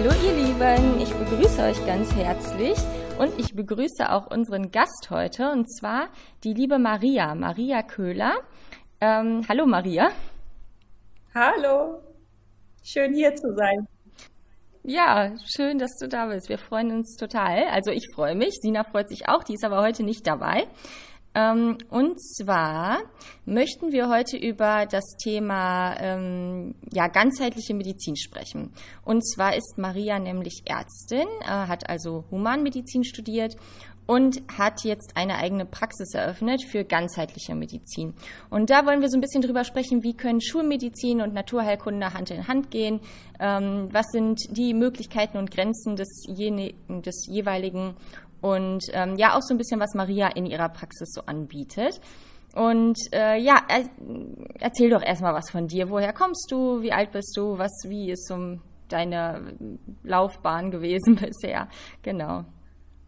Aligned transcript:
Hallo 0.00 0.12
ihr 0.24 0.32
Lieben, 0.32 1.00
ich 1.00 1.12
begrüße 1.12 1.60
euch 1.60 1.84
ganz 1.84 2.14
herzlich 2.14 2.78
und 3.18 3.36
ich 3.36 3.56
begrüße 3.56 4.08
auch 4.08 4.30
unseren 4.30 4.70
Gast 4.70 5.08
heute 5.10 5.50
und 5.50 5.66
zwar 5.66 6.10
die 6.44 6.54
liebe 6.54 6.78
Maria, 6.78 7.34
Maria 7.34 7.82
Köhler. 7.82 8.34
Ähm, 9.00 9.42
hallo 9.48 9.66
Maria. 9.66 10.12
Hallo, 11.34 12.00
schön 12.84 13.12
hier 13.12 13.34
zu 13.34 13.52
sein. 13.56 13.88
Ja, 14.84 15.32
schön, 15.56 15.78
dass 15.78 15.96
du 16.00 16.06
da 16.06 16.26
bist. 16.26 16.48
Wir 16.48 16.58
freuen 16.58 16.92
uns 16.92 17.16
total. 17.16 17.64
Also 17.64 17.90
ich 17.90 18.06
freue 18.14 18.36
mich, 18.36 18.54
Sina 18.62 18.84
freut 18.84 19.08
sich 19.08 19.28
auch, 19.28 19.42
die 19.42 19.54
ist 19.54 19.64
aber 19.64 19.82
heute 19.82 20.04
nicht 20.04 20.24
dabei. 20.28 20.68
Ähm, 21.38 21.78
und 21.90 22.20
zwar 22.20 22.98
möchten 23.44 23.92
wir 23.92 24.08
heute 24.08 24.36
über 24.36 24.86
das 24.86 25.16
Thema 25.22 25.94
ähm, 26.00 26.74
ja, 26.92 27.06
ganzheitliche 27.06 27.74
Medizin 27.74 28.16
sprechen. 28.16 28.72
Und 29.04 29.22
zwar 29.26 29.54
ist 29.54 29.78
Maria 29.78 30.18
nämlich 30.18 30.62
Ärztin, 30.64 31.28
äh, 31.42 31.46
hat 31.46 31.88
also 31.88 32.24
Humanmedizin 32.30 33.04
studiert 33.04 33.56
und 34.06 34.40
hat 34.56 34.84
jetzt 34.84 35.16
eine 35.16 35.36
eigene 35.36 35.66
Praxis 35.66 36.14
eröffnet 36.14 36.64
für 36.64 36.82
ganzheitliche 36.82 37.54
Medizin. 37.54 38.14
Und 38.48 38.70
da 38.70 38.86
wollen 38.86 39.02
wir 39.02 39.10
so 39.10 39.18
ein 39.18 39.20
bisschen 39.20 39.42
drüber 39.42 39.64
sprechen, 39.64 40.02
wie 40.02 40.14
können 40.14 40.40
Schulmedizin 40.40 41.20
und 41.20 41.34
Naturheilkunde 41.34 42.14
Hand 42.14 42.30
in 42.30 42.48
Hand 42.48 42.70
gehen, 42.70 43.00
ähm, 43.38 43.88
was 43.92 44.06
sind 44.10 44.40
die 44.50 44.72
Möglichkeiten 44.72 45.36
und 45.36 45.50
Grenzen 45.50 45.94
des, 45.94 46.24
des 46.26 47.26
jeweiligen 47.28 47.96
und 48.40 48.84
ähm, 48.92 49.16
ja 49.16 49.36
auch 49.36 49.42
so 49.42 49.54
ein 49.54 49.58
bisschen, 49.58 49.80
was 49.80 49.94
Maria 49.94 50.28
in 50.28 50.46
ihrer 50.46 50.68
Praxis 50.68 51.12
so 51.12 51.22
anbietet. 51.22 52.00
Und 52.54 52.98
äh, 53.12 53.38
ja, 53.40 53.60
er, 53.68 53.84
erzähl 54.58 54.90
doch 54.90 55.02
erstmal 55.02 55.34
was 55.34 55.50
von 55.50 55.66
dir. 55.66 55.90
Woher 55.90 56.12
kommst 56.12 56.50
du? 56.50 56.82
Wie 56.82 56.92
alt 56.92 57.12
bist 57.12 57.36
du? 57.36 57.58
Was, 57.58 57.72
wie 57.84 58.10
ist 58.10 58.26
so 58.26 58.58
deine 58.88 59.54
Laufbahn 60.02 60.70
gewesen 60.70 61.16
bisher? 61.20 61.68
Genau. 62.02 62.44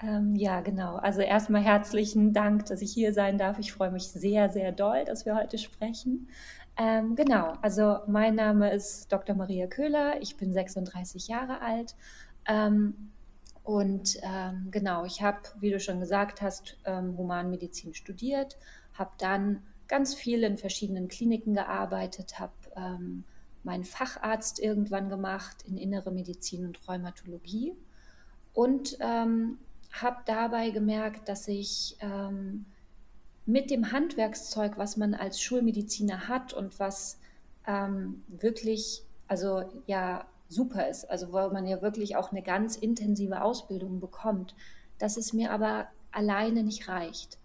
Ähm, 0.02 0.34
ja, 0.34 0.60
genau. 0.60 0.96
Also 0.96 1.20
erstmal 1.20 1.62
herzlichen 1.62 2.32
Dank, 2.32 2.66
dass 2.66 2.80
ich 2.80 2.92
hier 2.92 3.12
sein 3.12 3.38
darf. 3.38 3.58
Ich 3.58 3.72
freue 3.72 3.90
mich 3.90 4.04
sehr, 4.12 4.50
sehr 4.50 4.72
doll, 4.72 5.04
dass 5.04 5.26
wir 5.26 5.36
heute 5.36 5.58
sprechen. 5.58 6.28
Ähm, 6.76 7.14
genau, 7.14 7.54
also 7.60 7.98
mein 8.06 8.34
Name 8.34 8.72
ist 8.72 9.08
Dr. 9.10 9.36
Maria 9.36 9.66
Köhler. 9.66 10.20
Ich 10.22 10.36
bin 10.36 10.52
36 10.52 11.28
Jahre 11.28 11.60
alt. 11.60 11.94
Ähm, 12.46 13.10
und 13.70 14.18
ähm, 14.24 14.66
genau, 14.72 15.04
ich 15.04 15.22
habe, 15.22 15.38
wie 15.60 15.70
du 15.70 15.78
schon 15.78 16.00
gesagt 16.00 16.42
hast, 16.42 16.76
ähm, 16.86 17.16
Humanmedizin 17.16 17.94
studiert, 17.94 18.56
habe 18.94 19.12
dann 19.18 19.62
ganz 19.86 20.12
viel 20.12 20.42
in 20.42 20.58
verschiedenen 20.58 21.06
Kliniken 21.06 21.54
gearbeitet, 21.54 22.40
habe 22.40 22.52
ähm, 22.74 23.22
meinen 23.62 23.84
Facharzt 23.84 24.58
irgendwann 24.58 25.08
gemacht 25.08 25.62
in 25.68 25.76
innere 25.76 26.10
Medizin 26.10 26.66
und 26.66 26.88
Rheumatologie 26.88 27.76
und 28.54 28.96
ähm, 28.98 29.58
habe 29.92 30.16
dabei 30.26 30.70
gemerkt, 30.70 31.28
dass 31.28 31.46
ich 31.46 31.96
ähm, 32.00 32.66
mit 33.46 33.70
dem 33.70 33.92
Handwerkszeug, 33.92 34.78
was 34.78 34.96
man 34.96 35.14
als 35.14 35.40
Schulmediziner 35.40 36.26
hat 36.26 36.54
und 36.54 36.80
was 36.80 37.20
ähm, 37.68 38.24
wirklich, 38.26 39.04
also 39.28 39.62
ja, 39.86 40.26
super 40.50 40.88
ist, 40.88 41.08
also 41.08 41.32
weil 41.32 41.50
man 41.50 41.66
ja 41.66 41.80
wirklich 41.80 42.16
auch 42.16 42.32
eine 42.32 42.42
ganz 42.42 42.76
intensive 42.76 43.40
Ausbildung 43.42 44.00
bekommt, 44.00 44.54
dass 44.98 45.16
es 45.16 45.32
mir 45.32 45.52
aber 45.52 45.86
alleine 46.10 46.64
nicht 46.64 46.88
reicht. 46.88 47.38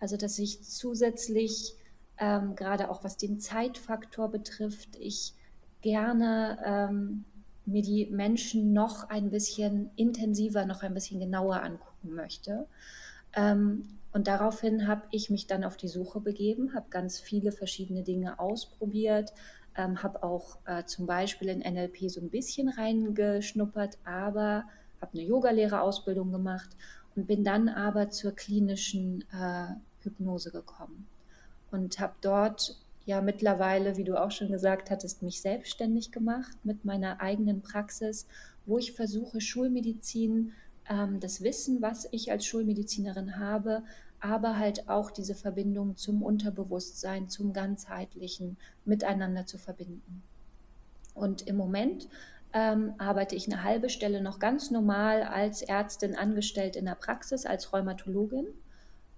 Also 0.00 0.16
dass 0.16 0.38
ich 0.38 0.62
zusätzlich, 0.62 1.74
ähm, 2.18 2.54
gerade 2.54 2.90
auch 2.90 3.04
was 3.04 3.16
den 3.16 3.40
Zeitfaktor 3.40 4.30
betrifft, 4.30 4.96
ich 4.98 5.34
gerne 5.80 6.58
ähm, 6.64 7.24
mir 7.66 7.82
die 7.82 8.06
Menschen 8.06 8.72
noch 8.72 9.08
ein 9.10 9.30
bisschen 9.30 9.90
intensiver, 9.96 10.64
noch 10.64 10.82
ein 10.82 10.94
bisschen 10.94 11.20
genauer 11.20 11.62
angucken 11.62 12.14
möchte. 12.14 12.66
Ähm, 13.34 13.98
und 14.12 14.28
daraufhin 14.28 14.86
habe 14.86 15.02
ich 15.10 15.30
mich 15.30 15.46
dann 15.46 15.64
auf 15.64 15.76
die 15.76 15.88
Suche 15.88 16.20
begeben, 16.20 16.74
habe 16.74 16.90
ganz 16.90 17.18
viele 17.18 17.50
verschiedene 17.50 18.02
Dinge 18.02 18.38
ausprobiert, 18.38 19.32
ähm, 19.76 20.02
habe 20.02 20.22
auch 20.22 20.58
äh, 20.66 20.84
zum 20.84 21.06
Beispiel 21.06 21.48
in 21.48 21.60
NLP 21.60 22.10
so 22.10 22.20
ein 22.20 22.30
bisschen 22.30 22.68
reingeschnuppert, 22.68 23.98
aber 24.04 24.64
habe 25.00 25.12
eine 25.14 25.22
Yogalehrerausbildung 25.22 26.32
gemacht 26.32 26.70
und 27.16 27.26
bin 27.26 27.44
dann 27.44 27.68
aber 27.68 28.10
zur 28.10 28.32
klinischen 28.32 29.24
äh, 29.32 29.74
Hypnose 30.02 30.50
gekommen. 30.50 31.06
Und 31.70 31.98
habe 32.00 32.14
dort 32.20 32.76
ja 33.06 33.20
mittlerweile, 33.20 33.96
wie 33.96 34.04
du 34.04 34.20
auch 34.20 34.30
schon 34.30 34.50
gesagt 34.50 34.90
hattest, 34.90 35.22
mich 35.22 35.40
selbstständig 35.40 36.12
gemacht 36.12 36.56
mit 36.64 36.84
meiner 36.84 37.20
eigenen 37.20 37.62
Praxis, 37.62 38.26
wo 38.66 38.78
ich 38.78 38.92
versuche, 38.92 39.40
Schulmedizin, 39.40 40.52
ähm, 40.88 41.18
das 41.20 41.42
Wissen, 41.42 41.82
was 41.82 42.08
ich 42.12 42.30
als 42.30 42.46
Schulmedizinerin 42.46 43.38
habe, 43.38 43.82
aber 44.22 44.56
halt 44.56 44.88
auch 44.88 45.10
diese 45.10 45.34
Verbindung 45.34 45.96
zum 45.96 46.22
Unterbewusstsein, 46.22 47.28
zum 47.28 47.52
ganzheitlichen 47.52 48.56
miteinander 48.84 49.46
zu 49.46 49.58
verbinden. 49.58 50.22
Und 51.12 51.48
im 51.48 51.56
Moment 51.56 52.08
ähm, 52.52 52.94
arbeite 52.98 53.34
ich 53.34 53.50
eine 53.50 53.64
halbe 53.64 53.90
Stelle 53.90 54.22
noch 54.22 54.38
ganz 54.38 54.70
normal 54.70 55.24
als 55.24 55.62
Ärztin 55.62 56.14
angestellt 56.14 56.76
in 56.76 56.84
der 56.84 56.94
Praxis, 56.94 57.46
als 57.46 57.72
Rheumatologin. 57.72 58.46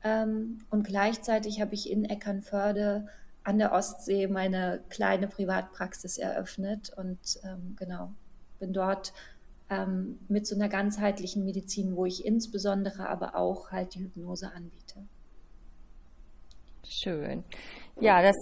Ähm, 0.02 0.60
und 0.70 0.86
gleichzeitig 0.86 1.60
habe 1.60 1.74
ich 1.74 1.90
in 1.90 2.06
Eckernförde 2.06 3.06
an 3.42 3.58
der 3.58 3.72
Ostsee 3.72 4.26
meine 4.26 4.82
kleine 4.88 5.28
Privatpraxis 5.28 6.16
eröffnet 6.16 6.90
und 6.96 7.40
ähm, 7.44 7.76
genau, 7.78 8.10
bin 8.58 8.72
dort 8.72 9.12
ähm, 9.70 10.18
mit 10.28 10.46
so 10.46 10.54
einer 10.54 10.68
ganzheitlichen 10.68 11.44
Medizin, 11.44 11.96
wo 11.96 12.04
ich 12.04 12.24
insbesondere 12.24 13.08
aber 13.08 13.36
auch 13.36 13.70
halt 13.70 13.94
die 13.94 14.00
Hypnose 14.00 14.50
anbiete. 14.52 15.06
Schön. 16.86 17.44
Ja, 18.00 18.22
das 18.22 18.36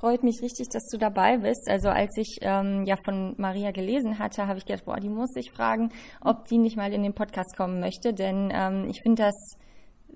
freut 0.00 0.22
mich 0.22 0.40
richtig, 0.42 0.68
dass 0.70 0.86
du 0.90 0.98
dabei 0.98 1.38
bist. 1.38 1.68
Also 1.68 1.88
als 1.88 2.16
ich 2.16 2.38
ähm, 2.42 2.84
ja 2.84 2.96
von 3.04 3.34
Maria 3.38 3.70
gelesen 3.70 4.18
hatte, 4.18 4.46
habe 4.46 4.58
ich 4.58 4.64
gedacht, 4.64 4.84
boah, 4.84 4.98
die 4.98 5.08
muss 5.08 5.34
ich 5.36 5.52
fragen, 5.52 5.90
ob 6.20 6.46
die 6.48 6.58
nicht 6.58 6.76
mal 6.76 6.92
in 6.92 7.02
den 7.02 7.14
Podcast 7.14 7.56
kommen 7.56 7.80
möchte, 7.80 8.12
denn 8.12 8.50
ähm, 8.52 8.88
ich 8.88 9.00
finde 9.02 9.24
das 9.24 9.56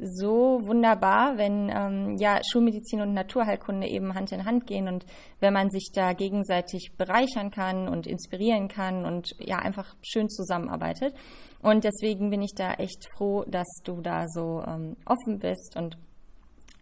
so 0.00 0.60
wunderbar, 0.62 1.38
wenn 1.38 1.70
ähm, 1.70 2.16
ja 2.19 2.41
Schulmedizin 2.50 3.00
und 3.00 3.14
Naturheilkunde 3.14 3.86
eben 3.88 4.14
Hand 4.14 4.32
in 4.32 4.44
Hand 4.44 4.66
gehen 4.66 4.88
und 4.88 5.04
wenn 5.41 5.53
man 5.53 5.70
sich 5.70 5.91
da 5.92 6.12
gegenseitig 6.12 6.92
bereichern 6.97 7.50
kann 7.50 7.88
und 7.88 8.06
inspirieren 8.06 8.69
kann 8.69 9.04
und 9.04 9.34
ja 9.38 9.58
einfach 9.58 9.97
schön 10.03 10.28
zusammenarbeitet. 10.28 11.14
Und 11.62 11.84
deswegen 11.84 12.31
bin 12.31 12.42
ich 12.42 12.53
da 12.54 12.75
echt 12.75 13.08
froh, 13.16 13.44
dass 13.48 13.66
du 13.84 14.00
da 14.00 14.26
so 14.28 14.62
ähm, 14.66 14.97
offen 15.04 15.38
bist 15.41 15.76
und 15.76 15.99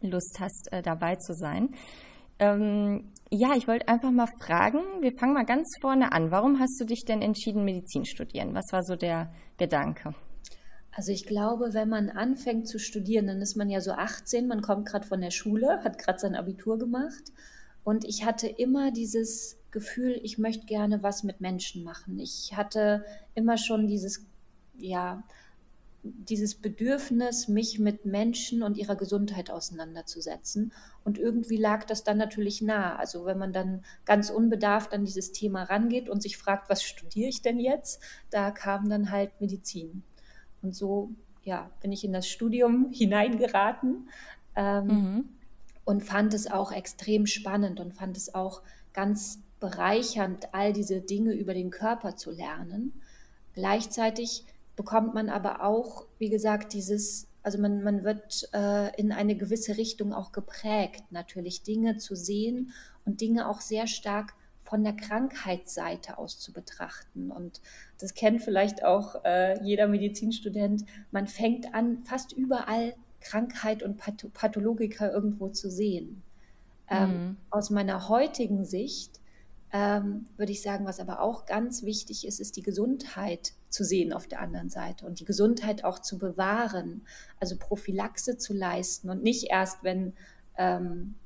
Lust 0.02 0.36
hast, 0.38 0.68
äh, 0.72 0.82
dabei 0.82 1.16
zu 1.16 1.32
sein. 1.34 1.70
Ähm, 2.38 3.12
ja, 3.30 3.54
ich 3.56 3.66
wollte 3.66 3.88
einfach 3.88 4.10
mal 4.10 4.28
fragen, 4.42 4.80
wir 5.00 5.10
fangen 5.18 5.32
mal 5.32 5.46
ganz 5.46 5.66
vorne 5.80 6.12
an. 6.12 6.30
Warum 6.30 6.60
hast 6.60 6.78
du 6.78 6.84
dich 6.84 7.04
denn 7.06 7.22
entschieden, 7.22 7.64
Medizin 7.64 8.04
studieren? 8.04 8.54
Was 8.54 8.66
war 8.72 8.82
so 8.82 8.94
der 8.94 9.32
Gedanke? 9.56 10.14
Also 10.96 11.12
ich 11.12 11.26
glaube, 11.26 11.74
wenn 11.74 11.90
man 11.90 12.08
anfängt 12.08 12.66
zu 12.66 12.78
studieren, 12.78 13.26
dann 13.26 13.42
ist 13.42 13.54
man 13.54 13.68
ja 13.68 13.82
so 13.82 13.92
18, 13.92 14.48
man 14.48 14.62
kommt 14.62 14.88
gerade 14.88 15.06
von 15.06 15.20
der 15.20 15.30
Schule, 15.30 15.84
hat 15.84 15.98
gerade 15.98 16.18
sein 16.18 16.34
Abitur 16.34 16.78
gemacht. 16.78 17.34
Und 17.84 18.06
ich 18.06 18.24
hatte 18.24 18.46
immer 18.46 18.90
dieses 18.92 19.58
Gefühl, 19.72 20.18
ich 20.22 20.38
möchte 20.38 20.64
gerne 20.64 21.02
was 21.02 21.22
mit 21.22 21.42
Menschen 21.42 21.84
machen. 21.84 22.18
Ich 22.18 22.56
hatte 22.56 23.04
immer 23.34 23.58
schon 23.58 23.86
dieses, 23.86 24.24
ja, 24.78 25.22
dieses 26.02 26.54
Bedürfnis, 26.54 27.46
mich 27.46 27.78
mit 27.78 28.06
Menschen 28.06 28.62
und 28.62 28.78
ihrer 28.78 28.96
Gesundheit 28.96 29.50
auseinanderzusetzen. 29.50 30.72
Und 31.04 31.18
irgendwie 31.18 31.58
lag 31.58 31.84
das 31.84 32.04
dann 32.04 32.16
natürlich 32.16 32.62
nah. 32.62 32.96
Also 32.96 33.26
wenn 33.26 33.36
man 33.36 33.52
dann 33.52 33.84
ganz 34.06 34.30
unbedarft 34.30 34.94
an 34.94 35.04
dieses 35.04 35.32
Thema 35.32 35.64
rangeht 35.64 36.08
und 36.08 36.22
sich 36.22 36.38
fragt, 36.38 36.70
was 36.70 36.82
studiere 36.82 37.28
ich 37.28 37.42
denn 37.42 37.60
jetzt, 37.60 38.00
da 38.30 38.50
kam 38.50 38.88
dann 38.88 39.10
halt 39.10 39.42
Medizin. 39.42 40.02
Und 40.66 40.74
so 40.74 41.10
ja, 41.44 41.70
bin 41.80 41.92
ich 41.92 42.04
in 42.04 42.12
das 42.12 42.28
Studium 42.28 42.90
hineingeraten 42.92 44.08
ähm, 44.56 44.86
mhm. 44.86 45.28
und 45.84 46.02
fand 46.02 46.34
es 46.34 46.50
auch 46.50 46.72
extrem 46.72 47.26
spannend 47.26 47.78
und 47.80 47.94
fand 47.94 48.16
es 48.16 48.34
auch 48.34 48.62
ganz 48.92 49.38
bereichernd, 49.60 50.52
all 50.52 50.72
diese 50.72 51.00
Dinge 51.00 51.32
über 51.32 51.54
den 51.54 51.70
Körper 51.70 52.16
zu 52.16 52.30
lernen. 52.30 52.92
Gleichzeitig 53.54 54.44
bekommt 54.74 55.14
man 55.14 55.30
aber 55.30 55.62
auch, 55.62 56.04
wie 56.18 56.28
gesagt, 56.28 56.72
dieses, 56.72 57.28
also 57.42 57.58
man, 57.58 57.82
man 57.82 58.04
wird 58.04 58.48
äh, 58.52 58.94
in 59.00 59.12
eine 59.12 59.36
gewisse 59.36 59.78
Richtung 59.78 60.12
auch 60.12 60.32
geprägt, 60.32 61.04
natürlich 61.10 61.62
Dinge 61.62 61.96
zu 61.96 62.16
sehen 62.16 62.72
und 63.06 63.20
Dinge 63.20 63.48
auch 63.48 63.60
sehr 63.60 63.86
stark 63.86 64.34
von 64.66 64.82
der 64.82 64.94
Krankheitsseite 64.94 66.18
aus 66.18 66.38
zu 66.38 66.52
betrachten. 66.52 67.30
Und 67.30 67.60
das 67.98 68.14
kennt 68.14 68.42
vielleicht 68.42 68.84
auch 68.84 69.24
äh, 69.24 69.62
jeder 69.62 69.86
Medizinstudent. 69.86 70.84
Man 71.12 71.28
fängt 71.28 71.74
an, 71.74 72.02
fast 72.04 72.32
überall 72.32 72.94
Krankheit 73.20 73.82
und 73.82 73.96
Pathologika 74.34 75.08
irgendwo 75.10 75.48
zu 75.48 75.70
sehen. 75.70 76.22
Ähm, 76.88 77.10
mhm. 77.10 77.36
Aus 77.50 77.70
meiner 77.70 78.08
heutigen 78.08 78.64
Sicht 78.64 79.20
ähm, 79.72 80.26
würde 80.36 80.52
ich 80.52 80.62
sagen, 80.62 80.84
was 80.84 81.00
aber 81.00 81.20
auch 81.20 81.46
ganz 81.46 81.82
wichtig 81.82 82.26
ist, 82.26 82.40
ist 82.40 82.56
die 82.56 82.62
Gesundheit 82.62 83.52
zu 83.68 83.84
sehen 83.84 84.12
auf 84.12 84.26
der 84.26 84.40
anderen 84.40 84.70
Seite 84.70 85.06
und 85.06 85.20
die 85.20 85.24
Gesundheit 85.24 85.84
auch 85.84 85.98
zu 85.98 86.18
bewahren, 86.18 87.04
also 87.40 87.56
Prophylaxe 87.56 88.38
zu 88.38 88.54
leisten 88.54 89.10
und 89.10 89.22
nicht 89.22 89.50
erst, 89.50 89.82
wenn, 89.82 90.12
ähm, 90.56 91.16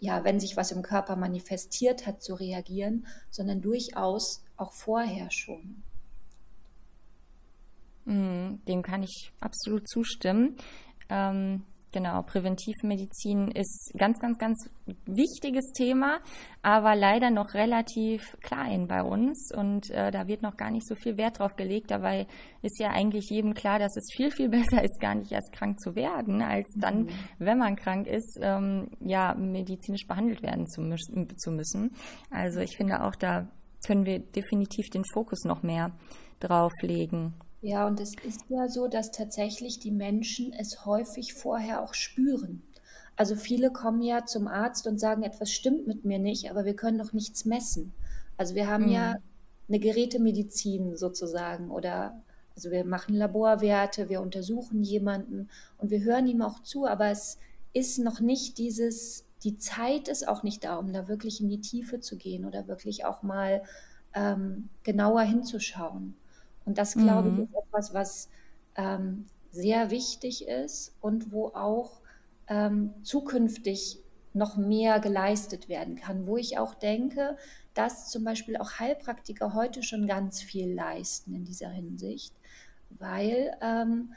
ja, 0.00 0.24
wenn 0.24 0.40
sich 0.40 0.56
was 0.56 0.72
im 0.72 0.82
Körper 0.82 1.14
manifestiert 1.14 2.06
hat, 2.06 2.22
zu 2.22 2.34
reagieren, 2.34 3.06
sondern 3.30 3.60
durchaus 3.60 4.42
auch 4.56 4.72
vorher 4.72 5.30
schon. 5.30 5.82
Mhm, 8.06 8.60
dem 8.66 8.82
kann 8.82 9.02
ich 9.02 9.30
absolut 9.40 9.88
zustimmen. 9.88 10.56
Ähm, 11.10 11.64
Genau, 11.92 12.22
Präventivmedizin 12.22 13.50
ist 13.50 13.92
ganz, 13.98 14.20
ganz, 14.20 14.38
ganz 14.38 14.70
wichtiges 15.06 15.72
Thema, 15.72 16.20
aber 16.62 16.94
leider 16.94 17.30
noch 17.30 17.54
relativ 17.54 18.22
klein 18.42 18.86
bei 18.86 19.02
uns 19.02 19.50
und 19.56 19.90
äh, 19.90 20.12
da 20.12 20.28
wird 20.28 20.42
noch 20.42 20.56
gar 20.56 20.70
nicht 20.70 20.86
so 20.86 20.94
viel 20.94 21.16
Wert 21.16 21.40
drauf 21.40 21.56
gelegt. 21.56 21.90
Dabei 21.90 22.28
ist 22.62 22.78
ja 22.78 22.90
eigentlich 22.90 23.28
jedem 23.28 23.54
klar, 23.54 23.80
dass 23.80 23.96
es 23.96 24.06
viel, 24.14 24.30
viel 24.30 24.48
besser 24.50 24.84
ist, 24.84 25.00
gar 25.00 25.16
nicht 25.16 25.32
erst 25.32 25.52
krank 25.52 25.80
zu 25.80 25.96
werden, 25.96 26.42
als 26.42 26.72
dann, 26.78 27.02
mhm. 27.02 27.08
wenn 27.38 27.58
man 27.58 27.74
krank 27.74 28.06
ist, 28.06 28.38
ähm, 28.40 28.88
ja, 29.00 29.34
medizinisch 29.34 30.06
behandelt 30.06 30.42
werden 30.42 30.68
zu, 30.68 30.82
mü 30.82 30.96
zu 31.36 31.50
müssen. 31.50 31.90
Also 32.30 32.60
ich 32.60 32.76
finde 32.76 33.02
auch, 33.02 33.16
da 33.16 33.48
können 33.84 34.06
wir 34.06 34.20
definitiv 34.20 34.90
den 34.90 35.04
Fokus 35.12 35.44
noch 35.44 35.64
mehr 35.64 35.90
drauf 36.38 36.72
legen. 36.82 37.34
Ja, 37.62 37.86
und 37.86 38.00
es 38.00 38.14
ist 38.24 38.44
ja 38.48 38.68
so, 38.68 38.88
dass 38.88 39.10
tatsächlich 39.10 39.78
die 39.78 39.90
Menschen 39.90 40.52
es 40.52 40.86
häufig 40.86 41.34
vorher 41.34 41.82
auch 41.82 41.92
spüren. 41.94 42.62
Also 43.16 43.36
viele 43.36 43.70
kommen 43.70 44.00
ja 44.00 44.24
zum 44.24 44.48
Arzt 44.48 44.86
und 44.86 44.98
sagen, 44.98 45.22
etwas 45.22 45.52
stimmt 45.52 45.86
mit 45.86 46.06
mir 46.06 46.18
nicht, 46.18 46.50
aber 46.50 46.64
wir 46.64 46.74
können 46.74 46.96
noch 46.96 47.12
nichts 47.12 47.44
messen. 47.44 47.92
Also 48.38 48.54
wir 48.54 48.66
haben 48.66 48.86
mhm. 48.86 48.92
ja 48.92 49.16
eine 49.68 49.78
Gerätemedizin 49.78 50.96
sozusagen 50.96 51.70
oder 51.70 52.22
also 52.56 52.70
wir 52.70 52.84
machen 52.84 53.14
Laborwerte, 53.14 54.08
wir 54.08 54.22
untersuchen 54.22 54.82
jemanden 54.82 55.48
und 55.78 55.90
wir 55.90 56.02
hören 56.02 56.26
ihm 56.26 56.42
auch 56.42 56.62
zu, 56.62 56.86
aber 56.86 57.10
es 57.10 57.38
ist 57.72 57.98
noch 57.98 58.20
nicht 58.20 58.58
dieses, 58.58 59.24
die 59.44 59.58
Zeit 59.58 60.08
ist 60.08 60.26
auch 60.26 60.42
nicht 60.42 60.64
da, 60.64 60.76
um 60.76 60.92
da 60.92 61.08
wirklich 61.08 61.40
in 61.40 61.48
die 61.48 61.60
Tiefe 61.60 62.00
zu 62.00 62.16
gehen 62.16 62.44
oder 62.44 62.68
wirklich 62.68 63.04
auch 63.04 63.22
mal 63.22 63.62
ähm, 64.14 64.70
genauer 64.82 65.22
hinzuschauen. 65.22 66.14
Und 66.64 66.78
das, 66.78 66.94
glaube 66.94 67.30
mhm. 67.30 67.42
ich, 67.42 67.48
ist 67.48 67.56
etwas, 67.56 67.94
was 67.94 68.28
ähm, 68.76 69.26
sehr 69.50 69.90
wichtig 69.90 70.46
ist 70.46 70.94
und 71.00 71.32
wo 71.32 71.48
auch 71.48 72.00
ähm, 72.48 72.94
zukünftig 73.02 73.98
noch 74.32 74.56
mehr 74.56 75.00
geleistet 75.00 75.68
werden 75.68 75.96
kann, 75.96 76.26
wo 76.26 76.36
ich 76.36 76.58
auch 76.58 76.74
denke, 76.74 77.36
dass 77.74 78.10
zum 78.10 78.24
Beispiel 78.24 78.56
auch 78.56 78.78
Heilpraktiker 78.78 79.54
heute 79.54 79.82
schon 79.82 80.06
ganz 80.06 80.40
viel 80.40 80.72
leisten 80.72 81.34
in 81.34 81.44
dieser 81.44 81.68
Hinsicht, 81.68 82.34
weil 82.90 83.56
ähm, 83.60 84.12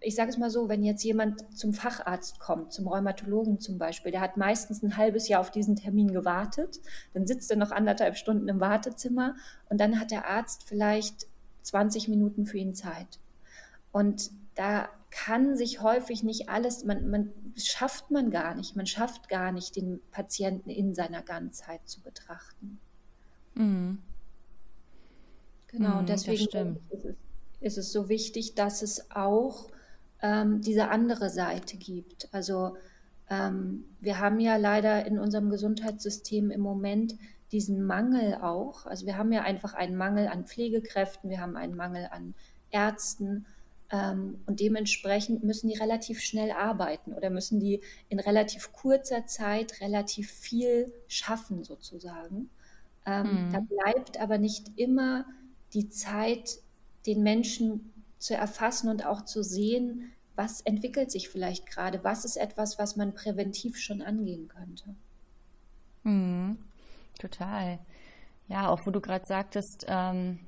ich 0.00 0.14
sage 0.14 0.30
es 0.30 0.38
mal 0.38 0.50
so, 0.50 0.68
wenn 0.68 0.82
jetzt 0.82 1.02
jemand 1.02 1.56
zum 1.56 1.72
Facharzt 1.72 2.38
kommt, 2.38 2.72
zum 2.72 2.86
Rheumatologen 2.86 3.58
zum 3.58 3.78
Beispiel, 3.78 4.12
der 4.12 4.20
hat 4.20 4.36
meistens 4.36 4.82
ein 4.82 4.96
halbes 4.96 5.28
Jahr 5.28 5.40
auf 5.40 5.50
diesen 5.50 5.76
Termin 5.76 6.12
gewartet, 6.12 6.80
dann 7.14 7.26
sitzt 7.26 7.50
er 7.50 7.56
noch 7.56 7.70
anderthalb 7.70 8.16
Stunden 8.16 8.48
im 8.48 8.60
Wartezimmer 8.60 9.34
und 9.70 9.80
dann 9.80 9.98
hat 9.98 10.10
der 10.10 10.28
Arzt 10.28 10.64
vielleicht 10.66 11.26
20 11.64 12.08
Minuten 12.08 12.46
für 12.46 12.58
ihn 12.58 12.74
Zeit. 12.74 13.18
Und 13.92 14.30
da 14.54 14.88
kann 15.10 15.56
sich 15.56 15.80
häufig 15.80 16.22
nicht 16.22 16.48
alles, 16.48 16.84
man, 16.84 17.08
man 17.08 17.30
schafft 17.56 18.10
man 18.10 18.30
gar 18.30 18.54
nicht, 18.54 18.76
man 18.76 18.86
schafft 18.86 19.28
gar 19.28 19.52
nicht, 19.52 19.76
den 19.76 20.00
Patienten 20.10 20.70
in 20.70 20.94
seiner 20.94 21.22
Ganzheit 21.22 21.80
zu 21.84 22.00
betrachten. 22.00 22.78
Mhm. 23.54 23.98
Genau, 25.68 26.02
mhm, 26.02 26.06
deswegen 26.06 26.80
ist 26.90 27.04
es, 27.04 27.14
ist 27.60 27.78
es, 27.78 27.92
so 27.92 28.08
wichtig, 28.08 28.54
dass 28.54 28.82
es 28.82 29.10
auch 29.10 29.68
ähm, 30.22 30.60
diese 30.60 30.88
andere 30.88 31.30
Seite 31.30 31.76
gibt. 31.76 32.28
Also 32.32 32.76
ähm, 33.30 33.84
wir 34.00 34.18
haben 34.18 34.40
ja 34.40 34.56
leider 34.56 35.06
in 35.06 35.18
unserem 35.18 35.50
Gesundheitssystem 35.50 36.50
im 36.50 36.60
Moment 36.60 37.16
diesen 37.54 37.84
Mangel 37.84 38.34
auch. 38.34 38.84
Also 38.84 39.06
wir 39.06 39.16
haben 39.16 39.32
ja 39.32 39.42
einfach 39.42 39.74
einen 39.74 39.96
Mangel 39.96 40.26
an 40.26 40.44
Pflegekräften, 40.44 41.30
wir 41.30 41.40
haben 41.40 41.56
einen 41.56 41.76
Mangel 41.76 42.08
an 42.10 42.34
Ärzten 42.70 43.46
ähm, 43.90 44.40
und 44.46 44.58
dementsprechend 44.58 45.44
müssen 45.44 45.68
die 45.68 45.78
relativ 45.78 46.20
schnell 46.20 46.50
arbeiten 46.50 47.12
oder 47.12 47.30
müssen 47.30 47.60
die 47.60 47.80
in 48.08 48.18
relativ 48.18 48.72
kurzer 48.72 49.26
Zeit 49.26 49.80
relativ 49.80 50.30
viel 50.30 50.92
schaffen 51.06 51.62
sozusagen. 51.62 52.50
Ähm, 53.06 53.46
mhm. 53.46 53.52
Da 53.52 53.60
bleibt 53.60 54.20
aber 54.20 54.38
nicht 54.38 54.72
immer 54.76 55.24
die 55.74 55.88
Zeit, 55.88 56.58
den 57.06 57.22
Menschen 57.22 57.92
zu 58.18 58.34
erfassen 58.34 58.88
und 58.88 59.06
auch 59.06 59.24
zu 59.24 59.44
sehen, 59.44 60.10
was 60.34 60.60
entwickelt 60.62 61.12
sich 61.12 61.28
vielleicht 61.28 61.66
gerade, 61.66 62.02
was 62.02 62.24
ist 62.24 62.36
etwas, 62.36 62.80
was 62.80 62.96
man 62.96 63.14
präventiv 63.14 63.78
schon 63.78 64.02
angehen 64.02 64.48
könnte. 64.48 64.96
Mhm. 66.02 66.58
Total. 67.18 67.78
Ja, 68.48 68.68
auch 68.68 68.80
wo 68.84 68.90
du 68.90 69.00
gerade 69.00 69.24
sagtest, 69.26 69.86
ähm, 69.88 70.40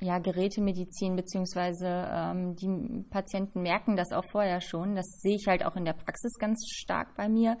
ja, 0.00 0.18
Gerätemedizin, 0.18 1.16
beziehungsweise 1.16 1.86
ähm, 1.86 2.56
die 2.56 3.04
Patienten 3.10 3.62
merken 3.62 3.96
das 3.96 4.12
auch 4.12 4.24
vorher 4.30 4.60
schon. 4.60 4.94
Das 4.94 5.06
sehe 5.20 5.36
ich 5.36 5.46
halt 5.46 5.64
auch 5.64 5.76
in 5.76 5.84
der 5.84 5.92
Praxis 5.92 6.34
ganz 6.38 6.66
stark 6.68 7.16
bei 7.16 7.28
mir. 7.28 7.56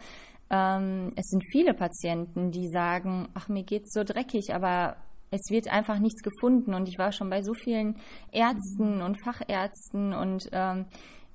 Ähm, 0.50 1.12
es 1.16 1.26
sind 1.28 1.42
viele 1.50 1.74
Patienten, 1.74 2.50
die 2.50 2.68
sagen, 2.68 3.28
ach, 3.34 3.48
mir 3.48 3.62
geht's 3.62 3.92
so 3.92 4.04
dreckig, 4.04 4.52
aber 4.54 4.96
es 5.30 5.50
wird 5.50 5.68
einfach 5.68 5.98
nichts 5.98 6.22
gefunden. 6.22 6.74
Und 6.74 6.88
ich 6.88 6.98
war 6.98 7.12
schon 7.12 7.30
bei 7.30 7.42
so 7.42 7.54
vielen 7.54 7.96
Ärzten 8.32 9.00
und 9.00 9.22
Fachärzten 9.22 10.12
und 10.12 10.48
ähm, 10.52 10.86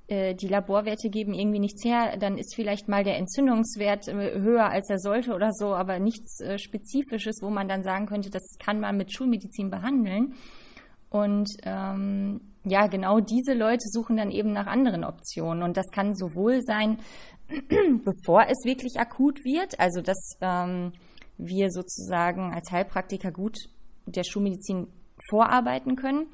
äh, 0.10 0.34
die 0.34 0.48
Laborwerte 0.48 1.10
geben 1.10 1.34
irgendwie 1.34 1.60
nichts 1.60 1.86
her, 1.86 2.18
dann 2.18 2.38
ist 2.38 2.56
vielleicht 2.56 2.88
mal 2.88 3.04
der 3.04 3.18
Entzündungswert 3.18 4.08
äh, 4.08 4.40
höher, 4.40 4.70
als 4.70 4.90
er 4.90 4.98
sollte 4.98 5.34
oder 5.34 5.52
so, 5.54 5.76
aber 5.76 6.00
nichts 6.00 6.42
äh, 6.42 6.58
Spezifisches, 6.58 7.40
wo 7.42 7.50
man 7.50 7.68
dann 7.68 7.84
sagen 7.84 8.08
könnte, 8.08 8.30
das 8.30 8.58
kann 8.58 8.80
man 8.80 8.98
mit 8.98 9.14
Schulmedizin 9.14 9.70
behandeln. 9.70 10.34
Und 11.10 11.50
ähm, 11.64 12.42
ja, 12.66 12.88
genau 12.88 13.20
diese 13.20 13.54
Leute 13.54 13.84
suchen 13.86 14.18
dann 14.18 14.32
eben 14.32 14.52
nach 14.52 14.68
anderen 14.68 15.04
Optionen. 15.04 15.64
Und 15.64 15.78
das 15.78 15.86
kann 15.92 16.16
sowohl 16.16 16.62
sein, 16.62 16.98
bevor 17.48 18.46
es 18.48 18.66
wirklich 18.66 19.00
akut 19.00 19.44
wird, 19.44 19.80
also 19.80 20.02
dass 20.02 20.38
ähm, 20.42 20.92
wir 21.38 21.70
sozusagen 21.70 22.52
als 22.54 22.72
Heilpraktiker 22.72 23.32
gut 23.32 23.58
der 24.06 24.24
Schulmedizin 24.24 24.88
vorarbeiten 25.30 25.96
können 25.96 26.28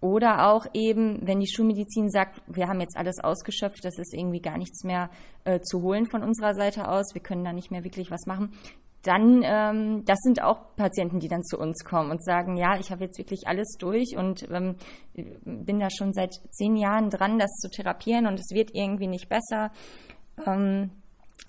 oder 0.00 0.48
auch 0.48 0.66
eben, 0.74 1.26
wenn 1.26 1.40
die 1.40 1.50
Schulmedizin 1.50 2.10
sagt, 2.10 2.40
wir 2.46 2.68
haben 2.68 2.80
jetzt 2.80 2.96
alles 2.96 3.18
ausgeschöpft, 3.18 3.84
das 3.84 3.98
ist 3.98 4.14
irgendwie 4.14 4.40
gar 4.40 4.56
nichts 4.56 4.84
mehr 4.84 5.10
äh, 5.44 5.60
zu 5.60 5.82
holen 5.82 6.06
von 6.06 6.22
unserer 6.22 6.54
Seite 6.54 6.88
aus, 6.88 7.14
wir 7.14 7.22
können 7.22 7.44
da 7.44 7.52
nicht 7.52 7.70
mehr 7.70 7.84
wirklich 7.84 8.10
was 8.10 8.26
machen, 8.26 8.52
dann, 9.02 9.42
ähm, 9.44 10.04
das 10.04 10.18
sind 10.22 10.42
auch 10.42 10.74
Patienten, 10.76 11.20
die 11.20 11.28
dann 11.28 11.42
zu 11.42 11.58
uns 11.58 11.84
kommen 11.84 12.10
und 12.10 12.22
sagen, 12.22 12.56
ja, 12.56 12.78
ich 12.78 12.90
habe 12.90 13.04
jetzt 13.04 13.18
wirklich 13.18 13.46
alles 13.46 13.76
durch 13.78 14.16
und 14.16 14.48
ähm, 14.50 14.74
bin 15.14 15.78
da 15.78 15.88
schon 15.90 16.12
seit 16.12 16.34
zehn 16.50 16.76
Jahren 16.76 17.10
dran, 17.10 17.38
das 17.38 17.50
zu 17.58 17.70
therapieren 17.70 18.26
und 18.26 18.40
es 18.40 18.50
wird 18.50 18.70
irgendwie 18.74 19.06
nicht 19.06 19.28
besser. 19.28 19.70
Ähm, 20.46 20.90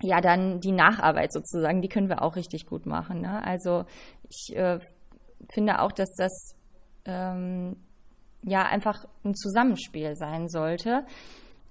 ja, 0.02 0.22
dann 0.22 0.62
die 0.62 0.72
Nacharbeit 0.72 1.34
sozusagen, 1.34 1.82
die 1.82 1.90
können 1.90 2.08
wir 2.08 2.22
auch 2.22 2.36
richtig 2.36 2.66
gut 2.66 2.86
machen. 2.86 3.22
Ne? 3.22 3.44
Also 3.44 3.86
ich 4.30 4.56
äh, 4.56 4.80
finde 5.52 5.82
auch, 5.82 5.92
dass 5.92 6.14
das 6.16 6.56
ähm, 7.06 7.76
ja 8.44 8.64
einfach 8.64 9.06
ein 9.24 9.36
Zusammenspiel 9.36 10.16
sein 10.16 10.48
sollte. 10.50 11.06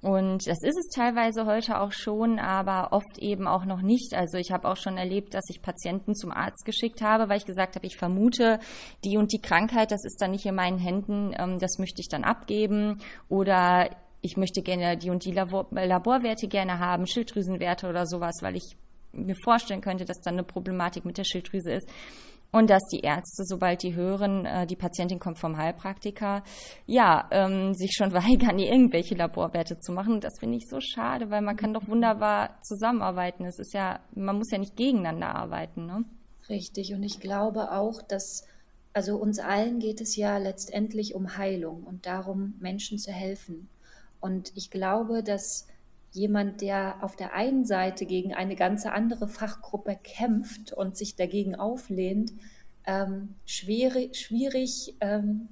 Und 0.00 0.46
das 0.46 0.58
ist 0.62 0.78
es 0.78 0.94
teilweise 0.94 1.44
heute 1.44 1.80
auch 1.80 1.90
schon, 1.90 2.38
aber 2.38 2.92
oft 2.92 3.18
eben 3.18 3.48
auch 3.48 3.64
noch 3.64 3.82
nicht. 3.82 4.14
Also 4.14 4.38
ich 4.38 4.52
habe 4.52 4.68
auch 4.68 4.76
schon 4.76 4.96
erlebt, 4.96 5.34
dass 5.34 5.44
ich 5.50 5.60
Patienten 5.60 6.14
zum 6.14 6.30
Arzt 6.30 6.64
geschickt 6.64 7.02
habe, 7.02 7.28
weil 7.28 7.38
ich 7.38 7.46
gesagt 7.46 7.74
habe, 7.74 7.86
ich 7.86 7.96
vermute 7.96 8.60
die 9.04 9.16
und 9.16 9.32
die 9.32 9.40
Krankheit, 9.40 9.90
das 9.90 10.04
ist 10.04 10.22
dann 10.22 10.30
nicht 10.30 10.46
in 10.46 10.54
meinen 10.54 10.78
Händen, 10.78 11.34
ähm, 11.36 11.58
das 11.58 11.78
möchte 11.78 12.00
ich 12.00 12.08
dann 12.08 12.22
abgeben. 12.22 13.00
Oder 13.28 13.90
ich 14.20 14.36
möchte 14.36 14.62
gerne 14.62 14.96
die 14.96 15.10
und 15.10 15.24
die 15.24 15.32
Labor 15.32 15.66
Laborwerte 15.72 16.46
gerne 16.46 16.78
haben, 16.78 17.06
Schilddrüsenwerte 17.06 17.88
oder 17.88 18.06
sowas, 18.06 18.36
weil 18.40 18.56
ich 18.56 18.76
mir 19.12 19.36
vorstellen 19.42 19.80
könnte, 19.80 20.04
dass 20.04 20.20
dann 20.20 20.34
eine 20.34 20.44
Problematik 20.44 21.04
mit 21.04 21.18
der 21.18 21.24
Schilddrüse 21.24 21.72
ist. 21.72 21.88
Und 22.50 22.70
dass 22.70 22.82
die 22.90 23.00
Ärzte, 23.00 23.44
sobald 23.44 23.82
die 23.82 23.94
hören, 23.94 24.46
äh, 24.46 24.66
die 24.66 24.76
Patientin 24.76 25.18
kommt 25.18 25.38
vom 25.38 25.56
Heilpraktiker, 25.56 26.42
ja, 26.86 27.28
ähm, 27.30 27.74
sich 27.74 27.92
schon 27.94 28.12
weigern, 28.12 28.58
irgendwelche 28.58 29.14
Laborwerte 29.14 29.78
zu 29.78 29.92
machen. 29.92 30.20
Das 30.20 30.38
finde 30.38 30.56
ich 30.56 30.68
so 30.68 30.80
schade, 30.80 31.30
weil 31.30 31.42
man 31.42 31.56
kann 31.56 31.74
doch 31.74 31.88
wunderbar 31.88 32.60
zusammenarbeiten. 32.62 33.44
Es 33.44 33.58
ist 33.58 33.74
ja, 33.74 34.00
man 34.14 34.36
muss 34.36 34.50
ja 34.50 34.58
nicht 34.58 34.76
gegeneinander 34.76 35.34
arbeiten. 35.34 35.86
Ne? 35.86 36.04
Richtig. 36.48 36.94
Und 36.94 37.02
ich 37.02 37.20
glaube 37.20 37.72
auch, 37.72 38.00
dass 38.02 38.44
also 38.94 39.16
uns 39.16 39.38
allen 39.38 39.78
geht 39.78 40.00
es 40.00 40.16
ja 40.16 40.38
letztendlich 40.38 41.14
um 41.14 41.36
Heilung 41.36 41.84
und 41.84 42.06
darum, 42.06 42.54
Menschen 42.58 42.98
zu 42.98 43.12
helfen. 43.12 43.68
Und 44.20 44.50
ich 44.56 44.70
glaube, 44.70 45.22
dass 45.22 45.68
jemand, 46.12 46.60
der 46.60 47.02
auf 47.02 47.16
der 47.16 47.34
einen 47.34 47.64
Seite 47.64 48.06
gegen 48.06 48.34
eine 48.34 48.56
ganze 48.56 48.92
andere 48.92 49.28
Fachgruppe 49.28 49.98
kämpft 50.02 50.72
und 50.72 50.96
sich 50.96 51.16
dagegen 51.16 51.54
auflehnt, 51.54 52.32
ähm, 52.86 53.34
schwierig, 53.44 54.16
schwierig 54.16 54.96
ähm, 55.00 55.48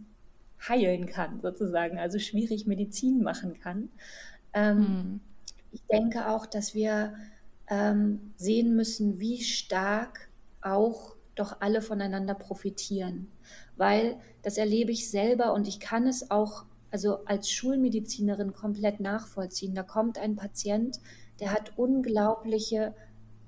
heilen 0.68 1.06
kann, 1.06 1.40
sozusagen, 1.40 1.98
also 1.98 2.18
schwierig 2.18 2.66
Medizin 2.66 3.22
machen 3.22 3.58
kann. 3.60 3.90
Ähm, 4.54 4.78
mhm. 4.78 5.20
Ich 5.72 5.82
denke 5.90 6.28
auch, 6.28 6.46
dass 6.46 6.74
wir 6.74 7.14
ähm, 7.68 8.32
sehen 8.36 8.74
müssen, 8.74 9.20
wie 9.20 9.42
stark 9.42 10.28
auch 10.62 11.16
doch 11.34 11.60
alle 11.60 11.82
voneinander 11.82 12.34
profitieren, 12.34 13.30
weil 13.76 14.16
das 14.42 14.56
erlebe 14.56 14.92
ich 14.92 15.10
selber 15.10 15.52
und 15.52 15.68
ich 15.68 15.80
kann 15.80 16.06
es 16.06 16.30
auch 16.30 16.64
also 16.90 17.24
als 17.24 17.50
Schulmedizinerin 17.50 18.52
komplett 18.52 19.00
nachvollziehen. 19.00 19.74
Da 19.74 19.82
kommt 19.82 20.18
ein 20.18 20.36
Patient, 20.36 21.00
der 21.40 21.52
hat 21.52 21.76
unglaubliche 21.76 22.94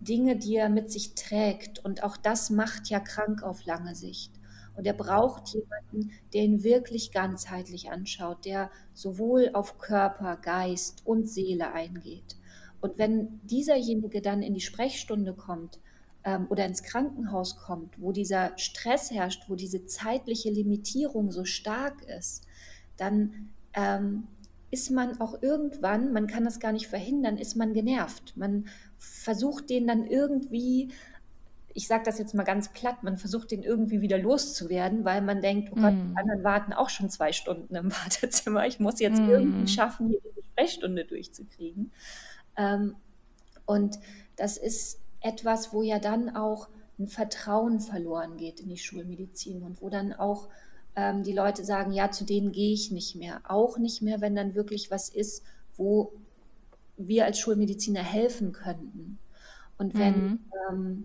Dinge, 0.00 0.36
die 0.36 0.56
er 0.56 0.68
mit 0.68 0.90
sich 0.90 1.14
trägt. 1.14 1.84
Und 1.84 2.02
auch 2.02 2.16
das 2.16 2.50
macht 2.50 2.88
ja 2.88 3.00
krank 3.00 3.42
auf 3.42 3.64
lange 3.64 3.94
Sicht. 3.94 4.32
Und 4.76 4.86
er 4.86 4.92
braucht 4.92 5.48
jemanden, 5.48 6.12
der 6.32 6.42
ihn 6.42 6.62
wirklich 6.62 7.10
ganzheitlich 7.10 7.90
anschaut, 7.90 8.44
der 8.44 8.70
sowohl 8.94 9.50
auf 9.54 9.78
Körper, 9.78 10.36
Geist 10.36 11.02
und 11.04 11.28
Seele 11.28 11.72
eingeht. 11.72 12.36
Und 12.80 12.96
wenn 12.96 13.40
dieserjenige 13.44 14.22
dann 14.22 14.40
in 14.40 14.54
die 14.54 14.60
Sprechstunde 14.60 15.34
kommt 15.34 15.80
ähm, 16.22 16.46
oder 16.48 16.64
ins 16.64 16.84
Krankenhaus 16.84 17.56
kommt, 17.56 18.00
wo 18.00 18.12
dieser 18.12 18.56
Stress 18.56 19.10
herrscht, 19.10 19.48
wo 19.48 19.56
diese 19.56 19.84
zeitliche 19.86 20.50
Limitierung 20.50 21.32
so 21.32 21.44
stark 21.44 22.02
ist, 22.04 22.46
dann 22.98 23.50
ähm, 23.72 24.26
ist 24.70 24.90
man 24.90 25.20
auch 25.20 25.42
irgendwann, 25.42 26.12
man 26.12 26.26
kann 26.26 26.44
das 26.44 26.60
gar 26.60 26.72
nicht 26.72 26.88
verhindern, 26.88 27.38
ist 27.38 27.56
man 27.56 27.72
genervt. 27.72 28.36
Man 28.36 28.66
versucht 28.98 29.70
den 29.70 29.86
dann 29.86 30.06
irgendwie, 30.06 30.90
ich 31.72 31.88
sage 31.88 32.02
das 32.04 32.18
jetzt 32.18 32.34
mal 32.34 32.44
ganz 32.44 32.68
platt, 32.72 33.02
man 33.02 33.16
versucht 33.16 33.50
den 33.50 33.62
irgendwie 33.62 34.02
wieder 34.02 34.18
loszuwerden, 34.18 35.04
weil 35.04 35.22
man 35.22 35.40
denkt, 35.40 35.70
oh 35.72 35.76
Gott, 35.76 35.94
mm. 35.94 36.08
die 36.10 36.16
anderen 36.18 36.44
warten 36.44 36.72
auch 36.74 36.90
schon 36.90 37.08
zwei 37.08 37.32
Stunden 37.32 37.74
im 37.74 37.90
Wartezimmer. 38.04 38.66
Ich 38.66 38.78
muss 38.78 39.00
jetzt 39.00 39.22
mm. 39.22 39.30
irgendwie 39.30 39.68
schaffen, 39.68 40.08
hier 40.08 40.20
die 40.36 40.42
Sprechstunde 40.42 41.04
durchzukriegen. 41.06 41.92
Ähm, 42.56 42.96
und 43.64 43.98
das 44.36 44.58
ist 44.58 45.00
etwas, 45.20 45.72
wo 45.72 45.82
ja 45.82 45.98
dann 45.98 46.34
auch 46.36 46.68
ein 46.98 47.06
Vertrauen 47.06 47.80
verloren 47.80 48.36
geht 48.36 48.60
in 48.60 48.68
die 48.68 48.76
Schulmedizin 48.76 49.62
und 49.62 49.80
wo 49.80 49.88
dann 49.88 50.12
auch 50.12 50.48
ähm, 50.96 51.22
die 51.22 51.32
Leute 51.32 51.64
sagen, 51.64 51.92
ja, 51.92 52.10
zu 52.10 52.24
denen 52.24 52.52
gehe 52.52 52.72
ich 52.72 52.90
nicht 52.90 53.16
mehr. 53.16 53.40
Auch 53.44 53.78
nicht 53.78 54.02
mehr, 54.02 54.20
wenn 54.20 54.34
dann 54.34 54.54
wirklich 54.54 54.90
was 54.90 55.08
ist, 55.08 55.42
wo 55.76 56.12
wir 56.96 57.24
als 57.24 57.38
Schulmediziner 57.38 58.02
helfen 58.02 58.52
könnten. 58.52 59.18
Und 59.78 59.94
wenn 59.94 60.24
mhm. 60.24 60.40
ähm, 60.70 61.04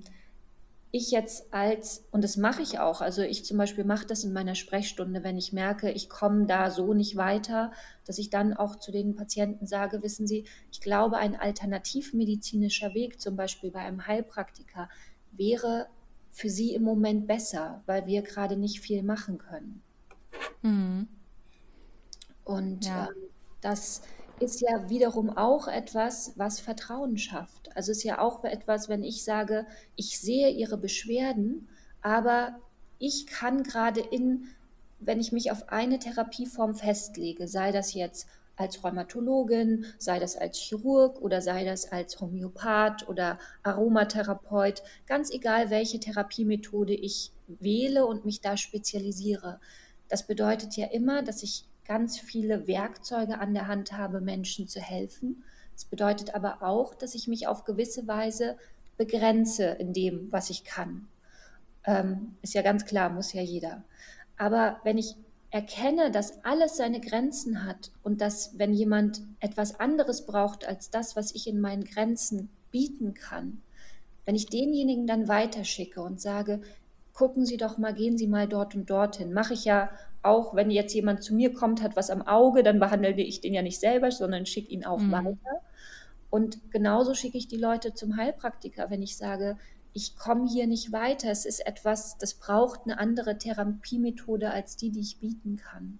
ich 0.96 1.10
jetzt 1.10 1.52
als, 1.52 2.06
und 2.12 2.24
das 2.24 2.38
mache 2.38 2.62
ich 2.62 2.80
auch, 2.80 3.02
also 3.02 3.24
ich 3.24 3.46
zum 3.46 3.58
Beispiel 3.58 3.84
mache 3.84 4.06
das 4.06 4.24
in 4.24 4.32
meiner 4.32 4.54
Sprechstunde, 4.54 5.24
wenn 5.24 5.38
ich 5.38 5.52
merke, 5.52 5.92
ich 5.92 6.08
komme 6.08 6.46
da 6.46 6.70
so 6.70 6.94
nicht 6.94 7.16
weiter, 7.16 7.72
dass 8.06 8.20
ich 8.20 8.30
dann 8.30 8.54
auch 8.54 8.76
zu 8.76 8.92
den 8.92 9.16
Patienten 9.16 9.66
sage, 9.66 10.04
wissen 10.04 10.28
Sie, 10.28 10.46
ich 10.72 10.82
glaube, 10.82 11.18
ein 11.18 11.36
alternativmedizinischer 11.36 12.94
Weg, 12.94 13.20
zum 13.20 13.36
Beispiel 13.36 13.72
bei 13.72 13.80
einem 13.80 14.06
Heilpraktiker, 14.06 14.88
wäre 15.32 15.88
für 16.34 16.50
sie 16.50 16.74
im 16.74 16.82
Moment 16.82 17.28
besser, 17.28 17.84
weil 17.86 18.08
wir 18.08 18.24
gerade 18.24 18.58
nicht 18.58 18.82
viel 18.82 19.04
machen 19.04 19.38
können. 19.38 19.84
Mhm. 20.64 21.08
Und 22.44 22.86
ja. 22.86 23.06
äh, 23.06 23.10
das 23.62 24.02
ist 24.40 24.60
ja 24.60 24.90
wiederum 24.90 25.30
auch 25.30 25.68
etwas, 25.68 26.34
was 26.36 26.60
Vertrauen 26.60 27.18
schafft. 27.18 27.76
Also 27.78 27.92
es 27.92 28.00
ist 28.00 28.04
ja 28.04 28.20
auch 28.20 28.44
etwas, 28.44 28.90
wenn 28.90 29.04
ich 29.04 29.24
sage, 29.24 29.68
ich 29.96 30.20
sehe 30.20 30.50
ihre 30.50 30.78
Beschwerden, 30.78 31.70
aber 32.02 32.60
ich 32.98 33.28
kann 33.28 33.62
gerade 33.62 34.02
in, 34.02 34.48
wenn 35.00 35.20
ich 35.20 35.32
mich 35.32 35.52
auf 35.52 35.70
eine 35.70 36.00
Therapieform 36.00 36.74
festlege, 36.74 37.48
sei 37.48 37.72
das 37.72 37.94
jetzt 37.94 38.28
als 38.56 38.84
Rheumatologin, 38.84 39.86
sei 39.98 40.20
das 40.20 40.36
als 40.36 40.60
Chirurg 40.60 41.22
oder 41.22 41.42
sei 41.42 41.66
das 41.66 41.92
als 41.92 42.20
Homöopath 42.20 43.08
oder 43.08 43.40
Aromatherapeut, 43.64 44.84
ganz 45.08 45.32
egal, 45.32 45.70
welche 45.70 46.00
Therapiemethode 46.00 46.94
ich 46.94 47.32
wähle 47.48 48.06
und 48.06 48.26
mich 48.26 48.42
da 48.42 48.58
spezialisiere. 48.58 49.60
Das 50.08 50.28
bedeutet 50.28 50.78
ja 50.78 50.88
immer, 50.88 51.24
dass 51.24 51.44
ich 51.44 51.66
ganz 51.86 52.20
viele 52.20 52.68
Werkzeuge 52.68 53.40
an 53.40 53.54
der 53.54 53.68
Hand 53.68 53.94
habe, 53.94 54.22
Menschen 54.22 54.68
zu 54.68 54.80
helfen. 54.80 55.44
Das 55.74 55.86
bedeutet 55.86 56.36
aber 56.36 56.62
auch, 56.62 56.94
dass 56.94 57.16
ich 57.16 57.28
mich 57.28 57.48
auf 57.48 57.66
gewisse 57.66 58.08
Weise 58.08 58.58
begrenze 58.98 59.66
in 59.66 59.94
dem, 59.94 60.32
was 60.32 60.50
ich 60.50 60.64
kann. 60.64 61.08
Ähm, 61.86 62.36
ist 62.42 62.54
ja 62.54 62.62
ganz 62.62 62.86
klar, 62.86 63.10
muss 63.10 63.34
ja 63.34 63.42
jeder. 63.42 63.84
Aber 64.38 64.80
wenn 64.84 64.98
ich 64.98 65.16
erkenne, 65.54 66.10
dass 66.10 66.44
alles 66.44 66.78
seine 66.78 67.00
Grenzen 67.00 67.64
hat 67.64 67.92
und 68.02 68.22
dass, 68.22 68.58
wenn 68.58 68.74
jemand 68.74 69.22
etwas 69.40 69.80
anderes 69.80 70.26
braucht 70.26 70.68
als 70.68 70.90
das, 70.90 71.16
was 71.16 71.36
ich 71.36 71.48
in 71.48 71.62
meinen 71.62 71.84
Grenzen 71.84 72.50
bieten 72.72 73.14
kann, 73.14 73.62
wenn 74.26 74.34
ich 74.34 74.48
denjenigen 74.48 75.06
dann 75.06 75.28
weiterschicke 75.28 76.02
und 76.02 76.20
sage, 76.20 76.62
gucken 77.14 77.46
Sie 77.46 77.58
doch 77.58 77.78
mal, 77.78 77.94
gehen 77.94 78.18
Sie 78.18 78.26
mal 78.26 78.48
dort 78.48 78.74
und 78.74 78.90
dorthin, 78.90 79.32
mache 79.32 79.54
ich 79.54 79.64
ja 79.64 79.92
auch, 80.24 80.56
wenn 80.56 80.72
jetzt 80.72 80.96
jemand 80.96 81.22
zu 81.22 81.36
mir 81.36 81.54
kommt, 81.54 81.84
hat 81.84 81.96
was 81.96 82.10
am 82.10 82.24
Auge, 82.24 82.64
dann 82.64 82.80
behandle 82.80 83.12
ich 83.12 83.40
den 83.40 83.54
ja 83.54 83.62
nicht 83.62 83.80
selber, 83.80 84.10
sondern 84.10 84.48
schicke 84.48 84.72
ihn 84.72 84.86
auch 84.86 85.02
mhm. 85.02 85.12
weiter. 85.12 85.62
Und 86.32 86.72
genauso 86.72 87.14
schicke 87.14 87.38
ich 87.38 87.48
die 87.48 87.58
Leute 87.58 87.94
zum 87.94 88.18
Heilpraktiker, 88.18 88.90
wenn 88.90 89.04
ich 89.04 89.18
sage, 89.18 89.58
ich 89.94 90.18
komme 90.18 90.48
hier 90.48 90.68
nicht 90.68 90.92
weiter. 90.92 91.30
Es 91.30 91.46
ist 91.46 91.66
etwas, 91.66 92.18
das 92.18 92.34
braucht 92.34 92.82
eine 92.86 92.98
andere 92.98 93.38
Therapiemethode 93.38 94.52
als 94.52 94.76
die, 94.76 94.90
die 94.90 95.02
ich 95.02 95.20
bieten 95.20 95.58
kann. 95.58 96.00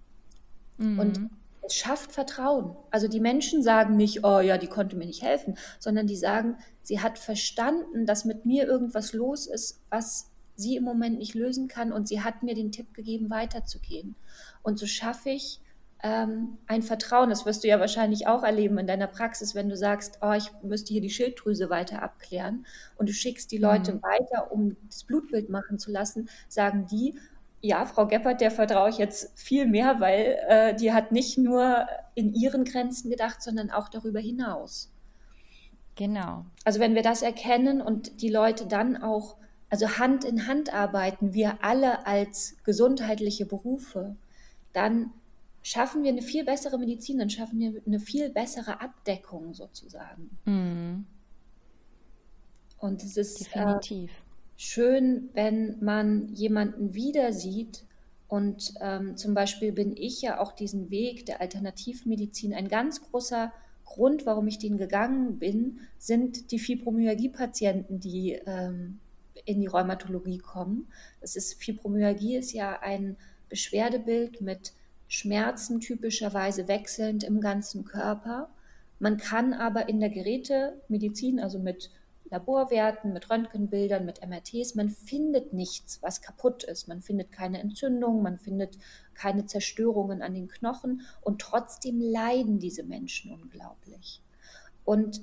Mhm. 0.78 0.98
Und 0.98 1.30
es 1.62 1.74
schafft 1.74 2.12
Vertrauen. 2.12 2.76
Also 2.90 3.08
die 3.08 3.20
Menschen 3.20 3.62
sagen 3.62 3.96
nicht, 3.96 4.24
oh 4.24 4.40
ja, 4.40 4.58
die 4.58 4.66
konnte 4.66 4.96
mir 4.96 5.06
nicht 5.06 5.22
helfen, 5.22 5.56
sondern 5.78 6.06
die 6.06 6.16
sagen, 6.16 6.58
sie 6.82 7.00
hat 7.00 7.18
verstanden, 7.18 8.04
dass 8.04 8.24
mit 8.24 8.44
mir 8.44 8.66
irgendwas 8.66 9.12
los 9.12 9.46
ist, 9.46 9.80
was 9.90 10.30
sie 10.56 10.76
im 10.76 10.84
Moment 10.84 11.18
nicht 11.18 11.34
lösen 11.34 11.68
kann 11.68 11.92
und 11.92 12.06
sie 12.06 12.20
hat 12.22 12.42
mir 12.42 12.54
den 12.54 12.70
Tipp 12.70 12.94
gegeben, 12.94 13.30
weiterzugehen. 13.30 14.14
Und 14.62 14.78
so 14.78 14.86
schaffe 14.86 15.30
ich 15.30 15.60
ähm, 16.04 16.58
ein 16.66 16.82
Vertrauen. 16.82 17.30
Das 17.30 17.46
wirst 17.46 17.64
du 17.64 17.68
ja 17.68 17.80
wahrscheinlich 17.80 18.26
auch 18.28 18.42
erleben 18.42 18.78
in 18.78 18.86
deiner 18.86 19.06
Praxis, 19.06 19.54
wenn 19.54 19.70
du 19.70 19.76
sagst, 19.76 20.18
oh, 20.20 20.32
ich 20.32 20.52
müsste 20.62 20.92
hier 20.92 21.00
die 21.00 21.10
Schilddrüse 21.10 21.70
weiter 21.70 22.02
abklären 22.02 22.66
und 22.96 23.08
du 23.08 23.14
schickst 23.14 23.50
die 23.50 23.58
Leute 23.58 23.94
mhm. 23.94 24.02
weiter, 24.02 24.52
um 24.52 24.76
das 24.86 25.04
Blutbild 25.04 25.48
machen 25.48 25.78
zu 25.78 25.90
lassen, 25.90 26.28
sagen 26.46 26.86
die, 26.90 27.18
ja, 27.62 27.86
Frau 27.86 28.06
Geppert, 28.06 28.42
der 28.42 28.50
vertraue 28.50 28.90
ich 28.90 28.98
jetzt 28.98 29.32
viel 29.38 29.66
mehr, 29.66 29.98
weil 29.98 30.36
äh, 30.46 30.76
die 30.76 30.92
hat 30.92 31.10
nicht 31.10 31.38
nur 31.38 31.86
in 32.14 32.34
ihren 32.34 32.64
Grenzen 32.64 33.08
gedacht, 33.08 33.42
sondern 33.42 33.70
auch 33.70 33.88
darüber 33.88 34.20
hinaus. 34.20 34.92
Genau. 35.96 36.44
Also 36.64 36.80
wenn 36.80 36.94
wir 36.94 37.02
das 37.02 37.22
erkennen 37.22 37.80
und 37.80 38.20
die 38.20 38.28
Leute 38.28 38.66
dann 38.66 39.02
auch, 39.02 39.36
also 39.70 39.96
Hand 39.98 40.24
in 40.24 40.46
Hand 40.46 40.74
arbeiten, 40.74 41.32
wir 41.32 41.64
alle 41.64 42.06
als 42.06 42.56
gesundheitliche 42.64 43.46
Berufe, 43.46 44.16
dann 44.74 45.10
schaffen 45.64 46.02
wir 46.02 46.10
eine 46.10 46.22
viel 46.22 46.44
bessere 46.44 46.78
Medizin, 46.78 47.18
dann 47.18 47.30
schaffen 47.30 47.58
wir 47.58 47.82
eine 47.86 47.98
viel 47.98 48.28
bessere 48.28 48.82
Abdeckung 48.82 49.54
sozusagen. 49.54 50.38
Mhm. 50.44 51.06
Und 52.78 53.02
es 53.02 53.16
ist 53.16 53.48
äh, 53.56 54.06
schön, 54.58 55.30
wenn 55.32 55.82
man 55.82 56.28
jemanden 56.34 56.92
wieder 56.94 57.32
sieht. 57.32 57.86
Und 58.28 58.74
ähm, 58.82 59.16
zum 59.16 59.32
Beispiel 59.32 59.72
bin 59.72 59.96
ich 59.96 60.20
ja 60.20 60.38
auch 60.38 60.52
diesen 60.52 60.90
Weg 60.90 61.24
der 61.24 61.40
Alternativmedizin. 61.40 62.52
Ein 62.52 62.68
ganz 62.68 63.00
großer 63.00 63.50
Grund, 63.86 64.26
warum 64.26 64.46
ich 64.48 64.58
den 64.58 64.76
gegangen 64.76 65.38
bin, 65.38 65.80
sind 65.96 66.50
die 66.50 66.58
Fibromyalgie-Patienten, 66.58 68.00
die 68.00 68.32
ähm, 68.44 68.98
in 69.46 69.60
die 69.62 69.66
Rheumatologie 69.66 70.38
kommen. 70.38 70.88
Das 71.22 71.36
ist 71.36 71.54
Fibromyalgie 71.54 72.36
ist 72.36 72.52
ja 72.52 72.80
ein 72.80 73.16
Beschwerdebild 73.48 74.42
mit 74.42 74.74
Schmerzen 75.14 75.80
typischerweise 75.80 76.66
wechselnd 76.66 77.22
im 77.22 77.40
ganzen 77.40 77.84
Körper. 77.84 78.50
Man 78.98 79.16
kann 79.16 79.52
aber 79.52 79.88
in 79.88 80.00
der 80.00 80.10
Gerätemedizin, 80.10 81.38
also 81.38 81.60
mit 81.60 81.90
Laborwerten, 82.30 83.12
mit 83.12 83.30
Röntgenbildern, 83.30 84.04
mit 84.04 84.26
MRTs. 84.26 84.74
Man 84.74 84.90
findet 84.90 85.52
nichts, 85.52 86.02
was 86.02 86.20
kaputt 86.20 86.64
ist. 86.64 86.88
Man 86.88 87.00
findet 87.00 87.30
keine 87.30 87.60
Entzündung, 87.60 88.22
man 88.22 88.38
findet 88.38 88.76
keine 89.14 89.46
Zerstörungen 89.46 90.20
an 90.20 90.34
den 90.34 90.48
Knochen 90.48 91.02
und 91.20 91.40
trotzdem 91.40 92.00
leiden 92.00 92.58
diese 92.58 92.82
Menschen 92.82 93.30
unglaublich. 93.30 94.20
Und 94.84 95.20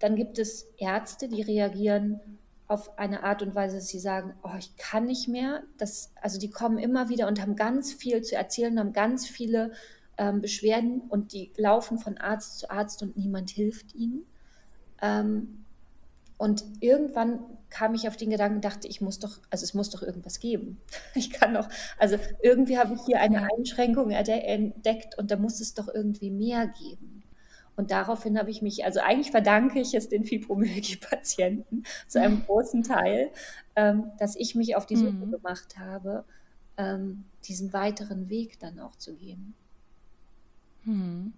dann 0.00 0.16
gibt 0.16 0.40
es 0.40 0.62
Ärzte, 0.76 1.28
die 1.28 1.42
reagieren 1.42 2.20
auf 2.70 2.98
eine 2.98 3.24
Art 3.24 3.42
und 3.42 3.54
Weise, 3.54 3.76
dass 3.76 3.88
sie 3.88 3.98
sagen, 3.98 4.34
oh, 4.44 4.54
ich 4.58 4.76
kann 4.76 5.06
nicht 5.06 5.26
mehr. 5.28 5.64
Das, 5.76 6.12
also 6.22 6.38
die 6.38 6.50
kommen 6.50 6.78
immer 6.78 7.08
wieder 7.08 7.26
und 7.26 7.40
haben 7.40 7.56
ganz 7.56 7.92
viel 7.92 8.22
zu 8.22 8.36
erzählen, 8.36 8.78
haben 8.78 8.92
ganz 8.92 9.26
viele 9.26 9.72
ähm, 10.18 10.40
Beschwerden 10.40 11.00
und 11.08 11.32
die 11.32 11.52
laufen 11.56 11.98
von 11.98 12.18
Arzt 12.18 12.60
zu 12.60 12.70
Arzt 12.70 13.02
und 13.02 13.16
niemand 13.16 13.50
hilft 13.50 13.94
ihnen. 13.94 14.24
Ähm, 15.02 15.64
und 16.38 16.64
irgendwann 16.78 17.40
kam 17.70 17.94
ich 17.94 18.06
auf 18.06 18.16
den 18.16 18.30
Gedanken, 18.30 18.60
dachte, 18.60 18.86
ich 18.86 19.00
muss 19.00 19.18
doch, 19.18 19.40
also 19.50 19.64
es 19.64 19.74
muss 19.74 19.90
doch 19.90 20.02
irgendwas 20.02 20.38
geben. 20.38 20.80
Ich 21.14 21.30
kann 21.30 21.54
doch, 21.54 21.68
also 21.98 22.18
irgendwie 22.40 22.78
habe 22.78 22.94
ich 22.94 23.00
hier 23.04 23.20
eine 23.20 23.48
Einschränkung 23.56 24.10
entdeckt 24.10 25.18
und 25.18 25.30
da 25.30 25.36
muss 25.36 25.60
es 25.60 25.74
doch 25.74 25.88
irgendwie 25.92 26.30
mehr 26.30 26.68
geben. 26.68 27.19
Und 27.76 27.90
daraufhin 27.90 28.38
habe 28.38 28.50
ich 28.50 28.62
mich, 28.62 28.84
also 28.84 29.00
eigentlich 29.00 29.30
verdanke 29.30 29.80
ich 29.80 29.94
es 29.94 30.08
den 30.08 30.24
Fibromyalgie-Patienten 30.24 31.84
zu 32.08 32.20
einem 32.20 32.44
großen 32.44 32.82
Teil, 32.82 33.30
ähm, 33.76 34.10
dass 34.18 34.36
ich 34.36 34.54
mich 34.54 34.76
auf 34.76 34.86
die 34.86 34.96
Suche 34.96 35.12
mhm. 35.12 35.30
gemacht 35.30 35.78
habe, 35.78 36.24
ähm, 36.76 37.24
diesen 37.44 37.72
weiteren 37.72 38.28
Weg 38.28 38.58
dann 38.58 38.80
auch 38.80 38.96
zu 38.96 39.14
gehen. 39.14 39.54
Mhm. 40.84 41.32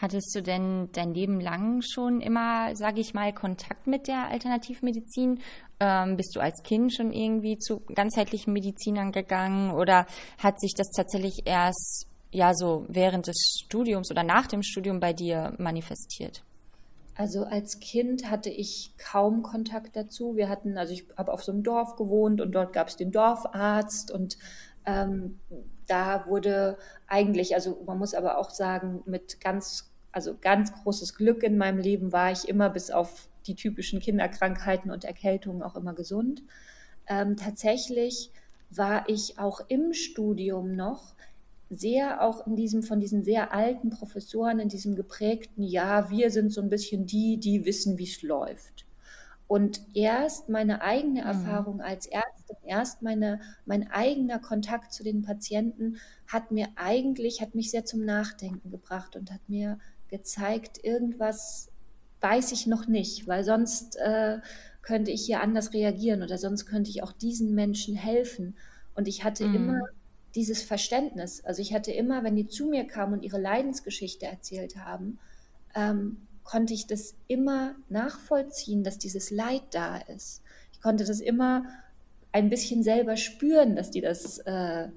Hattest 0.00 0.32
du 0.34 0.42
denn 0.42 0.90
dein 0.92 1.12
Leben 1.12 1.40
lang 1.40 1.82
schon 1.82 2.20
immer, 2.20 2.76
sage 2.76 3.00
ich 3.00 3.14
mal, 3.14 3.32
Kontakt 3.32 3.88
mit 3.88 4.06
der 4.06 4.28
Alternativmedizin? 4.28 5.40
Ähm, 5.80 6.16
bist 6.16 6.36
du 6.36 6.40
als 6.40 6.62
Kind 6.62 6.94
schon 6.94 7.12
irgendwie 7.12 7.58
zu 7.58 7.80
ganzheitlichen 7.94 8.52
Medizinern 8.52 9.10
gegangen 9.10 9.72
oder 9.72 10.06
hat 10.38 10.60
sich 10.60 10.74
das 10.76 10.90
tatsächlich 10.92 11.42
erst 11.46 12.07
ja 12.30 12.54
so 12.54 12.84
während 12.88 13.26
des 13.26 13.36
Studiums 13.64 14.10
oder 14.10 14.22
nach 14.22 14.46
dem 14.46 14.62
Studium 14.62 15.00
bei 15.00 15.12
dir 15.12 15.54
manifestiert? 15.58 16.42
Also 17.14 17.44
als 17.44 17.80
Kind 17.80 18.30
hatte 18.30 18.48
ich 18.48 18.94
kaum 18.96 19.42
Kontakt 19.42 19.96
dazu. 19.96 20.36
Wir 20.36 20.48
hatten, 20.48 20.78
also 20.78 20.92
ich 20.92 21.06
habe 21.16 21.32
auf 21.32 21.42
so 21.42 21.50
einem 21.50 21.64
Dorf 21.64 21.96
gewohnt 21.96 22.40
und 22.40 22.52
dort 22.52 22.72
gab 22.72 22.88
es 22.88 22.96
den 22.96 23.10
Dorfarzt 23.10 24.12
und 24.12 24.38
ähm, 24.86 25.40
da 25.88 26.26
wurde 26.28 26.78
eigentlich, 27.08 27.54
also 27.54 27.82
man 27.86 27.98
muss 27.98 28.14
aber 28.14 28.38
auch 28.38 28.50
sagen, 28.50 29.02
mit 29.04 29.40
ganz, 29.40 29.90
also 30.12 30.36
ganz 30.40 30.72
großes 30.72 31.14
Glück 31.16 31.42
in 31.42 31.58
meinem 31.58 31.78
Leben 31.78 32.12
war 32.12 32.30
ich 32.30 32.48
immer 32.48 32.70
bis 32.70 32.90
auf 32.90 33.28
die 33.48 33.56
typischen 33.56 33.98
Kinderkrankheiten 33.98 34.90
und 34.90 35.04
Erkältungen 35.04 35.62
auch 35.62 35.74
immer 35.74 35.94
gesund. 35.94 36.42
Ähm, 37.08 37.36
tatsächlich 37.36 38.30
war 38.70 39.08
ich 39.08 39.38
auch 39.38 39.60
im 39.68 39.92
Studium 39.92 40.76
noch 40.76 41.14
sehr 41.70 42.22
auch 42.22 42.46
in 42.46 42.56
diesem 42.56 42.82
von 42.82 43.00
diesen 43.00 43.24
sehr 43.24 43.52
alten 43.52 43.90
Professoren 43.90 44.58
in 44.58 44.68
diesem 44.68 44.96
geprägten 44.96 45.62
ja 45.62 46.10
wir 46.10 46.30
sind 46.30 46.52
so 46.52 46.60
ein 46.60 46.70
bisschen 46.70 47.06
die 47.06 47.38
die 47.38 47.64
wissen 47.64 47.98
wie 47.98 48.04
es 48.04 48.22
läuft 48.22 48.86
und 49.48 49.80
erst 49.94 50.50
meine 50.50 50.82
eigene 50.82 51.22
mhm. 51.22 51.26
Erfahrung 51.26 51.80
als 51.80 52.06
Ärztin, 52.06 52.56
erst 52.66 53.00
meine, 53.00 53.40
mein 53.64 53.90
eigener 53.90 54.38
Kontakt 54.38 54.92
zu 54.92 55.02
den 55.02 55.22
Patienten 55.22 55.96
hat 56.26 56.50
mir 56.50 56.68
eigentlich, 56.76 57.40
hat 57.40 57.54
mich 57.54 57.70
sehr 57.70 57.86
zum 57.86 58.04
Nachdenken 58.04 58.70
gebracht 58.70 59.16
und 59.16 59.32
hat 59.32 59.40
mir 59.48 59.78
gezeigt, 60.10 60.84
irgendwas 60.84 61.70
weiß 62.20 62.52
ich 62.52 62.66
noch 62.66 62.88
nicht, 62.88 63.26
weil 63.26 63.42
sonst 63.42 63.96
äh, 63.96 64.38
könnte 64.82 65.10
ich 65.10 65.24
hier 65.24 65.40
anders 65.40 65.72
reagieren 65.72 66.22
oder 66.22 66.36
sonst 66.36 66.66
könnte 66.66 66.90
ich 66.90 67.02
auch 67.02 67.12
diesen 67.12 67.54
Menschen 67.54 67.94
helfen. 67.94 68.54
Und 68.94 69.08
ich 69.08 69.24
hatte 69.24 69.46
mhm. 69.46 69.54
immer 69.54 69.80
dieses 70.38 70.62
Verständnis. 70.62 71.44
Also 71.44 71.60
ich 71.60 71.74
hatte 71.74 71.90
immer, 71.90 72.22
wenn 72.22 72.36
die 72.36 72.46
zu 72.46 72.66
mir 72.66 72.86
kamen 72.86 73.14
und 73.14 73.24
ihre 73.24 73.40
Leidensgeschichte 73.40 74.26
erzählt 74.26 74.76
haben, 74.76 75.18
ähm, 75.74 76.28
konnte 76.44 76.74
ich 76.74 76.86
das 76.86 77.16
immer 77.26 77.74
nachvollziehen, 77.88 78.84
dass 78.84 78.98
dieses 78.98 79.32
Leid 79.32 79.64
da 79.72 79.96
ist. 79.96 80.42
Ich 80.72 80.80
konnte 80.80 81.04
das 81.04 81.18
immer 81.18 81.64
ein 82.30 82.50
bisschen 82.50 82.84
selber 82.84 83.16
spüren, 83.16 83.74
dass 83.74 83.90
die 83.90 84.00
das, 84.00 84.38
äh, 84.38 84.88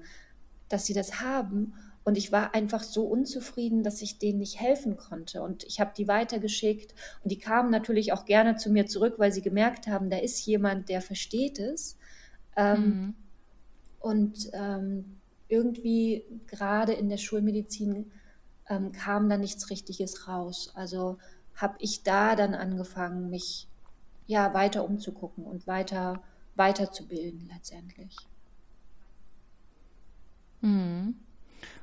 dass 0.68 0.86
sie 0.86 0.94
das 0.94 1.20
haben. 1.20 1.74
Und 2.04 2.16
ich 2.16 2.30
war 2.30 2.54
einfach 2.54 2.84
so 2.84 3.04
unzufrieden, 3.04 3.82
dass 3.82 4.00
ich 4.00 4.20
denen 4.20 4.38
nicht 4.38 4.60
helfen 4.60 4.96
konnte. 4.96 5.42
Und 5.42 5.64
ich 5.64 5.80
habe 5.80 5.90
die 5.96 6.06
weitergeschickt. 6.06 6.94
Und 7.24 7.32
die 7.32 7.38
kamen 7.38 7.72
natürlich 7.72 8.12
auch 8.12 8.26
gerne 8.26 8.54
zu 8.54 8.70
mir 8.70 8.86
zurück, 8.86 9.14
weil 9.18 9.32
sie 9.32 9.42
gemerkt 9.42 9.88
haben, 9.88 10.08
da 10.08 10.18
ist 10.18 10.46
jemand, 10.46 10.88
der 10.88 11.00
versteht 11.00 11.58
es. 11.58 11.98
Ähm, 12.56 12.84
mhm. 12.84 13.14
Und 13.98 14.50
ähm, 14.52 15.18
irgendwie 15.52 16.24
gerade 16.46 16.94
in 16.94 17.10
der 17.10 17.18
Schulmedizin 17.18 18.10
ähm, 18.68 18.90
kam 18.92 19.28
da 19.28 19.36
nichts 19.36 19.68
Richtiges 19.68 20.26
raus. 20.26 20.72
Also 20.74 21.18
habe 21.54 21.74
ich 21.78 22.02
da 22.02 22.34
dann 22.34 22.54
angefangen, 22.54 23.28
mich 23.28 23.68
ja 24.26 24.54
weiter 24.54 24.84
umzugucken 24.84 25.44
und 25.44 25.66
weiter 25.66 26.22
weiterzubilden 26.54 27.50
letztendlich. 27.52 28.16
Mhm. 30.62 31.16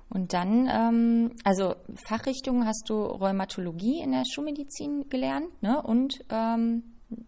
Und 0.10 0.34
dann, 0.34 0.68
ähm, 0.68 1.36
also 1.44 1.76
Fachrichtung 2.08 2.66
hast 2.66 2.90
du 2.90 3.04
Rheumatologie 3.04 4.02
in 4.02 4.12
der 4.12 4.24
Schulmedizin 4.26 5.10
gelernt, 5.10 5.62
ne? 5.62 5.80
Und 5.82 6.26
ähm, 6.30 6.84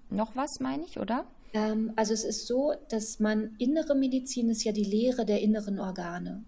noch 0.10 0.36
was, 0.36 0.60
meine 0.60 0.84
ich, 0.86 0.99
oder? 0.99 1.25
Ähm, 1.54 1.92
also 1.96 2.14
es 2.14 2.24
ist 2.24 2.48
so, 2.48 2.74
dass 2.90 3.20
man 3.20 3.56
innere 3.58 3.96
Medizin 3.96 4.50
ist 4.50 4.64
ja 4.64 4.72
die 4.72 4.84
Lehre 4.84 5.26
der 5.26 5.42
inneren 5.42 5.80
Organe. 5.80 6.44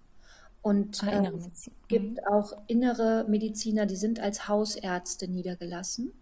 Und 0.61 1.03
ah, 1.03 1.25
äh, 1.25 1.31
es 1.51 1.69
gibt 1.89 2.17
mhm. 2.17 2.27
auch 2.29 2.53
innere 2.67 3.25
Mediziner, 3.27 3.85
die 3.85 3.97
sind 3.97 4.19
als 4.19 4.47
Hausärzte 4.47 5.27
niedergelassen. 5.27 6.13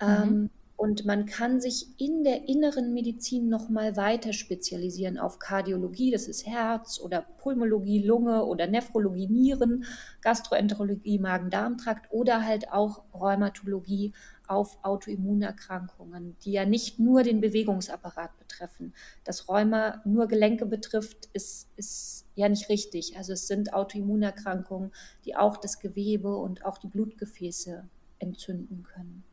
Mhm. 0.00 0.06
Ähm, 0.06 0.50
und 0.78 1.04
man 1.04 1.26
kann 1.26 1.60
sich 1.60 1.88
in 1.98 2.22
der 2.22 2.48
inneren 2.48 2.94
Medizin 2.94 3.48
nochmal 3.48 3.96
weiter 3.96 4.32
spezialisieren 4.32 5.18
auf 5.18 5.40
Kardiologie, 5.40 6.12
das 6.12 6.28
ist 6.28 6.46
Herz 6.46 7.00
oder 7.00 7.22
Pulmologie, 7.38 8.04
Lunge 8.04 8.44
oder 8.44 8.68
Nephrologie, 8.68 9.26
Nieren, 9.26 9.84
Gastroenterologie, 10.22 11.18
Magen-Darm-Trakt 11.18 12.12
oder 12.12 12.46
halt 12.46 12.72
auch 12.72 13.02
Rheumatologie 13.12 14.12
auf 14.48 14.78
Autoimmunerkrankungen, 14.82 16.36
die 16.44 16.52
ja 16.52 16.64
nicht 16.64 16.98
nur 16.98 17.22
den 17.22 17.40
Bewegungsapparat 17.40 18.36
betreffen. 18.38 18.94
Dass 19.24 19.48
Rheuma 19.48 20.00
nur 20.04 20.26
Gelenke 20.26 20.66
betrifft, 20.66 21.28
ist, 21.32 21.68
ist 21.76 22.26
ja 22.34 22.48
nicht 22.48 22.68
richtig. 22.68 23.16
Also 23.16 23.34
es 23.34 23.46
sind 23.46 23.74
Autoimmunerkrankungen, 23.74 24.92
die 25.24 25.36
auch 25.36 25.56
das 25.58 25.78
Gewebe 25.78 26.36
und 26.36 26.64
auch 26.64 26.78
die 26.78 26.88
Blutgefäße 26.88 27.88
entzünden 28.18 28.82
können. 28.82 29.24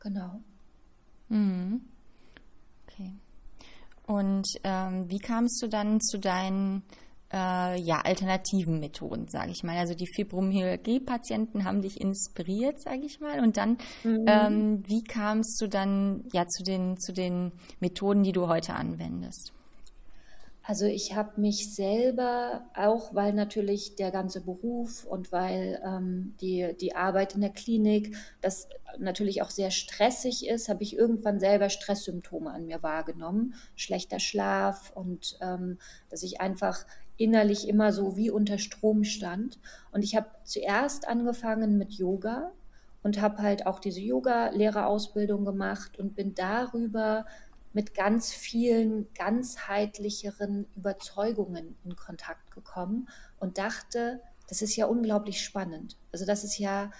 Genau. 0.00 0.40
Mhm. 1.28 1.82
Okay. 2.86 3.14
Und 4.06 4.46
ähm, 4.62 5.10
wie 5.10 5.18
kamst 5.18 5.62
du 5.62 5.68
dann 5.68 6.00
zu 6.00 6.18
deinen 6.18 6.82
äh, 7.32 7.80
ja, 7.80 8.00
alternativen 8.04 8.80
Methoden, 8.80 9.28
sage 9.28 9.50
ich 9.50 9.64
mal? 9.64 9.76
Also 9.76 9.94
die 9.94 10.06
Fibromyalgie-Patienten 10.06 11.64
haben 11.64 11.82
dich 11.82 12.00
inspiriert, 12.00 12.80
sage 12.80 13.02
ich 13.04 13.20
mal. 13.20 13.40
Und 13.40 13.56
dann, 13.56 13.78
mhm. 14.02 14.24
ähm, 14.26 14.82
wie 14.86 15.02
kamst 15.02 15.60
du 15.60 15.68
dann 15.68 16.24
ja 16.32 16.46
zu 16.46 16.62
den, 16.62 16.98
zu 16.98 17.12
den 17.12 17.52
Methoden, 17.80 18.22
die 18.22 18.32
du 18.32 18.48
heute 18.48 18.74
anwendest? 18.74 19.52
Also 20.66 20.86
ich 20.86 21.14
habe 21.14 21.38
mich 21.42 21.74
selber, 21.74 22.64
auch 22.74 23.14
weil 23.14 23.34
natürlich 23.34 23.96
der 23.96 24.10
ganze 24.10 24.40
Beruf 24.40 25.04
und 25.04 25.30
weil 25.30 25.78
ähm, 25.84 26.34
die, 26.40 26.74
die 26.80 26.96
Arbeit 26.96 27.34
in 27.34 27.42
der 27.42 27.50
Klinik, 27.50 28.16
das 28.40 28.68
natürlich 28.98 29.42
auch 29.42 29.50
sehr 29.50 29.70
stressig 29.70 30.46
ist, 30.46 30.70
habe 30.70 30.82
ich 30.82 30.96
irgendwann 30.96 31.38
selber 31.38 31.68
Stresssymptome 31.68 32.50
an 32.50 32.64
mir 32.64 32.82
wahrgenommen. 32.82 33.54
Schlechter 33.76 34.20
Schlaf 34.20 34.90
und 34.94 35.36
ähm, 35.42 35.78
dass 36.08 36.22
ich 36.22 36.40
einfach 36.40 36.86
innerlich 37.16 37.68
immer 37.68 37.92
so 37.92 38.16
wie 38.16 38.30
unter 38.30 38.58
Strom 38.58 39.04
stand. 39.04 39.58
Und 39.92 40.02
ich 40.02 40.16
habe 40.16 40.26
zuerst 40.44 41.08
angefangen 41.08 41.78
mit 41.78 41.92
Yoga 41.92 42.52
und 43.02 43.20
habe 43.20 43.38
halt 43.42 43.66
auch 43.66 43.78
diese 43.78 44.00
Yoga-Lehrerausbildung 44.00 45.44
gemacht 45.44 45.98
und 45.98 46.14
bin 46.16 46.34
darüber 46.34 47.26
mit 47.72 47.94
ganz 47.94 48.32
vielen 48.32 49.12
ganzheitlicheren 49.14 50.66
Überzeugungen 50.76 51.76
in 51.84 51.96
Kontakt 51.96 52.52
gekommen 52.52 53.08
und 53.40 53.58
dachte, 53.58 54.20
das 54.48 54.62
ist 54.62 54.76
ja 54.76 54.86
unglaublich 54.86 55.42
spannend. 55.42 55.96
Also 56.12 56.24
das 56.24 56.44
ist 56.44 56.58
ja 56.58 56.90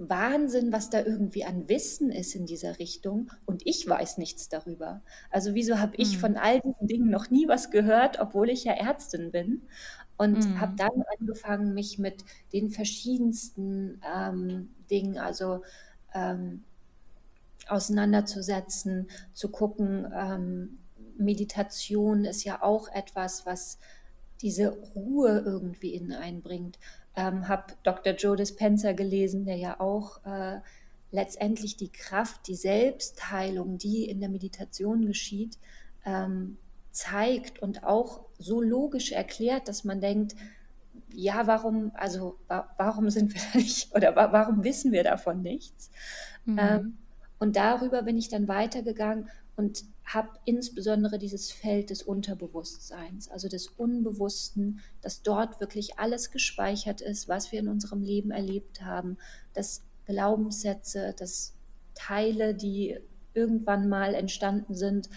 Wahnsinn, 0.00 0.72
was 0.72 0.88
da 0.88 1.04
irgendwie 1.04 1.44
an 1.44 1.68
Wissen 1.68 2.10
ist 2.10 2.34
in 2.34 2.46
dieser 2.46 2.78
Richtung 2.78 3.30
und 3.44 3.66
ich 3.66 3.86
weiß 3.86 4.16
nichts 4.16 4.48
darüber. 4.48 5.02
Also 5.30 5.54
wieso 5.54 5.78
habe 5.78 5.94
ich 5.96 6.16
mhm. 6.16 6.20
von 6.20 6.36
all 6.36 6.60
diesen 6.60 6.86
Dingen 6.86 7.10
noch 7.10 7.30
nie 7.30 7.46
was 7.48 7.70
gehört, 7.70 8.18
obwohl 8.18 8.48
ich 8.48 8.64
ja 8.64 8.72
Ärztin 8.72 9.30
bin? 9.30 9.62
Und 10.16 10.38
mhm. 10.38 10.60
habe 10.60 10.74
dann 10.76 11.02
angefangen, 11.18 11.74
mich 11.74 11.98
mit 11.98 12.24
den 12.52 12.70
verschiedensten 12.70 14.00
ähm, 14.14 14.70
Dingen, 14.90 15.18
also 15.18 15.62
ähm, 16.14 16.64
auseinanderzusetzen, 17.68 19.08
zu 19.32 19.50
gucken. 19.50 20.10
Ähm, 20.14 20.78
Meditation 21.16 22.24
ist 22.24 22.44
ja 22.44 22.62
auch 22.62 22.88
etwas, 22.88 23.46
was 23.46 23.78
diese 24.40 24.70
Ruhe 24.94 25.42
irgendwie 25.44 25.94
in 25.94 26.12
einbringt. 26.12 26.78
Ähm, 27.20 27.48
habe 27.48 27.74
Dr. 27.82 28.14
Joe 28.14 28.34
Dispenza 28.34 28.92
gelesen, 28.92 29.44
der 29.44 29.56
ja 29.56 29.78
auch 29.78 30.24
äh, 30.24 30.60
letztendlich 31.10 31.76
die 31.76 31.90
Kraft, 31.90 32.46
die 32.46 32.54
Selbstheilung, 32.54 33.76
die 33.76 34.08
in 34.08 34.20
der 34.20 34.30
Meditation 34.30 35.04
geschieht, 35.04 35.58
ähm, 36.06 36.56
zeigt 36.92 37.60
und 37.60 37.84
auch 37.84 38.22
so 38.38 38.62
logisch 38.62 39.12
erklärt, 39.12 39.68
dass 39.68 39.84
man 39.84 40.00
denkt, 40.00 40.34
ja, 41.12 41.46
warum, 41.46 41.90
also 41.94 42.38
wa 42.48 42.68
warum 42.78 43.10
sind 43.10 43.34
wir 43.34 43.42
da 43.52 43.58
nicht 43.58 43.94
oder 43.94 44.16
wa 44.16 44.32
warum 44.32 44.64
wissen 44.64 44.92
wir 44.92 45.04
davon 45.04 45.42
nichts? 45.42 45.90
Mhm. 46.46 46.58
Ähm, 46.58 46.98
und 47.38 47.56
darüber 47.56 48.02
bin 48.02 48.16
ich 48.16 48.28
dann 48.28 48.48
weitergegangen 48.48 49.28
und 49.56 49.84
habe 50.14 50.30
insbesondere 50.44 51.18
dieses 51.18 51.50
Feld 51.50 51.90
des 51.90 52.02
Unterbewusstseins, 52.02 53.30
also 53.30 53.48
des 53.48 53.68
Unbewussten, 53.68 54.80
dass 55.02 55.22
dort 55.22 55.60
wirklich 55.60 55.98
alles 55.98 56.30
gespeichert 56.30 57.00
ist, 57.00 57.28
was 57.28 57.52
wir 57.52 57.60
in 57.60 57.68
unserem 57.68 58.02
Leben 58.02 58.30
erlebt 58.30 58.82
haben, 58.82 59.18
dass 59.54 59.82
Glaubenssätze, 60.06 61.14
dass 61.16 61.54
Teile, 61.94 62.54
die 62.54 62.98
irgendwann 63.34 63.88
mal 63.88 64.14
entstanden 64.14 64.74
sind, 64.74 65.08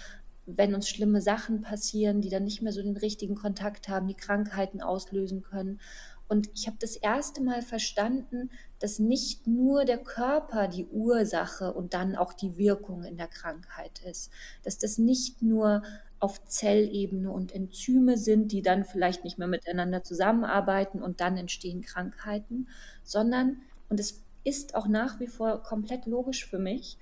wenn 0.46 0.76
uns 0.76 0.90
schlimme 0.90 1.22
Sachen 1.22 1.62
passieren, 1.62 2.22
die 2.22 2.30
dann 2.30 2.44
nicht 2.44 2.62
mehr 2.62 2.74
so 2.74 2.82
den 2.82 2.98
richtigen 2.98 3.36
Kontakt 3.36 3.88
haben, 3.88 4.08
die 4.08 4.14
Krankheiten 4.14 4.82
auslösen 4.82 5.42
können. 5.42 5.80
Und 6.28 6.50
ich 6.54 6.68
habe 6.68 6.78
das 6.80 6.96
erste 6.96 7.42
Mal 7.42 7.62
verstanden, 7.62 8.52
dass 8.84 9.00
nicht 9.00 9.48
nur 9.48 9.86
der 9.86 9.98
Körper 9.98 10.68
die 10.68 10.86
Ursache 10.88 11.72
und 11.72 11.94
dann 11.94 12.18
auch 12.18 12.34
die 12.34 12.58
Wirkung 12.58 13.06
in 13.06 13.16
der 13.16 13.30
Krankheit 13.30 14.02
ist. 14.04 14.30
Dass 14.64 14.78
das 14.78 14.98
nicht 14.98 15.42
nur 15.42 15.84
auf 16.20 16.44
Zellebene 16.44 17.32
und 17.32 17.56
Enzyme 17.56 18.18
sind, 18.18 18.52
die 18.52 18.62
dann 18.62 18.84
vielleicht 18.84 19.24
nicht 19.24 19.38
mehr 19.38 19.48
miteinander 19.48 20.04
zusammenarbeiten 20.04 21.02
und 21.02 21.22
dann 21.22 21.38
entstehen 21.38 21.82
Krankheiten, 21.82 22.68
sondern, 23.06 23.62
und 23.88 24.02
es 24.02 24.22
ist 24.44 24.76
auch 24.76 24.90
nach 24.90 25.22
wie 25.22 25.28
vor 25.28 25.64
komplett 25.64 26.06
logisch 26.06 26.46
für 26.46 26.60
mich, 26.60 26.98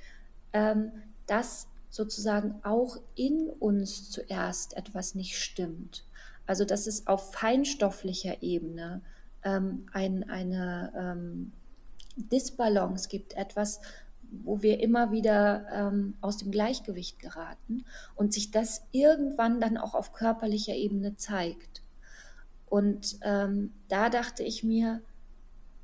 ähm, 0.54 0.91
dass 1.26 1.67
sozusagen 1.89 2.60
auch 2.62 2.98
in 3.15 3.50
uns 3.50 4.12
zuerst 4.12 4.78
etwas 4.78 5.15
nicht 5.15 5.36
stimmt. 5.36 6.06
Also 6.46 6.63
dass 6.63 6.86
es 6.86 7.08
auf 7.08 7.34
feinstofflicher 7.34 8.44
Ebene 8.44 9.02
ähm, 9.44 9.88
ein, 9.94 10.30
eine 10.30 10.94
ähm, 10.96 11.54
Disbalance 12.15 13.10
gibt, 13.10 13.34
etwas, 13.34 13.82
wo 14.32 14.62
wir 14.62 14.80
immer 14.80 15.12
wieder 15.12 15.65
ähm, 15.74 16.15
aus 16.21 16.38
dem 16.38 16.52
Gleichgewicht 16.52 17.19
geraten 17.19 17.86
und 18.15 18.34
sich 18.34 18.52
das 18.52 18.84
irgendwann 18.91 19.60
dann 19.60 19.78
auch 19.78 19.93
auf 19.93 20.13
körperlicher 20.13 20.74
Ebene 20.74 21.17
zeigt. 21.17 21.82
Und 22.69 23.17
ähm, 23.24 23.74
da 23.89 24.10
dachte 24.10 24.43
ich 24.43 24.63
mir, 24.63 25.02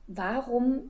warum 0.07 0.89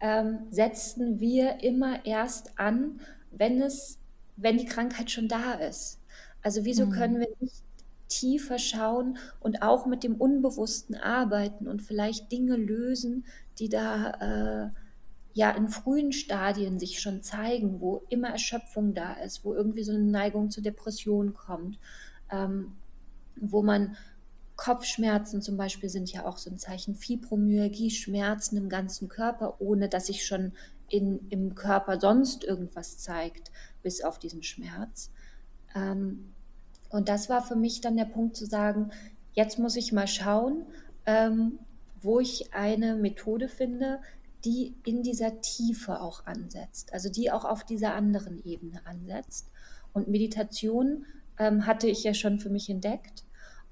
ähm, 0.00 0.40
setzen 0.50 1.20
wir 1.20 1.62
immer 1.62 2.04
erst 2.04 2.58
an, 2.58 3.00
wenn 3.30 3.62
es 3.62 3.98
wenn 4.38 4.56
die 4.56 4.66
Krankheit 4.66 5.10
schon 5.10 5.28
da 5.28 5.54
ist. 5.54 5.98
Also 6.42 6.64
wieso 6.64 6.86
mhm. 6.86 6.90
können 6.92 7.20
wir 7.20 7.28
nicht 7.40 7.62
tiefer 8.08 8.58
schauen 8.58 9.18
und 9.40 9.62
auch 9.62 9.86
mit 9.86 10.02
dem 10.02 10.16
Unbewussten 10.16 10.96
arbeiten 10.96 11.68
und 11.68 11.82
vielleicht 11.82 12.32
Dinge 12.32 12.56
lösen, 12.56 13.24
die 13.58 13.68
da 13.68 14.10
äh, 14.20 14.70
ja 15.34 15.50
in 15.50 15.68
frühen 15.68 16.12
Stadien 16.12 16.78
sich 16.78 17.00
schon 17.00 17.22
zeigen, 17.22 17.80
wo 17.80 18.02
immer 18.08 18.28
Erschöpfung 18.28 18.94
da 18.94 19.12
ist, 19.14 19.44
wo 19.44 19.54
irgendwie 19.54 19.84
so 19.84 19.92
eine 19.92 20.02
Neigung 20.02 20.50
zur 20.50 20.62
Depression 20.62 21.34
kommt, 21.34 21.78
ähm, 22.30 22.76
wo 23.36 23.62
man 23.62 23.96
Kopfschmerzen 24.56 25.40
zum 25.40 25.56
Beispiel 25.56 25.88
sind 25.88 26.12
ja 26.12 26.26
auch 26.26 26.36
so 26.36 26.50
ein 26.50 26.58
Zeichen, 26.58 26.96
Fibromyalgie, 26.96 27.90
Schmerzen 27.90 28.56
im 28.56 28.68
ganzen 28.68 29.08
Körper, 29.08 29.60
ohne 29.60 29.88
dass 29.88 30.06
sich 30.06 30.26
schon 30.26 30.52
in, 30.88 31.28
im 31.30 31.54
Körper 31.54 32.00
sonst 32.00 32.42
irgendwas 32.42 32.98
zeigt 32.98 33.52
bis 33.82 34.02
auf 34.02 34.18
diesen 34.18 34.42
Schmerz. 34.42 35.12
Ähm, 35.76 36.32
und 36.90 37.08
das 37.08 37.28
war 37.28 37.42
für 37.42 37.56
mich 37.56 37.80
dann 37.80 37.96
der 37.96 38.04
Punkt 38.04 38.36
zu 38.36 38.46
sagen, 38.46 38.90
jetzt 39.34 39.58
muss 39.58 39.76
ich 39.76 39.92
mal 39.92 40.06
schauen, 40.06 40.64
ähm, 41.06 41.58
wo 42.00 42.20
ich 42.20 42.54
eine 42.54 42.96
Methode 42.96 43.48
finde, 43.48 44.00
die 44.44 44.74
in 44.84 45.02
dieser 45.02 45.40
Tiefe 45.40 46.00
auch 46.00 46.26
ansetzt, 46.26 46.92
also 46.92 47.10
die 47.10 47.30
auch 47.30 47.44
auf 47.44 47.64
dieser 47.64 47.94
anderen 47.94 48.44
Ebene 48.44 48.80
ansetzt. 48.86 49.50
Und 49.92 50.08
Meditation 50.08 51.04
ähm, 51.38 51.66
hatte 51.66 51.88
ich 51.88 52.04
ja 52.04 52.14
schon 52.14 52.38
für 52.38 52.50
mich 52.50 52.70
entdeckt 52.70 53.24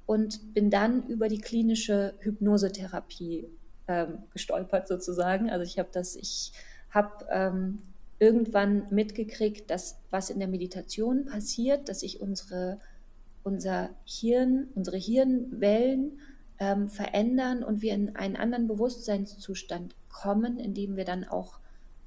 und 0.07 0.55
bin 0.55 0.71
dann 0.71 1.07
über 1.07 1.29
die 1.29 1.41
klinische 1.41 2.15
Hypnosetherapie 2.21 3.49
ähm, 3.89 4.19
gestolpert 4.33 4.89
sozusagen. 4.89 5.51
Also 5.51 5.65
ich 5.65 5.79
habe 5.79 5.89
das, 5.93 6.17
ich 6.17 6.53
habe 6.91 7.27
ähm, 7.31 7.79
irgendwann 8.19 8.87
mitgekriegt, 8.91 9.71
dass 9.71 9.99
was 10.11 10.31
in 10.31 10.39
der 10.39 10.49
Meditation 10.49 11.27
passiert, 11.27 11.89
dass 11.89 12.01
sich 12.01 12.21
unsere, 12.21 12.81
unser 13.47 13.91
Hirn, 14.05 14.69
unsere 14.75 14.97
Hirnwellen 14.97 16.19
ähm, 16.59 16.89
verändern 16.89 17.63
und 17.63 17.81
wir 17.81 17.95
in 17.95 18.17
einen 18.17 18.37
anderen 18.37 18.67
Bewusstseinszustand 18.67 19.95
kommen, 20.11 20.59
in 20.59 20.75
dem 20.75 20.97
wir 20.97 21.05
dann 21.05 21.25
auch 21.25 21.61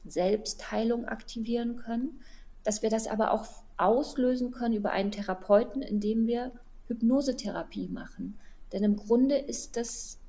Selbstheilung 0.06 1.06
aktivieren 1.06 1.78
können, 1.78 2.20
dass 2.64 2.82
wir 2.82 2.90
das 2.90 3.08
aber 3.08 3.32
auch 3.32 3.48
auslösen 3.78 4.52
können 4.52 4.76
über 4.76 4.92
einen 4.92 5.12
Therapeuten, 5.12 5.82
indem 5.82 6.28
wir 6.28 6.52
Hypnosetherapie 6.88 7.88
machen. 7.88 8.38
Denn 8.74 8.84
im 8.84 8.98
Grunde 8.98 9.38
ist 9.38 9.78
das 9.78 10.20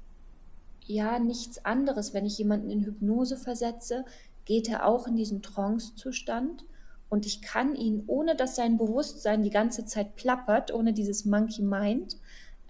ja 0.87 1.19
nichts 1.19 1.65
anderes, 1.65 2.15
wenn 2.15 2.25
ich 2.25 2.39
jemanden 2.39 2.71
in 2.71 2.85
Hypnose 2.85 3.37
versetze, 3.37 4.05
geht 4.45 4.69
er 4.69 4.87
auch 4.87 5.09
in 5.09 5.17
diesen 5.17 5.43
Trance-Zustand 5.43 6.65
und 7.11 7.27
ich 7.27 7.43
kann 7.43 7.75
ihn, 7.75 8.05
ohne 8.07 8.35
dass 8.35 8.57
sein 8.57 8.79
Bewusstsein 8.79 9.43
die 9.43 9.51
ganze 9.51 9.85
Zeit 9.85 10.17
plappert, 10.17 10.73
ohne 10.73 10.95
dieses 10.95 11.27
Monkey 11.27 11.63
Mind, 11.63 12.17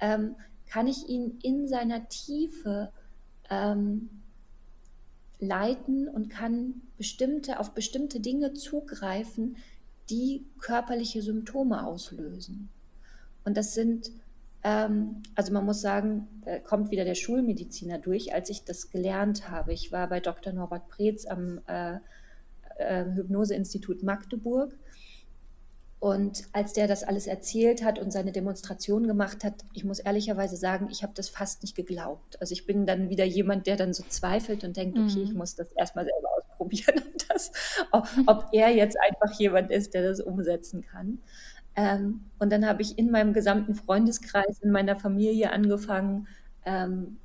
ähm, 0.00 0.34
kann 0.68 0.88
ich 0.88 1.08
ihn 1.08 1.38
in 1.42 1.68
seiner 1.68 2.08
Tiefe 2.08 2.90
ähm, 3.48 4.10
leiten 5.38 6.08
und 6.08 6.28
kann 6.28 6.82
bestimmte, 6.96 7.60
auf 7.60 7.72
bestimmte 7.72 8.20
Dinge 8.20 8.54
zugreifen, 8.54 9.56
die 10.08 10.44
körperliche 10.58 11.22
Symptome 11.22 11.86
auslösen. 11.86 12.68
Und 13.44 13.56
das 13.56 13.74
sind 13.74 14.10
ähm, 14.62 15.22
also 15.34 15.52
man 15.52 15.64
muss 15.64 15.80
sagen, 15.80 16.28
da 16.44 16.58
kommt 16.58 16.90
wieder 16.90 17.04
der 17.04 17.14
Schulmediziner 17.14 17.98
durch, 17.98 18.34
als 18.34 18.50
ich 18.50 18.64
das 18.64 18.90
gelernt 18.90 19.48
habe. 19.50 19.72
Ich 19.72 19.92
war 19.92 20.08
bei 20.08 20.20
Dr. 20.20 20.52
Norbert 20.52 20.88
Preetz 20.88 21.26
am 21.26 21.60
äh, 21.66 21.98
äh, 22.80 23.04
Hypnoseinstitut 23.14 24.02
Magdeburg. 24.02 24.76
Und 26.00 26.44
als 26.52 26.72
der 26.72 26.88
das 26.88 27.04
alles 27.04 27.26
erzählt 27.26 27.84
hat 27.84 27.98
und 27.98 28.10
seine 28.10 28.32
Demonstration 28.32 29.06
gemacht 29.06 29.44
hat, 29.44 29.66
ich 29.74 29.84
muss 29.84 29.98
ehrlicherweise 29.98 30.56
sagen, 30.56 30.88
ich 30.90 31.02
habe 31.02 31.12
das 31.14 31.28
fast 31.28 31.62
nicht 31.62 31.76
geglaubt. 31.76 32.40
Also 32.40 32.52
ich 32.54 32.64
bin 32.64 32.86
dann 32.86 33.10
wieder 33.10 33.26
jemand, 33.26 33.66
der 33.66 33.76
dann 33.76 33.92
so 33.92 34.02
zweifelt 34.08 34.64
und 34.64 34.78
denkt, 34.78 34.98
okay, 34.98 35.22
ich 35.22 35.32
mhm. 35.32 35.36
muss 35.36 35.56
das 35.56 35.70
erstmal 35.72 36.06
selber 36.06 36.28
ausprobieren, 36.38 37.02
ob, 37.06 37.28
das, 37.28 37.52
ob, 37.92 38.08
ob 38.26 38.46
er 38.52 38.74
jetzt 38.74 38.96
einfach 38.98 39.38
jemand 39.38 39.70
ist, 39.70 39.92
der 39.92 40.02
das 40.02 40.20
umsetzen 40.20 40.80
kann. 40.80 41.18
Ähm, 41.76 42.24
und 42.38 42.50
dann 42.50 42.66
habe 42.66 42.80
ich 42.80 42.98
in 42.98 43.10
meinem 43.10 43.34
gesamten 43.34 43.74
Freundeskreis, 43.74 44.58
in 44.60 44.70
meiner 44.70 44.98
Familie 44.98 45.52
angefangen, 45.52 46.28
ähm, 46.64 47.18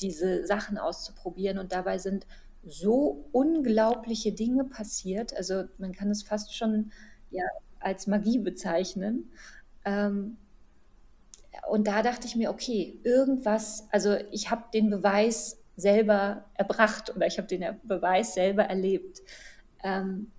diese 0.00 0.46
Sachen 0.46 0.78
auszuprobieren. 0.78 1.58
Und 1.58 1.72
dabei 1.72 1.98
sind 1.98 2.28
so 2.66 3.28
unglaubliche 3.32 4.32
Dinge 4.32 4.64
passiert. 4.64 5.36
Also 5.36 5.64
man 5.78 5.92
kann 5.92 6.10
es 6.10 6.22
fast 6.22 6.54
schon 6.54 6.92
ja, 7.30 7.44
als 7.78 8.06
Magie 8.06 8.38
bezeichnen. 8.38 9.30
Ähm, 9.84 10.36
und 11.68 11.86
da 11.86 12.02
dachte 12.02 12.26
ich 12.26 12.36
mir, 12.36 12.50
okay, 12.50 12.98
irgendwas, 13.02 13.86
also 13.90 14.16
ich 14.30 14.50
habe 14.50 14.64
den 14.72 14.90
Beweis 14.90 15.58
selber 15.76 16.44
erbracht 16.54 17.14
oder 17.14 17.26
ich 17.26 17.38
habe 17.38 17.48
den 17.48 17.64
Beweis 17.82 18.34
selber 18.34 18.64
erlebt. 18.64 19.20
Ähm, 19.82 20.30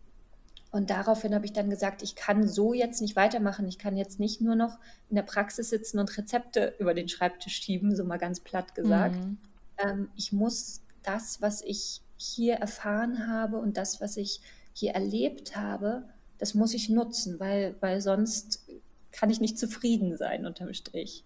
und 0.72 0.90
daraufhin 0.90 1.36
habe 1.36 1.46
ich 1.46 1.52
dann 1.52 1.70
gesagt, 1.70 2.02
ich 2.02 2.16
kann 2.16 2.48
so 2.48 2.74
jetzt 2.74 3.02
nicht 3.02 3.18
weitermachen. 3.18 3.68
Ich 3.68 3.78
kann 3.78 3.98
jetzt 3.98 4.20
nicht 4.20 4.40
nur 4.40 4.56
noch 4.56 4.80
in 5.10 5.18
der 5.18 5.24
Praxis 5.24 5.70
sitzen 5.70 6.00
und 6.00 6.18
Rezepte 6.18 6.76
über 6.80 6.94
den 6.94 7.10
Schreibtisch 7.10 7.58
schieben, 7.58 7.94
so 7.96 8.06
mal 8.06 8.18
ganz 8.18 8.40
platt 8.40 8.74
gesagt. 8.74 9.16
Mhm. 9.16 9.38
Ähm, 9.78 10.10
ich 10.16 10.32
muss 10.32 10.82
das, 11.04 11.42
was 11.42 11.62
ich 11.62 12.02
hier 12.22 12.56
erfahren 12.56 13.28
habe 13.28 13.58
und 13.58 13.78
das, 13.78 14.00
was 14.00 14.18
ich 14.18 14.42
hier 14.74 14.92
erlebt 14.92 15.56
habe, 15.56 16.04
das 16.38 16.54
muss 16.54 16.74
ich 16.74 16.90
nutzen, 16.90 17.40
weil, 17.40 17.76
weil 17.82 18.02
sonst 18.02 18.66
kann 19.12 19.30
ich 19.30 19.40
nicht 19.40 19.60
zufrieden 19.60 20.18
sein 20.18 20.46
unterm 20.46 20.74
Strich. 20.74 21.24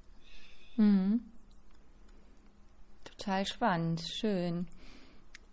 Mhm. 0.77 1.21
Total 3.03 3.45
spannend, 3.45 4.01
schön. 4.01 4.67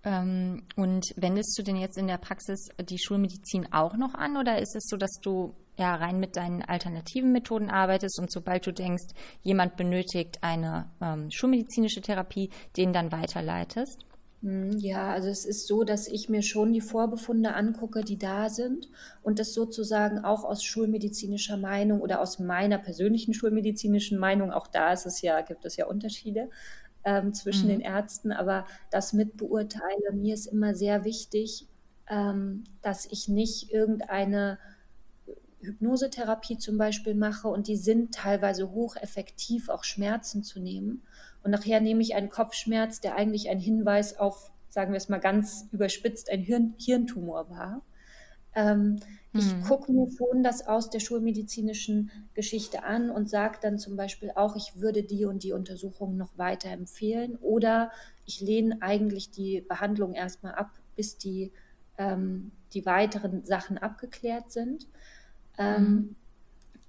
Ähm, 0.05 0.65
und 0.75 1.13
wendest 1.17 1.57
du 1.57 1.63
denn 1.63 1.77
jetzt 1.77 1.97
in 1.97 2.09
der 2.09 2.19
Praxis 2.19 2.69
die 2.81 2.99
Schulmedizin 2.99 3.73
auch 3.73 3.97
noch 3.97 4.15
an 4.15 4.37
oder 4.37 4.59
ist 4.59 4.75
es 4.75 4.87
so, 4.89 4.97
dass 4.97 5.21
du 5.23 5.55
ja 5.79 5.95
rein 5.95 6.19
mit 6.19 6.37
deinen 6.37 6.63
alternativen 6.63 7.33
Methoden 7.33 7.71
arbeitest 7.71 8.19
und 8.19 8.33
sobald 8.33 8.67
du 8.67 8.73
denkst, 8.73 9.15
jemand 9.43 9.77
benötigt 9.77 10.39
eine 10.43 10.91
ähm, 11.01 11.31
schulmedizinische 11.31 12.01
Therapie, 12.01 12.51
den 12.77 12.93
dann 12.93 13.13
weiterleitest? 13.13 14.05
Hm, 14.43 14.77
ja, 14.79 15.11
also 15.13 15.29
es 15.29 15.45
ist 15.45 15.69
so, 15.69 15.85
dass 15.85 16.09
ich 16.09 16.29
mir 16.29 16.43
schon 16.43 16.73
die 16.73 16.81
Vorbefunde 16.81 17.55
angucke, 17.55 18.03
die 18.03 18.19
da 18.19 18.49
sind 18.49 18.89
und 19.23 19.39
das 19.39 19.55
sozusagen 19.55 20.25
auch 20.25 20.45
aus 20.45 20.65
schulmedizinischer 20.65 21.57
Meinung 21.57 22.01
oder 22.01 22.21
aus 22.21 22.41
meiner 22.41 22.79
persönlichen 22.79 23.35
schulmedizinischen 23.35 24.19
Meinung, 24.19 24.51
auch 24.51 24.67
da 24.67 24.93
ist 24.93 25.07
es 25.07 25.23
ja, 25.23 25.41
gibt 25.43 25.65
es 25.65 25.77
ja 25.77 25.87
Unterschiede 25.87 26.51
ähm, 27.05 27.33
zwischen 27.35 27.67
mhm. 27.67 27.71
den 27.71 27.81
Ärzten, 27.81 28.33
aber 28.33 28.67
das 28.91 29.13
mit 29.13 29.37
beurteile. 29.37 30.13
Mir 30.13 30.35
ist 30.35 30.47
immer 30.47 30.75
sehr 30.75 31.05
wichtig, 31.05 31.69
ähm, 32.09 32.65
dass 32.83 33.07
ich 33.07 33.29
nicht 33.29 33.71
irgendeine 33.71 34.59
Hypnosetherapie 35.61 36.59
zum 36.59 36.79
Beispiel 36.79 37.15
mache 37.15 37.47
und 37.47 37.69
die 37.69 37.77
sind 37.77 38.13
teilweise 38.13 38.73
hocheffektiv, 38.73 39.69
auch 39.69 39.85
Schmerzen 39.85 40.43
zu 40.43 40.59
nehmen 40.59 41.05
und 41.43 41.51
nachher 41.51 41.81
nehme 41.81 42.03
ich 42.03 42.15
einen 42.15 42.29
Kopfschmerz, 42.29 43.01
der 43.01 43.17
eigentlich 43.17 43.49
ein 43.51 43.59
Hinweis 43.59 44.19
auf, 44.19 44.51
sagen 44.69 44.93
wir 44.93 44.99
es 44.99 45.09
mal 45.09 45.19
ganz 45.19 45.67
überspitzt, 45.73 46.31
ein 46.31 46.41
Hirn 46.41 46.75
Hirntumor 46.79 47.51
war. 47.51 47.83
Ähm, 48.55 49.01
mhm. 49.33 49.41
Ich 49.41 49.63
gucke 49.67 49.93
mir 49.93 50.09
schon 50.11 50.43
das 50.43 50.67
aus 50.67 50.91
der 50.91 51.01
schulmedizinischen 51.01 52.11
Geschichte 52.35 52.85
an 52.85 53.11
und 53.11 53.29
sage 53.29 53.59
dann 53.61 53.79
zum 53.79 53.97
Beispiel 53.97 54.31
auch, 54.35 54.57
ich 54.57 54.77
würde 54.77 55.03
die 55.03 55.25
und 55.25 55.43
die 55.43 55.53
Untersuchung 55.53 56.17
noch 56.17 56.37
weiter 56.39 56.71
empfehlen 56.71 57.37
oder 57.41 57.91
ich 58.27 58.41
lehne 58.41 58.79
eigentlich 58.81 59.31
die 59.31 59.63
Behandlung 59.63 60.13
erstmal 60.15 60.55
ab, 60.55 60.71
bis 60.97 61.19
die, 61.19 61.51
ähm, 61.99 62.53
die 62.73 62.87
weiteren 62.87 63.45
Sachen 63.45 63.79
abgeklärt 63.79 64.53
sind. 64.53 64.87
Ähm, 65.59 65.83
mhm. 65.83 66.17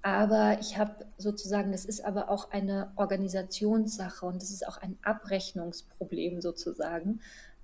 Aber 0.04 0.58
ich 0.60 0.76
habe 0.76 1.06
sozusagen, 1.16 1.72
das 1.72 1.86
ist 1.86 2.04
aber 2.04 2.28
auch 2.28 2.50
eine 2.50 2.92
Organisationssache 2.96 4.26
und 4.26 4.36
das 4.42 4.50
ist 4.50 4.68
auch 4.68 4.76
ein 4.76 4.98
Abrechnungsproblem 5.02 6.42
sozusagen, 6.42 7.20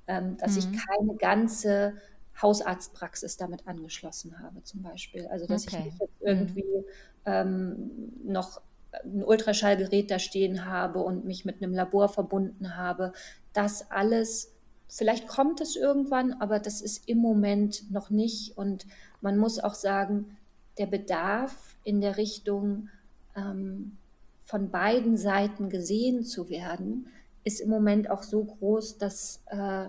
ähm, 0.07 0.39
dass 0.39 0.53
mhm. 0.53 0.59
ich 0.59 0.81
keine 0.87 1.17
ganze 1.17 1.93
Hausarztpraxis 2.41 3.37
damit 3.37 3.69
angeschlossen 3.69 4.39
habe, 4.39 4.65
zum 4.65 4.81
Beispiel. 4.81 5.27
Also, 5.27 5.47
dass 5.47 5.67
okay. 5.67 5.77
ich 5.81 5.85
nicht 5.85 6.01
jetzt 6.01 6.21
irgendwie 6.21 6.65
mhm. 6.65 6.85
ähm, 7.27 8.13
noch 8.25 8.63
ein 9.05 9.23
Ultraschallgerät 9.23 10.11
da 10.11 10.19
stehen 10.19 10.65
habe 10.65 11.01
und 11.01 11.27
mich 11.27 11.45
mit 11.45 11.63
einem 11.63 11.75
Labor 11.75 12.09
verbunden 12.09 12.75
habe. 12.75 13.13
Das 13.53 13.91
alles, 13.91 14.55
vielleicht 14.89 15.29
kommt 15.29 15.61
es 15.61 15.77
irgendwann, 15.77 16.33
aber 16.41 16.59
das 16.59 16.81
ist 16.81 17.07
im 17.07 17.19
Moment 17.19 17.91
noch 17.91 18.09
nicht. 18.09 18.57
Und 18.57 18.87
man 19.21 19.37
muss 19.37 19.59
auch 19.59 19.75
sagen, 19.75 20.39
der 20.79 20.87
Bedarf 20.87 21.70
in 21.85 22.01
der 22.01 22.17
Richtung 22.17 22.89
ähm, 23.37 23.97
von 24.45 24.71
beiden 24.71 25.17
Seiten 25.17 25.69
gesehen 25.69 26.25
zu 26.25 26.49
werden, 26.49 27.07
ist 27.45 27.61
im 27.61 27.71
Moment 27.71 28.11
auch 28.11 28.23
so 28.23 28.45
groß, 28.45 28.99
dass, 28.99 29.43
äh, 29.47 29.87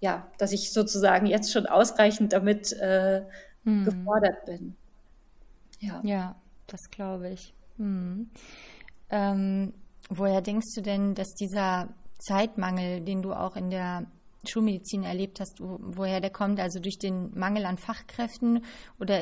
ja, 0.00 0.26
dass 0.38 0.52
ich 0.52 0.72
sozusagen 0.72 1.26
jetzt 1.26 1.52
schon 1.52 1.66
ausreichend 1.66 2.32
damit 2.32 2.72
äh, 2.74 3.22
hm. 3.64 3.84
gefordert 3.84 4.44
bin. 4.46 4.76
Ja, 5.80 6.00
ja 6.04 6.36
das 6.66 6.90
glaube 6.90 7.30
ich. 7.30 7.54
Hm. 7.78 8.28
Ähm, 9.10 9.74
woher 10.08 10.40
denkst 10.40 10.74
du 10.74 10.82
denn, 10.82 11.14
dass 11.14 11.34
dieser 11.34 11.88
Zeitmangel, 12.18 13.00
den 13.00 13.22
du 13.22 13.32
auch 13.32 13.56
in 13.56 13.70
der 13.70 14.06
Schulmedizin 14.46 15.02
erlebt 15.02 15.40
hast, 15.40 15.60
wo, 15.60 15.78
woher 15.80 16.20
der 16.20 16.30
kommt, 16.30 16.60
also 16.60 16.80
durch 16.80 16.98
den 16.98 17.36
Mangel 17.38 17.66
an 17.66 17.78
Fachkräften 17.78 18.64
oder 19.00 19.20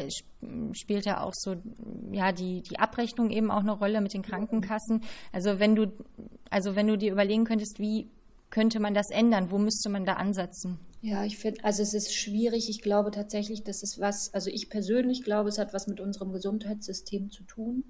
spielt 0.73 1.07
da 1.07 1.23
auch 1.23 1.35
so 1.35 1.57
ja 2.11 2.33
die 2.33 2.63
die 2.63 2.79
Abrechnung 2.79 3.31
eben 3.31 3.51
auch 3.51 3.61
eine 3.61 3.73
Rolle 3.73 4.01
mit 4.01 4.15
den 4.15 4.23
Krankenkassen? 4.23 5.03
Also 5.33 5.59
wenn 5.59 5.75
du 5.75 5.93
also 6.51 6.77
wenn 6.77 6.87
du 6.87 6.97
dir 6.97 7.13
überlegen 7.13 7.45
könntest, 7.45 7.79
wie 7.79 8.09
könnte 8.51 8.81
man 8.81 8.95
das 8.95 9.11
ändern? 9.11 9.51
Wo 9.51 9.59
müsste 9.59 9.89
man 9.89 10.05
da 10.05 10.15
ansetzen? 10.15 10.79
Ja, 11.01 11.25
ich 11.25 11.39
finde, 11.39 11.65
also 11.65 11.83
es 11.83 11.95
ist 11.95 12.15
schwierig. 12.15 12.69
Ich 12.71 12.81
glaube 12.81 13.11
tatsächlich, 13.11 13.65
dass 13.65 13.83
es 13.83 13.99
was, 13.99 14.33
also 14.33 14.51
ich 14.51 14.71
persönlich 14.71 15.25
glaube, 15.25 15.49
es 15.49 15.59
hat 15.59 15.75
was 15.75 15.89
mit 15.89 15.99
unserem 15.99 16.33
Gesundheitssystem 16.33 17.31
zu 17.33 17.43
tun. 17.43 17.83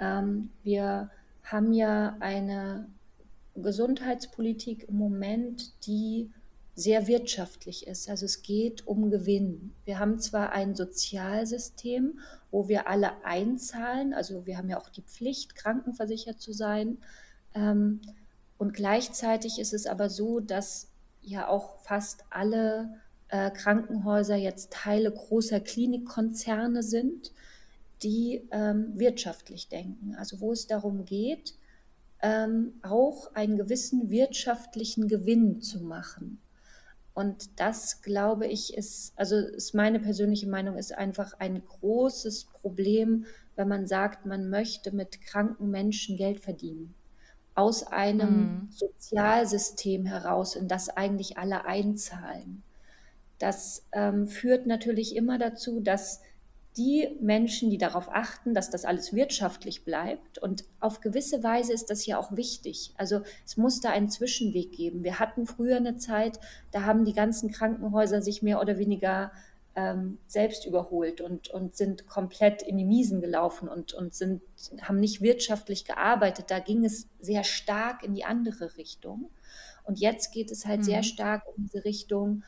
Ähm, 0.00 0.50
wir 0.64 1.10
haben 1.44 1.72
ja 1.72 2.16
eine 2.18 2.88
Gesundheitspolitik 3.54 4.88
im 4.88 4.96
Moment, 4.96 5.86
die 5.86 6.30
sehr 6.74 7.06
wirtschaftlich 7.06 7.86
ist. 7.86 8.08
Also 8.08 8.24
es 8.24 8.42
geht 8.42 8.86
um 8.86 9.10
Gewinn. 9.10 9.74
Wir 9.84 9.98
haben 9.98 10.18
zwar 10.20 10.52
ein 10.52 10.74
Sozialsystem, 10.74 12.18
wo 12.50 12.68
wir 12.68 12.88
alle 12.88 13.24
einzahlen, 13.24 14.14
also 14.14 14.46
wir 14.46 14.56
haben 14.56 14.68
ja 14.68 14.78
auch 14.78 14.88
die 14.88 15.02
Pflicht, 15.02 15.54
krankenversichert 15.54 16.40
zu 16.40 16.52
sein. 16.52 16.98
Ähm, 17.54 18.00
und 18.58 18.74
gleichzeitig 18.74 19.58
ist 19.58 19.74
es 19.74 19.86
aber 19.86 20.08
so, 20.08 20.40
dass 20.40 20.88
ja 21.20 21.48
auch 21.48 21.78
fast 21.80 22.24
alle 22.30 22.94
äh, 23.28 23.50
Krankenhäuser 23.50 24.36
jetzt 24.36 24.72
Teile 24.72 25.10
großer 25.10 25.60
Klinikkonzerne 25.60 26.82
sind, 26.82 27.32
die 28.02 28.48
ähm, 28.50 28.98
wirtschaftlich 28.98 29.68
denken. 29.68 30.14
Also 30.16 30.40
wo 30.40 30.52
es 30.52 30.66
darum 30.66 31.04
geht, 31.04 31.54
ähm, 32.22 32.74
auch 32.82 33.34
einen 33.34 33.56
gewissen 33.56 34.10
wirtschaftlichen 34.10 35.08
Gewinn 35.08 35.60
zu 35.60 35.80
machen. 35.80 36.40
Und 37.14 37.60
das, 37.60 38.00
glaube 38.02 38.46
ich, 38.46 38.74
ist, 38.74 39.12
also 39.16 39.36
ist 39.36 39.74
meine 39.74 40.00
persönliche 40.00 40.48
Meinung, 40.48 40.76
ist 40.76 40.96
einfach 40.96 41.34
ein 41.38 41.62
großes 41.64 42.46
Problem, 42.46 43.26
wenn 43.54 43.68
man 43.68 43.86
sagt, 43.86 44.24
man 44.24 44.48
möchte 44.48 44.94
mit 44.94 45.20
kranken 45.20 45.70
Menschen 45.70 46.16
Geld 46.16 46.40
verdienen. 46.40 46.94
Aus 47.54 47.86
einem 47.86 48.28
mhm. 48.30 48.68
Sozialsystem 48.70 50.06
heraus, 50.06 50.56
in 50.56 50.68
das 50.68 50.88
eigentlich 50.88 51.36
alle 51.36 51.66
einzahlen. 51.66 52.62
Das 53.38 53.84
ähm, 53.92 54.26
führt 54.26 54.66
natürlich 54.66 55.14
immer 55.14 55.36
dazu, 55.36 55.80
dass 55.80 56.22
die 56.76 57.16
Menschen, 57.20 57.68
die 57.70 57.78
darauf 57.78 58.08
achten, 58.10 58.54
dass 58.54 58.70
das 58.70 58.84
alles 58.84 59.12
wirtschaftlich 59.12 59.84
bleibt. 59.84 60.38
Und 60.38 60.64
auf 60.80 61.00
gewisse 61.00 61.42
Weise 61.42 61.72
ist 61.72 61.90
das 61.90 62.06
ja 62.06 62.18
auch 62.18 62.34
wichtig. 62.34 62.94
Also 62.96 63.20
es 63.44 63.56
muss 63.56 63.80
da 63.80 63.90
einen 63.90 64.08
Zwischenweg 64.08 64.72
geben. 64.72 65.04
Wir 65.04 65.18
hatten 65.18 65.46
früher 65.46 65.76
eine 65.76 65.96
Zeit, 65.96 66.40
da 66.70 66.84
haben 66.84 67.04
die 67.04 67.12
ganzen 67.12 67.50
Krankenhäuser 67.50 68.22
sich 68.22 68.42
mehr 68.42 68.60
oder 68.60 68.78
weniger 68.78 69.32
ähm, 69.74 70.18
selbst 70.26 70.66
überholt 70.66 71.20
und, 71.20 71.48
und 71.48 71.76
sind 71.76 72.06
komplett 72.06 72.62
in 72.62 72.78
die 72.78 72.84
Miesen 72.84 73.20
gelaufen 73.20 73.68
und, 73.68 73.92
und 73.94 74.14
sind, 74.14 74.42
haben 74.80 75.00
nicht 75.00 75.20
wirtschaftlich 75.20 75.84
gearbeitet. 75.84 76.46
Da 76.48 76.58
ging 76.58 76.84
es 76.84 77.06
sehr 77.20 77.44
stark 77.44 78.02
in 78.02 78.14
die 78.14 78.24
andere 78.24 78.76
Richtung. 78.76 79.30
Und 79.84 79.98
jetzt 79.98 80.32
geht 80.32 80.50
es 80.50 80.66
halt 80.66 80.80
mhm. 80.80 80.84
sehr 80.84 81.02
stark 81.02 81.42
in 81.56 81.64
diese 81.64 81.84
Richtung, 81.84 82.44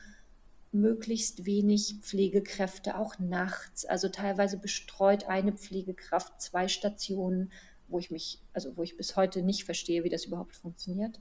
möglichst 0.75 1.45
wenig 1.45 1.97
Pflegekräfte, 2.01 2.97
auch 2.97 3.17
nachts. 3.19 3.85
Also 3.85 4.09
teilweise 4.09 4.57
bestreut 4.57 5.25
eine 5.25 5.53
Pflegekraft 5.53 6.41
zwei 6.41 6.67
Stationen, 6.67 7.51
wo 7.87 7.99
ich 7.99 8.11
mich, 8.11 8.39
also 8.53 8.75
wo 8.77 8.83
ich 8.83 8.97
bis 8.97 9.15
heute 9.15 9.41
nicht 9.41 9.63
verstehe, 9.63 10.03
wie 10.03 10.09
das 10.09 10.25
überhaupt 10.25 10.55
funktioniert. 10.55 11.19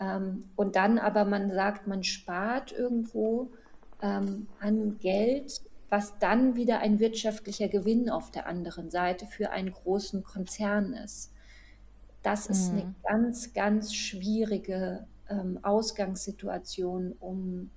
Ähm, 0.00 0.44
und 0.56 0.76
dann 0.76 0.98
aber 0.98 1.24
man 1.24 1.50
sagt, 1.50 1.86
man 1.86 2.04
spart 2.04 2.72
irgendwo 2.72 3.52
ähm, 4.02 4.46
an 4.60 4.98
Geld, 4.98 5.60
was 5.88 6.18
dann 6.18 6.56
wieder 6.56 6.80
ein 6.80 6.98
wirtschaftlicher 6.98 7.68
Gewinn 7.68 8.10
auf 8.10 8.30
der 8.30 8.46
anderen 8.46 8.90
Seite 8.90 9.26
für 9.26 9.50
einen 9.50 9.72
großen 9.72 10.24
Konzern 10.24 10.92
ist. 10.92 11.32
Das 12.22 12.46
ist 12.46 12.72
mhm. 12.72 12.78
eine 12.78 12.94
ganz, 13.04 13.52
ganz 13.52 13.94
schwierige 13.94 15.06
ähm, 15.28 15.58
Ausgangssituation, 15.62 17.12
um 17.20 17.70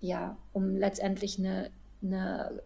ja, 0.00 0.36
um 0.52 0.76
letztendlich 0.76 1.38
eine, 1.38 1.70
eine 2.02 2.62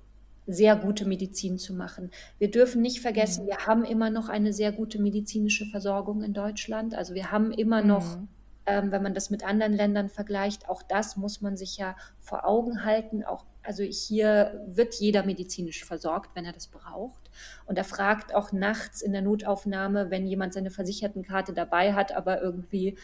sehr 0.46 0.76
gute 0.76 1.06
Medizin 1.06 1.58
zu 1.58 1.74
machen. 1.74 2.10
Wir 2.38 2.50
dürfen 2.50 2.82
nicht 2.82 3.00
vergessen, 3.00 3.44
mhm. 3.44 3.48
wir 3.48 3.66
haben 3.66 3.84
immer 3.84 4.10
noch 4.10 4.28
eine 4.28 4.52
sehr 4.52 4.72
gute 4.72 5.00
medizinische 5.00 5.66
Versorgung 5.66 6.22
in 6.22 6.32
Deutschland. 6.32 6.94
Also 6.94 7.14
wir 7.14 7.30
haben 7.30 7.52
immer 7.52 7.82
noch, 7.82 8.16
mhm. 8.16 8.28
ähm, 8.66 8.92
wenn 8.92 9.02
man 9.02 9.14
das 9.14 9.30
mit 9.30 9.44
anderen 9.44 9.72
Ländern 9.72 10.08
vergleicht, 10.08 10.68
auch 10.68 10.82
das 10.82 11.16
muss 11.16 11.40
man 11.40 11.56
sich 11.56 11.76
ja 11.76 11.96
vor 12.18 12.46
Augen 12.46 12.84
halten. 12.84 13.24
Auch, 13.24 13.44
also 13.62 13.82
hier 13.82 14.64
wird 14.66 14.94
jeder 14.94 15.24
medizinisch 15.24 15.84
versorgt, 15.84 16.30
wenn 16.34 16.44
er 16.44 16.52
das 16.52 16.66
braucht. 16.66 17.30
Und 17.66 17.78
er 17.78 17.84
fragt 17.84 18.34
auch 18.34 18.52
nachts 18.52 19.02
in 19.02 19.12
der 19.12 19.22
Notaufnahme, 19.22 20.10
wenn 20.10 20.26
jemand 20.26 20.52
seine 20.52 20.70
Versichertenkarte 20.70 21.52
dabei 21.52 21.94
hat, 21.94 22.12
aber 22.12 22.42
irgendwie 22.42 22.98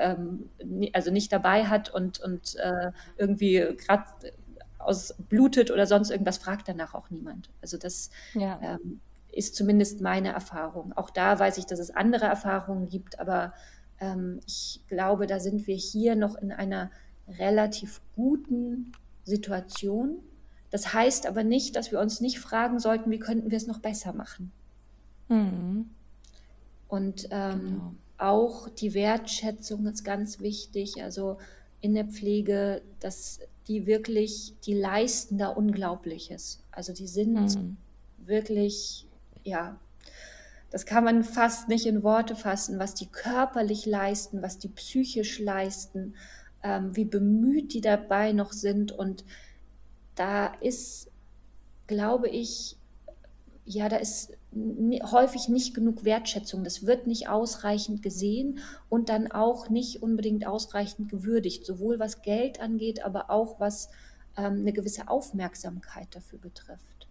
ähm, 0.00 0.48
also 0.92 1.10
nicht 1.10 1.32
dabei 1.32 1.66
hat 1.66 1.90
und, 1.90 2.20
und 2.20 2.56
äh, 2.56 2.92
irgendwie 3.16 3.76
gerade 3.76 4.04
aus 4.78 5.14
blutet 5.28 5.70
oder 5.70 5.86
sonst 5.86 6.10
irgendwas, 6.10 6.38
fragt 6.38 6.68
danach 6.68 6.94
auch 6.94 7.10
niemand. 7.10 7.50
Also 7.60 7.76
das 7.76 8.10
ja. 8.34 8.58
ähm, 8.62 9.00
ist 9.32 9.54
zumindest 9.54 10.00
meine 10.00 10.32
Erfahrung. 10.32 10.92
Auch 10.94 11.10
da 11.10 11.38
weiß 11.38 11.58
ich, 11.58 11.66
dass 11.66 11.78
es 11.78 11.90
andere 11.90 12.26
Erfahrungen 12.26 12.88
gibt, 12.88 13.20
aber 13.20 13.52
ähm, 14.00 14.40
ich 14.46 14.82
glaube, 14.88 15.26
da 15.26 15.38
sind 15.38 15.66
wir 15.66 15.76
hier 15.76 16.16
noch 16.16 16.34
in 16.36 16.52
einer 16.52 16.90
relativ 17.28 18.00
guten 18.16 18.92
Situation. 19.24 20.18
Das 20.70 20.94
heißt 20.94 21.26
aber 21.26 21.44
nicht, 21.44 21.76
dass 21.76 21.92
wir 21.92 22.00
uns 22.00 22.20
nicht 22.20 22.40
fragen 22.40 22.78
sollten, 22.78 23.10
wie 23.10 23.18
könnten 23.18 23.50
wir 23.50 23.56
es 23.56 23.66
noch 23.66 23.80
besser 23.80 24.12
machen. 24.12 24.52
Mhm. 25.28 25.90
Und 26.88 27.28
ähm, 27.30 27.60
genau. 27.60 27.94
Auch 28.20 28.68
die 28.68 28.94
Wertschätzung 28.94 29.86
ist 29.86 30.04
ganz 30.04 30.40
wichtig. 30.40 31.02
Also 31.02 31.38
in 31.80 31.94
der 31.94 32.04
Pflege, 32.04 32.82
dass 33.00 33.40
die 33.66 33.86
wirklich, 33.86 34.54
die 34.64 34.74
leisten 34.74 35.38
da 35.38 35.48
Unglaubliches. 35.48 36.62
Also 36.70 36.92
die 36.92 37.06
sind 37.06 37.34
mhm. 37.34 37.76
wirklich, 38.18 39.06
ja, 39.42 39.78
das 40.70 40.86
kann 40.86 41.04
man 41.04 41.24
fast 41.24 41.68
nicht 41.68 41.86
in 41.86 42.02
Worte 42.02 42.36
fassen, 42.36 42.78
was 42.78 42.94
die 42.94 43.06
körperlich 43.06 43.86
leisten, 43.86 44.42
was 44.42 44.58
die 44.58 44.68
psychisch 44.68 45.40
leisten, 45.40 46.14
ähm, 46.62 46.94
wie 46.94 47.04
bemüht 47.04 47.74
die 47.74 47.80
dabei 47.80 48.32
noch 48.32 48.52
sind. 48.52 48.92
Und 48.92 49.24
da 50.14 50.46
ist, 50.60 51.10
glaube 51.86 52.28
ich, 52.28 52.76
ja, 53.64 53.88
da 53.88 53.96
ist 53.96 54.36
häufig 54.52 55.48
nicht 55.48 55.74
genug 55.74 56.04
Wertschätzung. 56.04 56.64
Das 56.64 56.84
wird 56.84 57.06
nicht 57.06 57.28
ausreichend 57.28 58.02
gesehen 58.02 58.58
und 58.88 59.08
dann 59.08 59.30
auch 59.30 59.68
nicht 59.68 60.02
unbedingt 60.02 60.46
ausreichend 60.46 61.08
gewürdigt, 61.08 61.64
sowohl 61.64 62.00
was 62.00 62.22
Geld 62.22 62.60
angeht, 62.60 63.04
aber 63.04 63.30
auch 63.30 63.60
was 63.60 63.90
ähm, 64.36 64.60
eine 64.60 64.72
gewisse 64.72 65.08
Aufmerksamkeit 65.08 66.08
dafür 66.14 66.38
betrifft. 66.40 67.06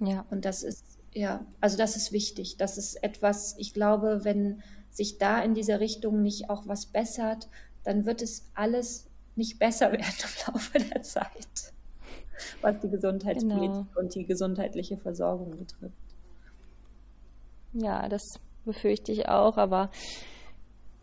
Ja. 0.00 0.24
Und 0.30 0.44
das 0.44 0.62
ist, 0.62 0.84
ja, 1.12 1.44
also 1.60 1.76
das 1.76 1.96
ist 1.96 2.12
wichtig. 2.12 2.56
Das 2.56 2.78
ist 2.78 3.02
etwas, 3.02 3.54
ich 3.58 3.74
glaube, 3.74 4.20
wenn 4.24 4.62
sich 4.90 5.18
da 5.18 5.42
in 5.42 5.54
dieser 5.54 5.80
Richtung 5.80 6.22
nicht 6.22 6.48
auch 6.48 6.66
was 6.66 6.86
bessert, 6.86 7.48
dann 7.84 8.06
wird 8.06 8.22
es 8.22 8.46
alles 8.54 9.08
nicht 9.34 9.58
besser 9.58 9.92
werden 9.92 10.04
im 10.06 10.54
Laufe 10.54 10.78
der 10.78 11.02
Zeit, 11.02 11.72
was 12.62 12.80
die 12.80 12.88
Gesundheitspolitik 12.88 13.70
genau. 13.70 13.86
und 13.94 14.14
die 14.14 14.24
gesundheitliche 14.24 14.96
Versorgung 14.96 15.50
betrifft. 15.50 16.05
Ja, 17.72 18.08
das 18.08 18.22
befürchte 18.64 19.12
ich 19.12 19.28
auch, 19.28 19.56
aber 19.56 19.90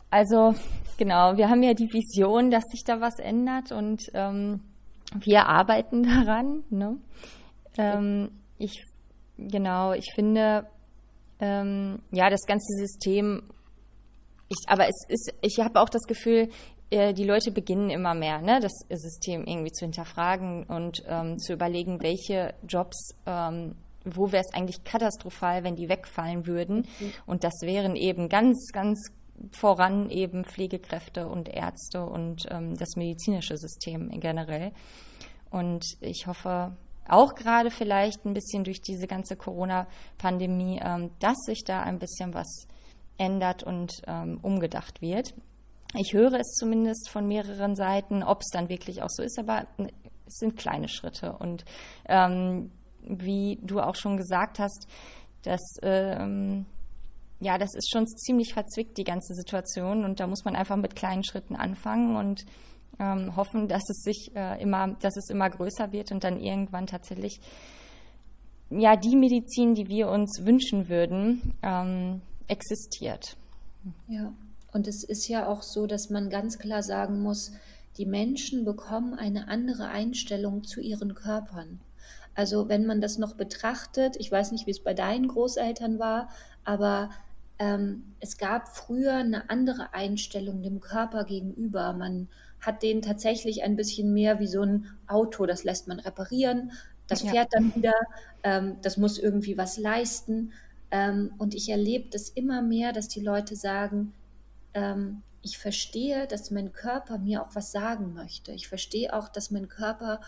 also 0.09 0.53
genau, 0.97 1.37
wir 1.37 1.49
haben 1.49 1.63
ja 1.63 1.73
die 1.73 1.91
Vision, 1.91 2.51
dass 2.51 2.63
sich 2.65 2.83
da 2.83 3.01
was 3.01 3.17
ändert 3.19 3.71
und 3.71 4.03
ähm, 4.13 4.61
wir 5.15 5.47
arbeiten 5.47 6.03
daran. 6.25 6.63
Ne? 6.69 6.97
Ähm, 7.77 8.31
ich 8.57 8.83
genau, 9.37 9.93
ich 9.93 10.11
finde 10.13 10.67
ähm, 11.39 11.99
ja 12.11 12.29
das 12.29 12.45
ganze 12.45 12.73
System. 12.73 13.43
Ich, 14.49 14.65
aber 14.67 14.87
es 14.87 15.05
ist, 15.07 15.33
ich 15.41 15.59
habe 15.59 15.81
auch 15.81 15.89
das 15.89 16.03
Gefühl, 16.03 16.49
äh, 16.89 17.13
die 17.13 17.23
Leute 17.23 17.51
beginnen 17.51 17.89
immer 17.89 18.13
mehr, 18.13 18.39
ne, 18.39 18.59
das 18.59 18.85
System 18.89 19.45
irgendwie 19.45 19.71
zu 19.71 19.85
hinterfragen 19.85 20.65
und 20.65 21.03
ähm, 21.07 21.39
zu 21.39 21.53
überlegen, 21.53 22.03
welche 22.03 22.53
Jobs 22.67 23.15
ähm, 23.25 23.75
wo 24.05 24.31
wäre 24.31 24.43
es 24.43 24.53
eigentlich 24.53 24.83
katastrophal, 24.83 25.63
wenn 25.63 25.75
die 25.75 25.89
wegfallen 25.89 26.45
würden. 26.47 26.87
Mhm. 26.99 27.11
Und 27.25 27.43
das 27.43 27.53
wären 27.61 27.95
eben 27.95 28.29
ganz, 28.29 28.71
ganz 28.71 29.11
voran 29.51 30.09
eben 30.09 30.45
Pflegekräfte 30.45 31.27
und 31.27 31.49
Ärzte 31.49 32.05
und 32.05 32.45
ähm, 32.49 32.75
das 32.75 32.95
medizinische 32.95 33.57
System 33.57 34.09
generell. 34.19 34.71
Und 35.49 35.85
ich 36.01 36.27
hoffe 36.27 36.75
auch 37.07 37.35
gerade 37.35 37.69
vielleicht 37.69 38.25
ein 38.25 38.33
bisschen 38.33 38.63
durch 38.63 38.81
diese 38.81 39.07
ganze 39.07 39.35
Corona-Pandemie, 39.35 40.79
ähm, 40.83 41.11
dass 41.19 41.37
sich 41.45 41.63
da 41.63 41.81
ein 41.81 41.99
bisschen 41.99 42.33
was 42.33 42.67
ändert 43.17 43.63
und 43.63 44.01
ähm, 44.07 44.39
umgedacht 44.41 45.01
wird. 45.01 45.33
Ich 45.95 46.13
höre 46.13 46.39
es 46.39 46.55
zumindest 46.55 47.09
von 47.09 47.27
mehreren 47.27 47.75
Seiten, 47.75 48.23
ob 48.23 48.41
es 48.41 48.49
dann 48.51 48.69
wirklich 48.69 49.03
auch 49.03 49.09
so 49.09 49.21
ist, 49.21 49.37
aber 49.37 49.67
es 50.25 50.37
sind 50.39 50.57
kleine 50.57 50.87
Schritte 50.87 51.33
und 51.33 51.65
ähm, 52.07 52.71
wie 53.07 53.59
du 53.61 53.79
auch 53.79 53.95
schon 53.95 54.17
gesagt 54.17 54.59
hast, 54.59 54.87
dass 55.43 55.77
ähm, 55.81 56.65
ja, 57.43 57.57
das 57.57 57.75
ist 57.75 57.91
schon 57.91 58.07
ziemlich 58.07 58.53
verzwickt, 58.53 58.97
die 58.97 59.03
ganze 59.03 59.33
Situation. 59.33 60.05
Und 60.05 60.19
da 60.19 60.27
muss 60.27 60.45
man 60.45 60.55
einfach 60.55 60.77
mit 60.77 60.95
kleinen 60.95 61.23
Schritten 61.23 61.55
anfangen 61.55 62.15
und 62.15 62.45
ähm, 62.99 63.35
hoffen, 63.35 63.67
dass 63.67 63.83
es 63.89 64.03
sich 64.03 64.31
äh, 64.35 64.61
immer, 64.61 64.95
dass 65.01 65.17
es 65.17 65.29
immer 65.29 65.49
größer 65.49 65.91
wird 65.91 66.11
und 66.11 66.23
dann 66.23 66.39
irgendwann 66.39 66.87
tatsächlich 66.87 67.39
ja 68.69 68.95
die 68.95 69.15
Medizin, 69.15 69.75
die 69.75 69.87
wir 69.87 70.09
uns 70.09 70.45
wünschen 70.45 70.89
würden, 70.89 71.53
ähm, 71.61 72.21
existiert. 72.47 73.35
Ja, 74.07 74.31
und 74.71 74.87
es 74.87 75.03
ist 75.07 75.27
ja 75.27 75.47
auch 75.47 75.61
so, 75.61 75.85
dass 75.85 76.09
man 76.09 76.29
ganz 76.29 76.57
klar 76.57 76.81
sagen 76.81 77.21
muss, 77.21 77.51
die 77.97 78.05
Menschen 78.05 78.65
bekommen 78.65 79.13
eine 79.13 79.47
andere 79.47 79.87
Einstellung 79.87 80.63
zu 80.63 80.81
ihren 80.81 81.13
Körpern. 81.13 81.79
Also 82.35 82.69
wenn 82.69 82.85
man 82.85 83.01
das 83.01 83.17
noch 83.17 83.35
betrachtet, 83.35 84.15
ich 84.17 84.31
weiß 84.31 84.51
nicht, 84.51 84.65
wie 84.65 84.71
es 84.71 84.83
bei 84.83 84.93
deinen 84.93 85.27
Großeltern 85.27 85.99
war, 85.99 86.29
aber 86.63 87.09
ähm, 87.59 88.15
es 88.19 88.37
gab 88.37 88.69
früher 88.69 89.15
eine 89.15 89.49
andere 89.49 89.93
Einstellung 89.93 90.61
dem 90.61 90.79
Körper 90.79 91.23
gegenüber. 91.23 91.93
Man 91.93 92.27
hat 92.59 92.81
den 92.81 93.01
tatsächlich 93.01 93.63
ein 93.63 93.75
bisschen 93.75 94.13
mehr 94.13 94.39
wie 94.39 94.47
so 94.47 94.61
ein 94.61 94.87
Auto, 95.07 95.45
das 95.45 95.63
lässt 95.63 95.87
man 95.87 95.99
reparieren, 95.99 96.71
das 97.07 97.23
ja. 97.23 97.31
fährt 97.31 97.53
dann 97.53 97.75
wieder, 97.75 97.93
ähm, 98.43 98.77
das 98.81 98.97
muss 98.97 99.19
irgendwie 99.19 99.57
was 99.57 99.77
leisten. 99.77 100.53
Ähm, 100.89 101.33
und 101.37 101.53
ich 101.53 101.69
erlebe 101.69 102.09
das 102.09 102.29
immer 102.29 102.61
mehr, 102.61 102.93
dass 102.93 103.07
die 103.07 103.21
Leute 103.21 103.55
sagen, 103.55 104.13
ähm, 104.73 105.21
ich 105.41 105.57
verstehe, 105.57 106.25
dass 106.25 106.51
mein 106.51 106.71
Körper 106.71 107.17
mir 107.17 107.43
auch 107.43 107.53
was 107.53 107.71
sagen 107.71 108.13
möchte. 108.13 108.53
Ich 108.53 108.67
verstehe 108.67 109.13
auch, 109.13 109.27
dass 109.27 109.51
mein 109.51 109.67
Körper 109.67 110.21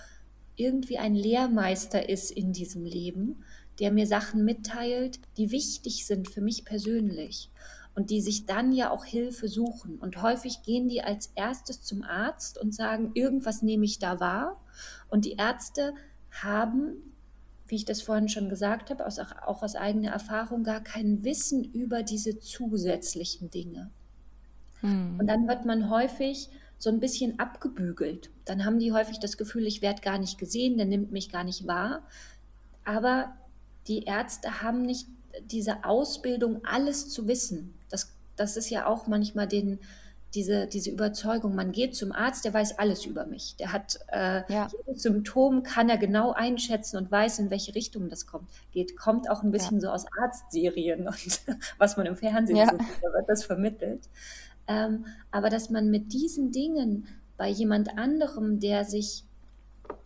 irgendwie 0.56 0.98
ein 0.98 1.16
Lehrmeister 1.16 2.10
ist 2.10 2.32
in 2.32 2.54
diesem 2.54 2.86
Leben, 2.86 3.44
der 3.80 3.92
mir 3.92 4.08
Sachen 4.08 4.46
mitteilt, 4.46 5.20
die 5.38 5.52
wichtig 5.52 6.06
sind 6.06 6.30
für 6.30 6.42
mich 6.42 6.66
persönlich 6.66 7.52
und 7.96 8.10
die 8.10 8.22
sich 8.22 8.46
dann 8.46 8.72
ja 8.72 8.92
auch 8.92 9.06
Hilfe 9.06 9.48
suchen. 9.48 9.98
Und 10.00 10.22
häufig 10.22 10.64
gehen 10.64 10.88
die 10.88 11.02
als 11.02 11.32
erstes 11.36 11.82
zum 11.82 12.04
Arzt 12.04 12.58
und 12.58 12.76
sagen, 12.76 13.12
irgendwas 13.14 13.62
nehme 13.62 13.86
ich 13.86 14.00
da 14.00 14.20
wahr. 14.20 14.62
Und 15.10 15.26
die 15.26 15.34
Ärzte 15.34 15.94
haben, 16.32 16.96
wie 17.68 17.76
ich 17.76 17.86
das 17.86 18.02
vorhin 18.02 18.30
schon 18.30 18.50
gesagt 18.50 18.90
habe, 18.90 19.06
auch 19.08 19.64
aus 19.64 19.76
eigener 19.76 20.12
Erfahrung 20.12 20.64
gar 20.64 20.82
kein 20.82 21.24
Wissen 21.24 21.64
über 21.64 22.04
diese 22.04 22.38
zusätzlichen 22.40 23.50
Dinge. 23.50 23.92
Hm. 24.82 25.18
Und 25.20 25.28
dann 25.28 25.48
wird 25.48 25.66
man 25.66 25.90
häufig 25.90 26.50
so 26.78 26.90
ein 26.90 27.00
bisschen 27.00 27.40
abgebügelt. 27.40 28.30
Dann 28.46 28.66
haben 28.66 28.80
die 28.80 28.92
häufig 28.92 29.20
das 29.20 29.38
Gefühl, 29.38 29.66
ich 29.66 29.82
werde 29.82 30.02
gar 30.02 30.18
nicht 30.18 30.38
gesehen, 30.38 30.78
der 30.78 30.86
nimmt 30.86 31.12
mich 31.12 31.32
gar 31.32 31.44
nicht 31.44 31.68
wahr. 31.68 32.04
Aber 32.84 33.36
die 33.88 34.04
Ärzte 34.04 34.62
haben 34.62 34.84
nicht 34.84 35.08
diese 35.44 35.84
Ausbildung, 35.84 36.64
alles 36.66 37.10
zu 37.10 37.28
wissen. 37.28 37.74
Das, 37.90 38.14
das 38.36 38.58
ist 38.58 38.70
ja 38.70 38.86
auch 38.86 39.08
manchmal 39.08 39.48
den, 39.48 39.80
diese, 40.36 40.68
diese 40.68 40.92
Überzeugung, 40.92 41.56
man 41.56 41.72
geht 41.72 41.96
zum 41.96 42.12
Arzt, 42.12 42.46
der 42.46 42.54
weiß 42.54 42.78
alles 42.78 43.06
über 43.06 43.26
mich. 43.26 43.56
Der 43.58 43.72
hat 43.72 44.00
äh, 44.12 44.44
ja. 44.52 44.68
jedes 44.86 45.04
Symptom, 45.04 45.64
kann 45.64 45.90
er 45.90 45.98
genau 45.98 46.34
einschätzen 46.34 46.98
und 46.98 47.10
weiß, 47.10 47.40
in 47.40 47.50
welche 47.50 47.74
Richtung 47.74 48.10
das 48.10 48.28
kommt. 48.28 48.50
Geht, 48.72 48.98
kommt 48.98 49.30
auch 49.30 49.44
ein 49.44 49.52
bisschen 49.52 49.78
ja. 49.78 49.82
so 49.82 49.90
aus 49.90 50.06
Arztserien 50.22 51.08
und 51.08 51.42
was 51.78 51.98
man 51.98 52.06
im 52.06 52.18
Fernsehen 52.18 52.58
ja. 52.58 52.70
sieht, 52.70 52.82
da 53.02 53.14
wird 53.14 53.30
das 53.30 53.46
vermittelt. 53.46 54.10
Ähm, 54.68 55.06
aber 55.32 55.50
dass 55.50 55.70
man 55.70 55.90
mit 55.90 56.14
diesen 56.14 56.52
Dingen 56.52 57.08
bei 57.38 57.50
jemand 57.50 57.98
anderem, 57.98 58.60
der 58.60 58.86
sich 58.86 59.24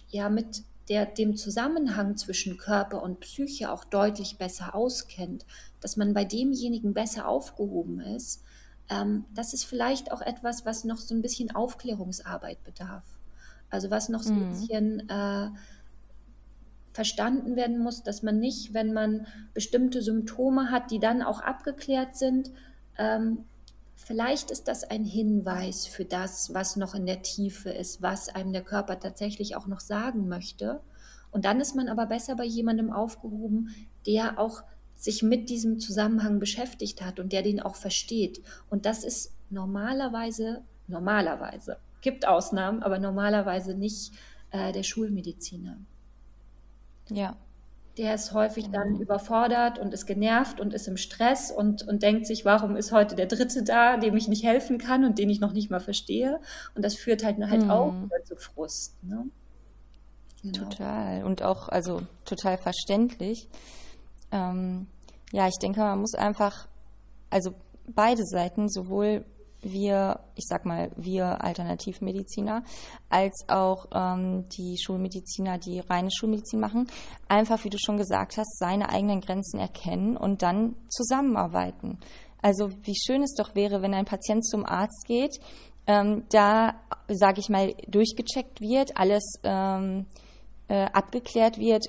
ja 0.10 0.30
mit 0.30 0.64
der, 0.90 1.06
dem 1.06 1.36
Zusammenhang 1.36 2.18
zwischen 2.18 2.58
Körper 2.58 3.04
und 3.04 3.20
Psyche 3.20 3.72
auch 3.72 3.84
deutlich 3.84 4.38
besser 4.38 4.74
auskennt, 4.74 5.46
dass 5.82 5.98
man 5.98 6.14
bei 6.14 6.26
demjenigen 6.26 6.94
besser 6.94 7.28
aufgehoben 7.28 8.00
ist, 8.00 8.44
ähm, 8.90 9.26
das 9.34 9.54
ist 9.54 9.66
vielleicht 9.66 10.12
auch 10.12 10.22
etwas, 10.22 10.66
was 10.66 10.84
noch 10.84 10.98
so 10.98 11.14
ein 11.14 11.22
bisschen 11.22 11.56
Aufklärungsarbeit 11.56 12.64
bedarf. 12.64 13.04
Also 13.70 13.92
was 13.92 14.10
noch 14.10 14.24
so 14.24 14.34
ein 14.34 14.48
mhm. 14.48 14.50
bisschen 14.50 15.10
äh, 15.10 15.50
verstanden 16.92 17.56
werden 17.56 17.78
muss, 17.78 18.02
dass 18.02 18.24
man 18.24 18.40
nicht, 18.40 18.74
wenn 18.74 18.94
man 18.94 19.28
bestimmte 19.54 20.02
Symptome 20.02 20.72
hat, 20.72 20.90
die 20.90 21.00
dann 21.00 21.22
auch 21.22 21.40
abgeklärt 21.40 22.16
sind, 22.16 22.52
ähm, 22.98 23.46
Vielleicht 24.06 24.50
ist 24.50 24.68
das 24.68 24.84
ein 24.84 25.04
Hinweis 25.04 25.86
für 25.86 26.06
das, 26.06 26.54
was 26.54 26.78
noch 26.78 26.96
in 26.96 27.06
der 27.06 27.22
Tiefe 27.22 27.70
ist, 27.70 28.02
was 28.02 28.30
einem 28.30 28.54
der 28.54 28.64
Körper 28.64 29.00
tatsächlich 29.00 29.56
auch 29.56 29.68
noch 29.68 29.82
sagen 29.82 30.28
möchte. 30.28 30.82
Und 31.32 31.46
dann 31.46 31.62
ist 31.62 31.76
man 31.76 31.90
aber 31.90 32.08
besser 32.08 32.36
bei 32.36 32.46
jemandem 32.46 32.92
aufgehoben, 32.92 33.76
der 34.08 34.40
auch 34.40 34.64
sich 34.96 35.22
mit 35.22 35.50
diesem 35.50 35.80
Zusammenhang 35.80 36.40
beschäftigt 36.40 37.02
hat 37.02 37.20
und 37.20 37.34
der 37.34 37.44
den 37.44 37.62
auch 37.62 37.76
versteht. 37.76 38.42
Und 38.70 38.86
das 38.86 39.04
ist 39.04 39.34
normalerweise, 39.50 40.64
normalerweise, 40.88 41.78
gibt 42.02 42.28
Ausnahmen, 42.28 42.82
aber 42.82 43.00
normalerweise 43.00 43.76
nicht 43.76 44.14
äh, 44.52 44.72
der 44.72 44.84
Schulmediziner. 44.84 45.78
Ja, 47.10 47.38
der 47.98 48.16
ist 48.16 48.34
häufig 48.34 48.70
dann 48.72 48.94
mhm. 48.94 49.02
überfordert 49.02 49.80
und 49.80 49.94
ist 49.94 50.06
genervt 50.06 50.60
und 50.60 50.74
ist 50.74 50.88
im 50.88 50.98
Stress 50.98 51.52
und, 51.52 51.88
und 51.88 52.04
denkt 52.04 52.28
sich, 52.28 52.46
warum 52.46 52.76
ist 52.76 52.92
heute 52.92 53.16
der 53.16 53.26
Dritte 53.26 53.64
da, 53.64 53.98
dem 53.98 54.16
ich 54.16 54.28
nicht 54.28 54.44
helfen 54.44 54.78
kann 54.78 55.04
und 55.04 55.18
den 55.18 55.30
ich 55.30 55.40
noch 55.40 55.54
nicht 55.54 55.70
mal 55.70 55.80
verstehe. 55.80 56.40
Und 56.76 56.86
das 56.86 56.96
führt 56.96 57.24
halt, 57.24 57.38
halt 57.40 57.64
mhm. 57.64 57.72
auch 57.72 57.94
zu 58.24 58.36
Frust. 58.36 59.04
Ne? 59.04 59.26
Genau. 60.42 60.60
Total. 60.60 61.24
Und 61.24 61.44
auch, 61.44 61.68
also 61.68 62.02
total 62.26 62.58
verständlich. 62.58 63.50
Ähm, 64.32 64.88
ja, 65.32 65.48
ich 65.48 65.58
denke, 65.62 65.82
man 65.82 66.00
muss 66.00 66.16
einfach, 66.16 66.68
also 67.30 67.54
beide 67.88 68.24
Seiten, 68.26 68.70
sowohl 68.70 69.26
wir, 69.62 70.20
ich 70.36 70.46
sag 70.48 70.66
mal, 70.66 70.92
wir 70.96 71.44
Alternativmediziner, 71.44 72.64
als 73.10 73.46
auch 73.48 73.88
ähm, 73.94 74.48
die 74.50 74.78
Schulmediziner, 74.78 75.58
die 75.58 75.80
reine 75.80 76.10
Schulmedizin 76.12 76.60
machen, 76.60 76.88
einfach, 77.28 77.64
wie 77.64 77.70
du 77.70 77.78
schon 77.80 77.98
gesagt 77.98 78.38
hast, 78.38 78.58
seine 78.58 78.90
eigenen 78.90 79.22
Grenzen 79.22 79.60
erkennen 79.60 80.18
und 80.18 80.42
dann 80.42 80.76
zusammenarbeiten. 80.90 82.00
Also 82.42 82.70
wie 82.84 82.96
schön 82.96 83.22
es 83.22 83.36
doch 83.36 83.56
wäre, 83.56 83.82
wenn 83.82 83.94
ein 83.94 84.06
Patient 84.06 84.46
zum 84.46 84.66
Arzt 84.66 85.06
geht, 85.06 85.40
ähm, 85.88 86.24
da, 86.30 86.76
sage 87.08 87.40
ich 87.40 87.50
mal, 87.50 87.74
durchgecheckt 87.88 88.62
wird, 88.62 88.96
alles 88.96 89.24
ähm, 89.44 90.06
äh, 90.70 90.86
abgeklärt 90.94 91.58
wird, 91.58 91.88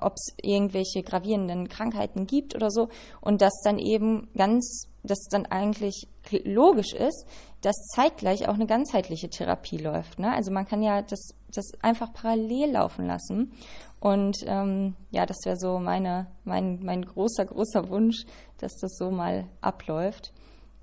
ob 0.00 0.12
es 0.14 0.34
irgendwelche 0.42 1.02
gravierenden 1.02 1.68
Krankheiten 1.68 2.26
gibt 2.26 2.54
oder 2.54 2.70
so 2.70 2.88
und 3.20 3.40
das 3.40 3.52
dann 3.64 3.78
eben 3.78 4.28
ganz, 4.36 4.86
dass 5.02 5.18
dann 5.30 5.46
eigentlich 5.46 6.06
logisch 6.44 6.92
ist, 6.94 7.26
dass 7.60 7.76
zeitgleich 7.94 8.48
auch 8.48 8.54
eine 8.54 8.66
ganzheitliche 8.66 9.28
Therapie 9.30 9.78
läuft. 9.78 10.18
Ne? 10.18 10.32
Also 10.32 10.50
man 10.50 10.66
kann 10.66 10.82
ja 10.82 11.02
das, 11.02 11.34
das 11.52 11.72
einfach 11.82 12.12
parallel 12.12 12.72
laufen 12.72 13.06
lassen 13.06 13.52
und 14.00 14.38
ähm, 14.46 14.94
ja, 15.10 15.26
das 15.26 15.38
wäre 15.44 15.56
so 15.56 15.78
meine, 15.78 16.26
mein, 16.44 16.80
mein 16.84 17.04
großer, 17.04 17.44
großer 17.44 17.88
Wunsch, 17.88 18.24
dass 18.58 18.76
das 18.80 18.96
so 18.96 19.10
mal 19.10 19.46
abläuft. 19.60 20.32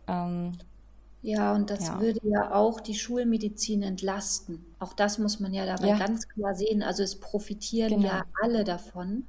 Ähm, 0.08 0.54
ja, 1.22 1.54
und 1.54 1.70
das 1.70 1.88
Ja. 1.88 2.00
würde 2.00 2.20
ja 2.24 2.54
auch 2.54 2.80
die 2.80 2.96
Schulmedizin 2.96 3.84
entlasten. 3.84 4.66
Auch 4.80 4.94
das 4.94 5.18
muss 5.18 5.40
man 5.40 5.54
ja 5.54 5.66
dabei 5.66 5.90
Ja, 5.90 5.98
ganz 5.98 6.28
klar 6.30 6.56
sehen. 6.56 6.82
Also 6.82 7.04
es 7.04 7.20
profitieren 7.20 8.00
ja 8.00 8.22
genau. 8.22 8.24
alle 8.42 8.64
davon. 8.64 9.28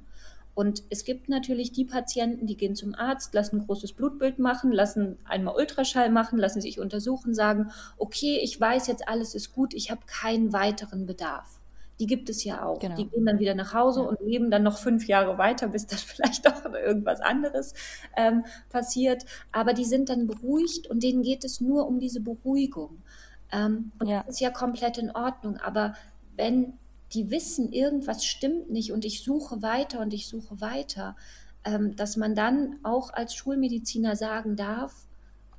Und 0.53 0.83
es 0.89 1.05
gibt 1.05 1.29
natürlich 1.29 1.71
die 1.71 1.85
Patienten, 1.85 2.45
die 2.45 2.57
gehen 2.57 2.75
zum 2.75 2.93
Arzt, 2.93 3.33
lassen 3.33 3.57
ein 3.57 3.65
großes 3.65 3.93
Blutbild 3.93 4.37
machen, 4.37 4.71
lassen 4.71 5.17
einmal 5.25 5.55
Ultraschall 5.55 6.09
machen, 6.09 6.37
lassen 6.37 6.61
sich 6.61 6.79
untersuchen, 6.79 7.33
sagen, 7.33 7.71
okay, 7.97 8.39
ich 8.43 8.59
weiß 8.59 8.87
jetzt, 8.87 9.07
alles 9.07 9.33
ist 9.33 9.53
gut, 9.53 9.73
ich 9.73 9.91
habe 9.91 10.01
keinen 10.05 10.51
weiteren 10.51 11.05
Bedarf 11.05 11.61
die 12.01 12.07
gibt 12.07 12.31
es 12.31 12.43
ja 12.43 12.65
auch. 12.65 12.79
Genau. 12.79 12.95
Die 12.95 13.07
gehen 13.07 13.27
dann 13.27 13.37
wieder 13.37 13.53
nach 13.53 13.75
Hause 13.75 14.01
ja. 14.01 14.07
und 14.07 14.19
leben 14.21 14.49
dann 14.49 14.63
noch 14.63 14.79
fünf 14.79 15.07
Jahre 15.07 15.37
weiter, 15.37 15.67
bis 15.67 15.85
dann 15.85 15.99
vielleicht 16.05 16.51
auch 16.51 16.65
irgendwas 16.73 17.21
anderes 17.21 17.75
ähm, 18.17 18.43
passiert. 18.69 19.23
Aber 19.51 19.73
die 19.73 19.85
sind 19.85 20.09
dann 20.09 20.25
beruhigt 20.25 20.87
und 20.87 21.03
denen 21.03 21.21
geht 21.21 21.43
es 21.43 21.61
nur 21.61 21.87
um 21.87 21.99
diese 21.99 22.19
Beruhigung. 22.19 23.03
Ähm, 23.51 23.91
und 23.99 24.07
ja. 24.07 24.23
das 24.23 24.35
ist 24.35 24.41
ja 24.41 24.49
komplett 24.49 24.97
in 24.97 25.11
Ordnung. 25.11 25.57
Aber 25.57 25.93
wenn 26.35 26.73
die 27.13 27.31
wissen, 27.31 27.71
irgendwas 27.71 28.25
stimmt 28.25 28.69
nicht 28.69 28.91
und 28.91 29.05
ich 29.05 29.23
suche 29.23 29.61
weiter 29.61 29.99
und 29.99 30.13
ich 30.13 30.27
suche 30.27 30.61
weiter, 30.61 31.15
ähm, 31.63 31.95
dass 31.95 32.17
man 32.17 32.35
dann 32.35 32.77
auch 32.83 33.13
als 33.13 33.35
Schulmediziner 33.35 34.15
sagen 34.15 34.55
darf, 34.55 35.07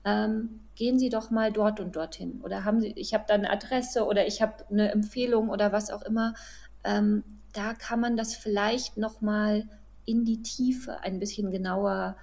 ähm, 0.05 0.61
gehen 0.75 0.99
Sie 0.99 1.11
doch 1.11 1.31
mal 1.31 1.53
dort 1.53 1.79
und 1.79 1.95
dorthin. 1.95 2.41
Oder 2.43 2.65
haben 2.65 2.81
Sie, 2.81 2.93
ich 2.97 3.15
habe 3.15 3.25
da 3.29 3.35
eine 3.35 3.51
Adresse 3.51 4.05
oder 4.07 4.27
ich 4.27 4.43
habe 4.43 4.65
eine 4.71 4.91
Empfehlung 4.91 5.49
oder 5.49 5.73
was 5.73 5.91
auch 5.91 6.03
immer. 6.03 6.35
Ähm, 6.85 7.23
da 7.53 7.75
kann 7.75 8.01
man 8.01 8.17
das 8.17 8.35
vielleicht 8.35 8.97
nochmal 8.97 9.69
in 10.05 10.25
die 10.25 10.43
Tiefe 10.43 11.01
ein 11.01 11.21
bisschen 11.21 11.51
genauer 11.51 12.17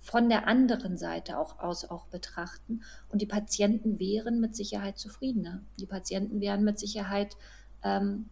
von 0.00 0.28
der 0.28 0.48
anderen 0.48 0.98
Seite 0.98 1.38
auch 1.38 1.60
aus 1.60 1.88
auch 1.88 2.06
betrachten. 2.06 2.82
Und 3.08 3.22
die 3.22 3.26
Patienten 3.26 4.00
wären 4.00 4.40
mit 4.40 4.56
Sicherheit 4.56 4.98
zufriedener. 4.98 5.62
Die 5.78 5.86
Patienten 5.86 6.40
wären 6.40 6.64
mit 6.64 6.78
Sicherheit 6.78 7.36
ähm, 7.84 8.28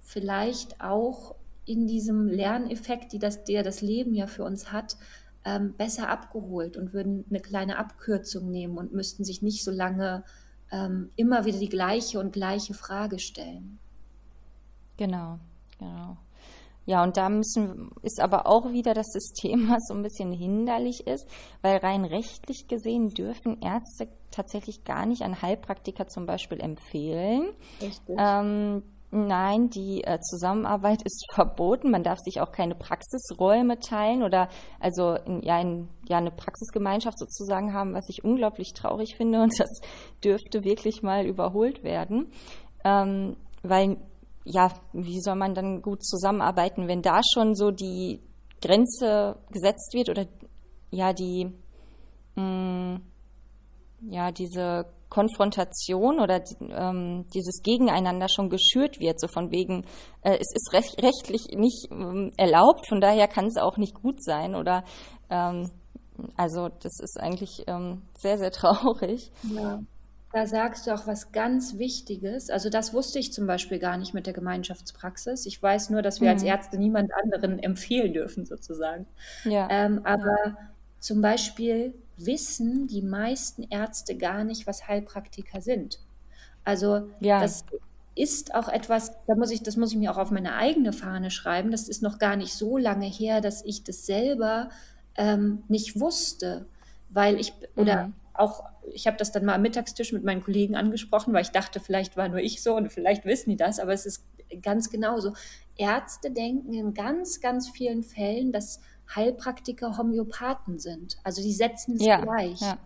vielleicht 0.00 0.80
auch 0.80 1.34
in 1.64 1.86
diesem 1.86 2.26
Lerneffekt, 2.26 3.12
die 3.12 3.18
das, 3.18 3.44
der 3.44 3.62
das 3.62 3.80
Leben 3.80 4.14
ja 4.14 4.26
für 4.26 4.44
uns 4.44 4.72
hat, 4.72 4.96
ähm, 5.44 5.74
besser 5.76 6.08
abgeholt 6.08 6.76
und 6.76 6.92
würden 6.92 7.24
eine 7.30 7.40
kleine 7.40 7.78
Abkürzung 7.78 8.50
nehmen 8.50 8.76
und 8.76 8.92
müssten 8.92 9.24
sich 9.24 9.40
nicht 9.42 9.64
so 9.64 9.70
lange 9.70 10.24
ähm, 10.70 11.10
immer 11.16 11.44
wieder 11.44 11.58
die 11.58 11.68
gleiche 11.68 12.18
und 12.18 12.32
gleiche 12.32 12.74
Frage 12.74 13.18
stellen. 13.18 13.78
Genau, 14.96 15.38
genau. 15.78 16.16
Ja, 16.86 17.02
und 17.04 17.16
da 17.16 17.28
müssen, 17.28 17.90
ist 18.02 18.20
aber 18.20 18.46
auch 18.46 18.72
wieder 18.72 18.94
das 18.94 19.12
System, 19.12 19.68
was 19.70 19.86
so 19.86 19.94
ein 19.94 20.02
bisschen 20.02 20.32
hinderlich 20.32 21.06
ist, 21.06 21.26
weil 21.62 21.76
rein 21.78 22.04
rechtlich 22.04 22.68
gesehen 22.68 23.10
dürfen 23.10 23.60
Ärzte 23.62 24.08
tatsächlich 24.30 24.84
gar 24.84 25.06
nicht 25.06 25.22
an 25.22 25.40
Heilpraktiker 25.40 26.08
zum 26.08 26.26
Beispiel 26.26 26.60
empfehlen. 26.60 27.50
Richtig. 27.80 28.16
Ähm, 28.18 28.82
Nein, 29.12 29.70
die 29.70 30.04
äh, 30.04 30.20
Zusammenarbeit 30.20 31.02
ist 31.02 31.24
verboten. 31.34 31.90
Man 31.90 32.04
darf 32.04 32.18
sich 32.20 32.40
auch 32.40 32.52
keine 32.52 32.74
Praxisräume 32.74 33.80
teilen 33.80 34.22
oder 34.22 34.48
also 34.78 35.14
in, 35.14 35.42
ja, 35.42 35.60
in, 35.60 35.88
ja 36.08 36.18
eine 36.18 36.30
Praxisgemeinschaft 36.30 37.18
sozusagen 37.18 37.74
haben, 37.74 37.92
was 37.94 38.08
ich 38.08 38.24
unglaublich 38.24 38.72
traurig 38.72 39.16
finde 39.16 39.42
und 39.42 39.58
das 39.58 39.80
dürfte 40.24 40.62
wirklich 40.62 41.02
mal 41.02 41.26
überholt 41.26 41.82
werden. 41.82 42.30
Ähm, 42.84 43.36
weil 43.62 43.96
ja, 44.44 44.72
wie 44.92 45.20
soll 45.20 45.36
man 45.36 45.54
dann 45.54 45.82
gut 45.82 46.04
zusammenarbeiten, 46.04 46.88
wenn 46.88 47.02
da 47.02 47.20
schon 47.34 47.54
so 47.54 47.70
die 47.70 48.20
Grenze 48.62 49.36
gesetzt 49.50 49.92
wird 49.92 50.08
oder 50.08 50.26
ja 50.90 51.12
die 51.12 51.52
mh, 52.36 52.42
mm, 52.42 53.02
ja 54.02 54.30
diese 54.30 54.86
Konfrontation 55.08 56.20
oder 56.20 56.42
ähm, 56.60 57.26
dieses 57.34 57.62
Gegeneinander 57.62 58.28
schon 58.28 58.48
geschürt 58.48 59.00
wird, 59.00 59.20
so 59.20 59.26
von 59.26 59.50
wegen, 59.50 59.84
äh, 60.22 60.38
es 60.40 60.54
ist 60.54 60.72
recht, 60.72 61.02
rechtlich 61.02 61.48
nicht 61.56 61.88
ähm, 61.90 62.32
erlaubt, 62.36 62.88
von 62.88 63.00
daher 63.00 63.28
kann 63.28 63.46
es 63.46 63.56
auch 63.56 63.76
nicht 63.76 63.94
gut 63.94 64.22
sein 64.22 64.54
oder 64.54 64.84
ähm, 65.28 65.70
also 66.36 66.68
das 66.68 67.00
ist 67.00 67.18
eigentlich 67.18 67.64
ähm, 67.66 68.02
sehr, 68.16 68.38
sehr 68.38 68.50
traurig. 68.52 69.32
Ja. 69.54 69.80
Da 70.32 70.46
sagst 70.46 70.86
du 70.86 70.92
auch 70.94 71.08
was 71.08 71.32
ganz 71.32 71.76
Wichtiges. 71.78 72.50
Also 72.50 72.70
das 72.70 72.94
wusste 72.94 73.18
ich 73.18 73.32
zum 73.32 73.48
Beispiel 73.48 73.80
gar 73.80 73.96
nicht 73.96 74.14
mit 74.14 74.26
der 74.26 74.32
Gemeinschaftspraxis. 74.32 75.44
Ich 75.44 75.60
weiß 75.60 75.90
nur, 75.90 76.02
dass 76.02 76.20
wir 76.20 76.28
mhm. 76.28 76.34
als 76.34 76.42
Ärzte 76.44 76.78
niemand 76.78 77.10
anderen 77.12 77.58
empfehlen 77.58 78.12
dürfen, 78.12 78.46
sozusagen. 78.46 79.08
Ja. 79.44 79.66
Ähm, 79.68 80.02
aber 80.04 80.36
ja. 80.46 80.56
Zum 81.00 81.20
Beispiel 81.20 81.94
wissen 82.16 82.86
die 82.86 83.02
meisten 83.02 83.64
Ärzte 83.70 84.16
gar 84.16 84.44
nicht, 84.44 84.66
was 84.66 84.86
Heilpraktiker 84.86 85.60
sind. 85.60 85.98
Also 86.64 87.08
ja. 87.20 87.40
das 87.40 87.64
ist 88.14 88.54
auch 88.54 88.68
etwas, 88.68 89.12
da 89.26 89.34
muss 89.34 89.50
ich, 89.50 89.62
das 89.62 89.76
muss 89.76 89.92
ich 89.92 89.98
mir 89.98 90.12
auch 90.12 90.18
auf 90.18 90.30
meine 90.30 90.54
eigene 90.54 90.92
Fahne 90.92 91.30
schreiben. 91.30 91.70
Das 91.70 91.88
ist 91.88 92.02
noch 92.02 92.18
gar 92.18 92.36
nicht 92.36 92.52
so 92.52 92.76
lange 92.76 93.06
her, 93.06 93.40
dass 93.40 93.64
ich 93.64 93.82
das 93.82 94.04
selber 94.04 94.68
ähm, 95.16 95.62
nicht 95.68 95.98
wusste, 95.98 96.66
weil 97.08 97.40
ich 97.40 97.54
oder 97.76 98.08
mhm. 98.08 98.14
auch 98.34 98.64
ich 98.92 99.06
habe 99.06 99.16
das 99.16 99.32
dann 99.32 99.44
mal 99.44 99.54
am 99.54 99.62
Mittagstisch 99.62 100.12
mit 100.12 100.24
meinen 100.24 100.42
Kollegen 100.42 100.74
angesprochen, 100.74 101.32
weil 101.32 101.42
ich 101.42 101.50
dachte, 101.50 101.80
vielleicht 101.80 102.16
war 102.16 102.28
nur 102.28 102.40
ich 102.40 102.62
so 102.62 102.76
und 102.76 102.90
vielleicht 102.90 103.24
wissen 103.24 103.50
die 103.50 103.56
das, 103.56 103.78
aber 103.78 103.92
es 103.92 104.06
ist 104.06 104.24
ganz 104.62 104.90
genauso. 104.90 105.34
Ärzte 105.76 106.30
denken 106.30 106.74
in 106.74 106.94
ganz, 106.94 107.40
ganz 107.40 107.68
vielen 107.68 108.02
Fällen, 108.02 108.52
dass 108.52 108.80
Heilpraktiker 109.14 109.96
Homöopathen 109.96 110.78
sind. 110.78 111.18
Also 111.24 111.42
die 111.42 111.52
setzen 111.52 111.96
es 111.96 112.04
ja, 112.04 112.20
gleich. 112.20 112.60
Ja. 112.60 112.78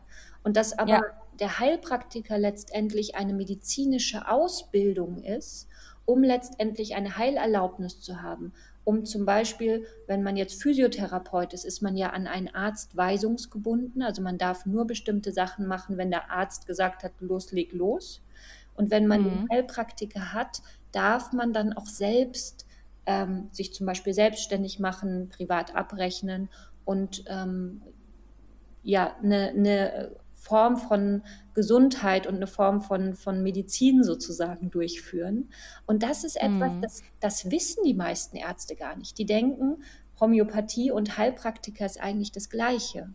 Und 0.42 0.56
dass 0.56 0.78
aber 0.78 0.90
ja. 0.90 1.02
der 1.40 1.58
Heilpraktiker 1.58 2.38
letztendlich 2.38 3.16
eine 3.16 3.34
medizinische 3.34 4.28
Ausbildung 4.28 5.22
ist, 5.22 5.68
um 6.04 6.22
letztendlich 6.22 6.94
eine 6.94 7.16
Heilerlaubnis 7.16 8.00
zu 8.00 8.22
haben. 8.22 8.52
Um 8.84 9.06
zum 9.06 9.24
Beispiel, 9.24 9.86
wenn 10.06 10.22
man 10.22 10.36
jetzt 10.36 10.62
Physiotherapeut 10.62 11.54
ist, 11.54 11.64
ist 11.64 11.80
man 11.80 11.96
ja 11.96 12.10
an 12.10 12.26
einen 12.26 12.54
Arzt 12.54 12.94
weisungsgebunden. 12.96 14.02
Also 14.02 14.20
man 14.20 14.36
darf 14.36 14.66
nur 14.66 14.86
bestimmte 14.86 15.32
Sachen 15.32 15.66
machen, 15.66 15.96
wenn 15.96 16.10
der 16.10 16.30
Arzt 16.30 16.66
gesagt 16.66 17.02
hat, 17.02 17.12
los, 17.20 17.50
leg 17.52 17.72
los. 17.72 18.20
Und 18.74 18.90
wenn 18.90 19.06
man 19.06 19.22
mhm. 19.22 19.28
einen 19.28 19.48
Heilpraktiker 19.50 20.34
hat, 20.34 20.60
darf 20.92 21.32
man 21.32 21.54
dann 21.54 21.72
auch 21.72 21.86
selbst 21.86 22.66
ähm, 23.06 23.48
sich 23.52 23.72
zum 23.74 23.86
Beispiel 23.86 24.14
selbstständig 24.14 24.78
machen, 24.78 25.28
privat 25.28 25.74
abrechnen 25.74 26.48
und 26.84 27.24
ähm, 27.28 27.82
ja, 28.82 29.16
eine, 29.22 29.48
eine 29.48 30.16
Form 30.32 30.76
von 30.76 31.22
Gesundheit 31.54 32.26
und 32.26 32.36
eine 32.36 32.46
Form 32.46 32.82
von, 32.82 33.14
von 33.14 33.42
Medizin 33.42 34.04
sozusagen 34.04 34.70
durchführen. 34.70 35.48
Und 35.86 36.02
das 36.02 36.22
ist 36.22 36.36
etwas, 36.36 36.72
mhm. 36.72 36.82
das, 36.82 37.02
das 37.20 37.50
wissen 37.50 37.82
die 37.84 37.94
meisten 37.94 38.36
Ärzte 38.36 38.76
gar 38.76 38.94
nicht. 38.96 39.16
Die 39.16 39.24
denken, 39.24 39.82
Homöopathie 40.20 40.90
und 40.90 41.16
Heilpraktiker 41.16 41.86
ist 41.86 42.00
eigentlich 42.00 42.30
das 42.30 42.50
Gleiche. 42.50 43.08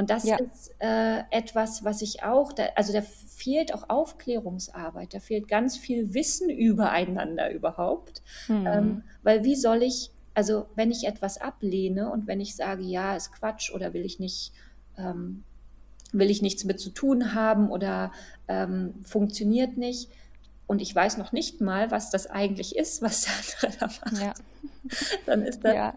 Und 0.00 0.08
das 0.08 0.24
ja. 0.24 0.36
ist 0.36 0.74
äh, 0.78 1.20
etwas, 1.30 1.84
was 1.84 2.00
ich 2.00 2.22
auch, 2.22 2.52
da, 2.52 2.64
also 2.74 2.92
da 2.92 3.02
fehlt 3.02 3.74
auch 3.74 3.88
Aufklärungsarbeit, 3.88 5.12
da 5.12 5.20
fehlt 5.20 5.46
ganz 5.46 5.76
viel 5.76 6.14
Wissen 6.14 6.48
übereinander 6.48 7.52
überhaupt. 7.52 8.22
Mhm. 8.48 8.66
Ähm, 8.66 9.02
weil 9.22 9.44
wie 9.44 9.56
soll 9.56 9.82
ich, 9.82 10.10
Also 10.34 10.66
wenn 10.74 10.90
ich 10.90 11.06
etwas 11.06 11.38
ablehne 11.38 12.10
und 12.10 12.26
wenn 12.26 12.40
ich 12.40 12.56
sage, 12.56 12.82
ja, 12.82 13.14
ist 13.14 13.32
Quatsch 13.32 13.72
oder 13.74 13.92
will 13.92 14.04
ich 14.04 14.18
nicht, 14.18 14.52
ähm, 14.96 15.42
will 16.12 16.30
ich 16.30 16.40
nichts 16.40 16.64
mit 16.64 16.80
zu 16.80 16.90
tun 16.90 17.34
haben 17.34 17.70
oder 17.70 18.10
ähm, 18.48 18.94
funktioniert 19.02 19.76
nicht, 19.76 20.08
und 20.66 20.80
ich 20.80 20.94
weiß 20.94 21.18
noch 21.18 21.32
nicht 21.32 21.60
mal, 21.60 21.90
was 21.90 22.10
das 22.10 22.28
eigentlich 22.28 22.76
ist, 22.76 23.02
was 23.02 23.26
der 23.26 23.32
andere 23.66 23.78
da 23.80 23.86
macht, 23.86 24.22
ja. 24.22 24.34
dann 25.26 25.42
ist 25.42 25.64
das 25.64 25.74
ja. 25.74 25.94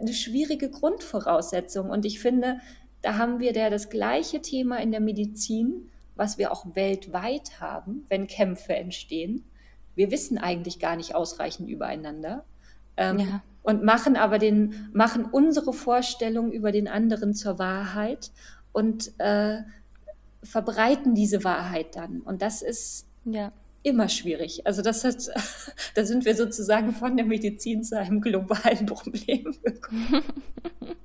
eine 0.00 0.14
schwierige 0.14 0.70
Grundvoraussetzung. 0.70 1.90
Und 1.90 2.04
ich 2.04 2.20
finde, 2.20 2.60
da 3.06 3.18
haben 3.18 3.38
wir 3.38 3.52
ja 3.52 3.70
das 3.70 3.88
gleiche 3.88 4.42
Thema 4.42 4.78
in 4.78 4.90
der 4.90 4.98
Medizin, 4.98 5.92
was 6.16 6.38
wir 6.38 6.50
auch 6.50 6.66
weltweit 6.74 7.60
haben, 7.60 8.04
wenn 8.08 8.26
Kämpfe 8.26 8.74
entstehen. 8.74 9.44
Wir 9.94 10.10
wissen 10.10 10.38
eigentlich 10.38 10.80
gar 10.80 10.96
nicht 10.96 11.14
ausreichend 11.14 11.70
übereinander. 11.70 12.44
Ähm, 12.96 13.20
ja. 13.20 13.42
Und 13.62 13.84
machen 13.84 14.16
aber 14.16 14.40
den, 14.40 14.90
machen 14.92 15.24
unsere 15.24 15.72
Vorstellung 15.72 16.50
über 16.50 16.72
den 16.72 16.88
anderen 16.88 17.32
zur 17.32 17.60
Wahrheit 17.60 18.32
und 18.72 19.12
äh, 19.20 19.58
verbreiten 20.42 21.14
diese 21.14 21.44
Wahrheit 21.44 21.94
dann. 21.94 22.22
Und 22.22 22.42
das 22.42 22.60
ist 22.60 23.06
ja. 23.24 23.52
immer 23.84 24.08
schwierig. 24.08 24.66
Also 24.66 24.82
das 24.82 25.04
hat, 25.04 25.30
da 25.94 26.04
sind 26.04 26.24
wir 26.24 26.34
sozusagen 26.34 26.92
von 26.92 27.16
der 27.16 27.26
Medizin 27.26 27.84
zu 27.84 27.96
einem 27.96 28.20
globalen 28.20 28.86
Problem 28.86 29.54
gekommen. 29.62 30.24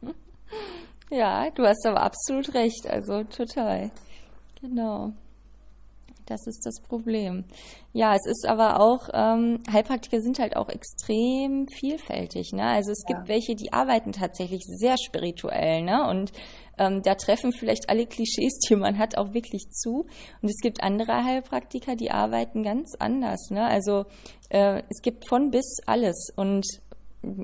Ja, 1.11 1.49
du 1.51 1.65
hast 1.65 1.85
aber 1.85 2.01
absolut 2.01 2.53
recht, 2.53 2.87
also 2.87 3.23
total. 3.25 3.91
Genau. 4.61 5.11
Das 6.25 6.47
ist 6.47 6.65
das 6.65 6.79
Problem. 6.79 7.43
Ja, 7.91 8.15
es 8.15 8.25
ist 8.25 8.47
aber 8.47 8.79
auch, 8.79 9.09
ähm, 9.13 9.61
Heilpraktiker 9.69 10.21
sind 10.21 10.39
halt 10.39 10.55
auch 10.55 10.69
extrem 10.69 11.67
vielfältig. 11.67 12.53
Ne? 12.53 12.63
Also 12.63 12.91
es 12.91 13.03
ja. 13.05 13.15
gibt 13.15 13.27
welche, 13.27 13.55
die 13.55 13.73
arbeiten 13.73 14.13
tatsächlich 14.13 14.63
sehr 14.65 14.95
spirituell. 14.97 15.81
Ne? 15.81 16.07
Und 16.07 16.31
ähm, 16.77 17.01
da 17.03 17.15
treffen 17.15 17.51
vielleicht 17.51 17.89
alle 17.89 18.05
Klischees, 18.05 18.59
die 18.59 18.77
man 18.77 18.97
hat, 18.97 19.17
auch 19.17 19.33
wirklich 19.33 19.67
zu. 19.71 20.05
Und 20.41 20.49
es 20.49 20.61
gibt 20.61 20.81
andere 20.81 21.25
Heilpraktiker, 21.25 21.97
die 21.97 22.11
arbeiten 22.11 22.63
ganz 22.63 22.95
anders. 22.97 23.49
Ne? 23.49 23.65
Also 23.65 24.05
äh, 24.47 24.83
es 24.89 25.01
gibt 25.01 25.27
von 25.27 25.51
bis 25.51 25.79
alles. 25.85 26.31
Und 26.37 26.65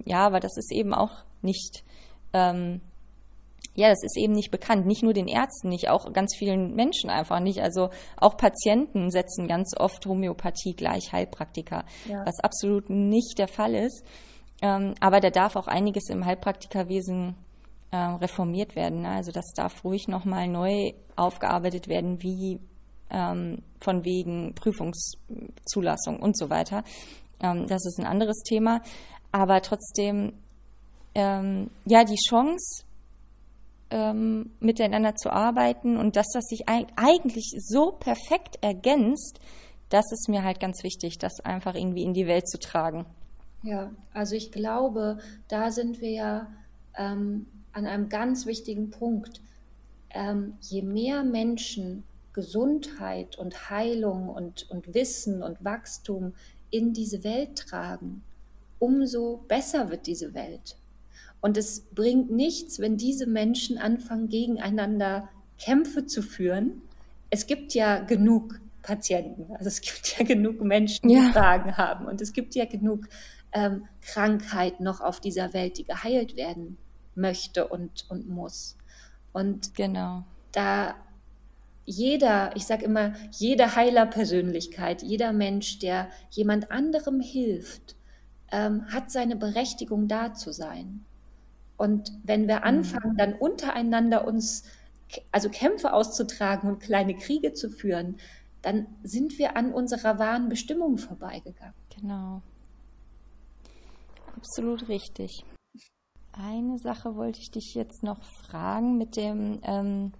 ja, 0.05 0.25
aber 0.25 0.39
das 0.39 0.55
ist 0.55 0.71
eben 0.71 0.93
auch 0.93 1.11
nicht 1.41 1.83
ähm, 2.31 2.79
ja, 3.77 3.89
das 3.89 4.03
ist 4.03 4.17
eben 4.17 4.33
nicht 4.33 4.49
bekannt. 4.49 4.87
Nicht 4.87 5.03
nur 5.03 5.13
den 5.13 5.27
Ärzten 5.27 5.69
nicht, 5.69 5.87
auch 5.87 6.11
ganz 6.11 6.35
vielen 6.35 6.73
Menschen 6.73 7.11
einfach 7.11 7.39
nicht. 7.39 7.61
Also 7.61 7.91
auch 8.17 8.35
Patienten 8.35 9.11
setzen 9.11 9.47
ganz 9.47 9.75
oft 9.77 10.03
Homöopathie 10.07 10.73
gleich 10.75 11.13
Heilpraktiker, 11.13 11.85
ja. 12.09 12.25
was 12.25 12.39
absolut 12.39 12.89
nicht 12.89 13.37
der 13.37 13.47
Fall 13.47 13.75
ist. 13.75 14.03
Ähm, 14.63 14.95
aber 14.99 15.19
da 15.19 15.29
darf 15.29 15.55
auch 15.55 15.67
einiges 15.67 16.09
im 16.09 16.25
Heilpraktikerwesen 16.25 17.35
äh, 17.91 17.97
reformiert 17.97 18.75
werden. 18.75 19.01
Ne? 19.03 19.09
Also 19.09 19.31
das 19.31 19.45
darf 19.55 19.83
ruhig 19.83 20.07
nochmal 20.07 20.47
neu 20.47 20.93
aufgearbeitet 21.15 21.87
werden, 21.87 22.23
wie 22.23 22.59
ähm, 23.11 23.61
von 23.79 24.03
wegen 24.03 24.55
Prüfungszulassung 24.55 26.19
und 26.19 26.35
so 26.35 26.49
weiter. 26.49 26.83
Ähm, 27.39 27.67
das 27.67 27.85
ist 27.85 27.99
ein 27.99 28.07
anderes 28.07 28.41
Thema. 28.41 28.81
Aber 29.31 29.61
trotzdem, 29.61 30.33
ähm, 31.13 31.69
ja, 31.85 32.03
die 32.03 32.17
Chance, 32.27 32.86
ähm, 33.89 34.51
miteinander 34.59 35.15
zu 35.15 35.29
arbeiten 35.29 35.97
und 35.97 36.15
dass 36.15 36.27
das 36.33 36.45
sich 36.45 36.67
eigentlich 36.67 37.55
so 37.59 37.91
perfekt 37.91 38.57
ergänzt, 38.61 39.39
das 39.89 40.05
ist 40.11 40.27
mir 40.27 40.43
halt 40.43 40.59
ganz 40.59 40.83
wichtig, 40.83 41.17
das 41.17 41.39
einfach 41.39 41.75
irgendwie 41.75 42.03
in 42.03 42.13
die 42.13 42.27
Welt 42.27 42.47
zu 42.47 42.59
tragen. 42.59 43.05
Ja, 43.63 43.91
also 44.13 44.35
ich 44.35 44.51
glaube, 44.51 45.17
da 45.47 45.71
sind 45.71 46.01
wir 46.01 46.11
ja 46.11 46.47
ähm, 46.97 47.47
an 47.71 47.85
einem 47.85 48.09
ganz 48.09 48.45
wichtigen 48.45 48.91
Punkt. 48.91 49.41
Ähm, 50.09 50.53
je 50.61 50.81
mehr 50.81 51.23
Menschen 51.23 52.03
Gesundheit 52.33 53.37
und 53.37 53.69
Heilung 53.71 54.29
und, 54.29 54.69
und 54.69 54.93
Wissen 54.93 55.41
und 55.41 55.63
Wachstum 55.63 56.33
in 56.69 56.93
diese 56.93 57.23
Welt 57.23 57.57
tragen, 57.57 58.23
umso 58.77 59.43
besser 59.47 59.89
wird 59.89 60.05
diese 60.05 60.33
Welt. 60.33 60.77
Und 61.47 61.55
es 61.55 61.79
bringt 61.95 62.29
nichts, 62.29 62.77
wenn 62.79 62.97
diese 62.97 63.25
Menschen 63.25 63.77
anfangen, 63.77 64.27
gegeneinander 64.27 65.29
Kämpfe 65.57 66.05
zu 66.05 66.21
führen. 66.21 66.81
Es 67.29 67.47
gibt 67.47 67.73
ja 67.73 67.99
genug 68.01 68.59
Patienten, 68.81 69.53
also 69.53 69.69
es 69.69 69.79
gibt 69.79 70.19
ja 70.19 70.25
genug 70.25 70.59
Menschen, 70.59 71.07
die 71.07 71.15
ja. 71.15 71.31
Fragen 71.31 71.77
haben 71.77 72.05
und 72.05 72.19
es 72.19 72.33
gibt 72.33 72.53
ja 72.55 72.65
genug 72.65 73.07
ähm, 73.53 73.85
Krankheit 74.01 74.81
noch 74.81 74.99
auf 74.99 75.21
dieser 75.21 75.53
Welt, 75.53 75.77
die 75.77 75.85
geheilt 75.85 76.35
werden 76.35 76.77
möchte 77.15 77.65
und, 77.69 78.05
und 78.09 78.27
muss. 78.27 78.75
Und 79.31 79.73
genau. 79.73 80.25
da 80.51 80.95
jeder, 81.85 82.57
ich 82.57 82.65
sage 82.65 82.83
immer, 82.83 83.13
jede 83.31 83.73
Heilerpersönlichkeit, 83.73 85.01
jeder 85.01 85.31
Mensch, 85.31 85.79
der 85.79 86.09
jemand 86.29 86.71
anderem 86.71 87.21
hilft, 87.21 87.95
ähm, 88.51 88.85
hat 88.91 89.11
seine 89.11 89.37
Berechtigung 89.37 90.09
da 90.09 90.33
zu 90.33 90.51
sein. 90.51 91.05
Und 91.77 92.11
wenn 92.23 92.47
wir 92.47 92.57
mhm. 92.57 92.63
anfangen, 92.63 93.17
dann 93.17 93.33
untereinander 93.33 94.27
uns, 94.27 94.63
also 95.31 95.49
Kämpfe 95.49 95.93
auszutragen 95.93 96.69
und 96.69 96.79
kleine 96.79 97.15
Kriege 97.15 97.53
zu 97.53 97.69
führen, 97.69 98.17
dann 98.61 98.87
sind 99.03 99.37
wir 99.37 99.55
an 99.55 99.71
unserer 99.71 100.19
wahren 100.19 100.49
Bestimmung 100.49 100.97
vorbeigegangen. 100.97 101.75
Genau. 101.95 102.41
Absolut 104.35 104.89
richtig. 104.89 105.45
Eine 106.31 106.77
Sache 106.77 107.15
wollte 107.15 107.39
ich 107.39 107.49
dich 107.49 107.73
jetzt 107.73 108.03
noch 108.03 108.21
fragen 108.23 108.97
mit 108.97 109.15
dem, 109.15 109.59
ähm, 109.63 110.11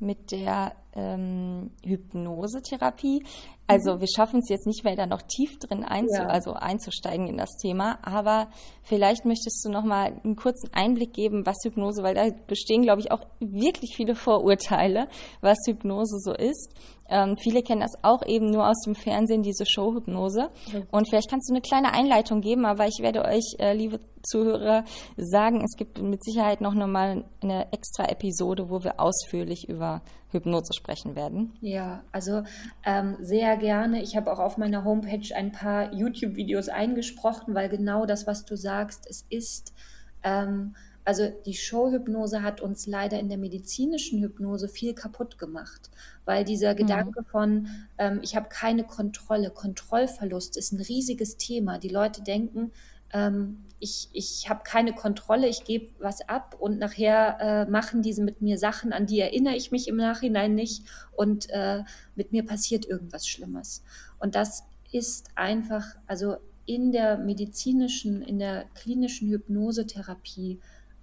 mit 0.00 0.32
der 0.32 0.74
ähm, 0.94 1.70
Hypnosetherapie. 1.84 3.24
Also 3.70 3.94
mhm. 3.94 4.00
wir 4.00 4.08
schaffen 4.08 4.40
es 4.40 4.48
jetzt 4.48 4.66
nicht 4.66 4.84
mehr 4.84 4.96
da 4.96 5.06
noch 5.06 5.22
tief 5.22 5.58
drin 5.58 5.84
einzu 5.84 6.22
ja. 6.22 6.26
also 6.26 6.54
einzusteigen 6.54 7.28
in 7.28 7.36
das 7.36 7.56
Thema, 7.56 7.98
aber 8.02 8.48
vielleicht 8.82 9.24
möchtest 9.24 9.64
du 9.64 9.70
noch 9.70 9.84
mal 9.84 10.20
einen 10.24 10.34
kurzen 10.34 10.70
Einblick 10.72 11.12
geben, 11.12 11.46
was 11.46 11.56
Hypnose, 11.64 12.02
weil 12.02 12.14
da 12.14 12.28
bestehen, 12.48 12.82
glaube 12.82 13.00
ich, 13.00 13.12
auch 13.12 13.24
wirklich 13.38 13.94
viele 13.94 14.14
Vorurteile, 14.16 15.08
was 15.40 15.58
Hypnose 15.66 16.18
so 16.18 16.32
ist. 16.32 16.74
Ähm, 17.10 17.36
viele 17.36 17.62
kennen 17.62 17.80
das 17.80 17.92
auch 18.02 18.24
eben 18.24 18.50
nur 18.50 18.68
aus 18.68 18.80
dem 18.84 18.94
Fernsehen, 18.94 19.42
diese 19.42 19.64
Showhypnose. 19.66 20.50
Mhm. 20.72 20.86
Und 20.90 21.08
vielleicht 21.08 21.28
kannst 21.28 21.50
du 21.50 21.54
eine 21.54 21.60
kleine 21.60 21.92
Einleitung 21.92 22.40
geben, 22.40 22.64
aber 22.64 22.86
ich 22.86 22.98
werde 23.00 23.24
euch, 23.24 23.56
äh, 23.58 23.74
liebe 23.74 24.00
Zuhörer, 24.22 24.84
sagen, 25.16 25.64
es 25.64 25.76
gibt 25.76 26.00
mit 26.00 26.22
Sicherheit 26.22 26.60
noch 26.60 26.74
mal 26.74 27.24
eine 27.42 27.72
extra 27.72 28.04
Episode, 28.04 28.70
wo 28.70 28.84
wir 28.84 29.00
ausführlich 29.00 29.68
über 29.68 30.02
Hypnose 30.30 30.72
sprechen 30.74 31.16
werden. 31.16 31.52
Ja, 31.60 32.02
also 32.12 32.42
ähm, 32.84 33.16
sehr 33.20 33.56
gerne. 33.56 34.02
Ich 34.02 34.16
habe 34.16 34.32
auch 34.32 34.38
auf 34.38 34.58
meiner 34.58 34.84
Homepage 34.84 35.34
ein 35.34 35.52
paar 35.52 35.92
YouTube-Videos 35.92 36.68
eingesprochen, 36.68 37.54
weil 37.54 37.68
genau 37.68 38.06
das, 38.06 38.26
was 38.26 38.44
du 38.44 38.56
sagst, 38.56 39.06
es 39.08 39.24
ist 39.28 39.74
ähm, 40.22 40.74
also 41.10 41.28
die 41.44 41.54
Showhypnose 41.54 42.40
hat 42.40 42.60
uns 42.60 42.86
leider 42.86 43.18
in 43.18 43.28
der 43.28 43.36
medizinischen 43.36 44.22
Hypnose 44.22 44.68
viel 44.68 44.94
kaputt 44.94 45.38
gemacht, 45.38 45.90
weil 46.24 46.44
dieser 46.44 46.74
mhm. 46.74 46.76
Gedanke 46.76 47.24
von, 47.24 47.66
ähm, 47.98 48.20
ich 48.22 48.36
habe 48.36 48.48
keine 48.48 48.84
Kontrolle, 48.84 49.50
Kontrollverlust 49.50 50.56
ist 50.56 50.70
ein 50.70 50.80
riesiges 50.80 51.36
Thema. 51.36 51.78
Die 51.78 51.88
Leute 51.88 52.22
denken, 52.22 52.70
ähm, 53.12 53.64
ich, 53.80 54.08
ich 54.12 54.48
habe 54.48 54.60
keine 54.62 54.92
Kontrolle, 54.92 55.48
ich 55.48 55.64
gebe 55.64 55.92
was 55.98 56.20
ab 56.28 56.54
und 56.56 56.78
nachher 56.78 57.38
äh, 57.40 57.68
machen 57.68 58.02
diese 58.02 58.22
mit 58.22 58.40
mir 58.40 58.56
Sachen, 58.56 58.92
an 58.92 59.06
die 59.06 59.18
erinnere 59.18 59.56
ich 59.56 59.72
mich 59.72 59.88
im 59.88 59.96
Nachhinein 59.96 60.54
nicht 60.54 60.84
und 61.10 61.50
äh, 61.50 61.82
mit 62.14 62.30
mir 62.30 62.46
passiert 62.46 62.86
irgendwas 62.86 63.26
Schlimmes. 63.26 63.82
Und 64.20 64.36
das 64.36 64.62
ist 64.92 65.26
einfach, 65.34 65.96
also 66.06 66.36
in 66.66 66.92
der 66.92 67.18
medizinischen, 67.18 68.22
in 68.22 68.38
der 68.38 68.66
klinischen 68.76 69.28
Hypnosetherapie 69.28 70.60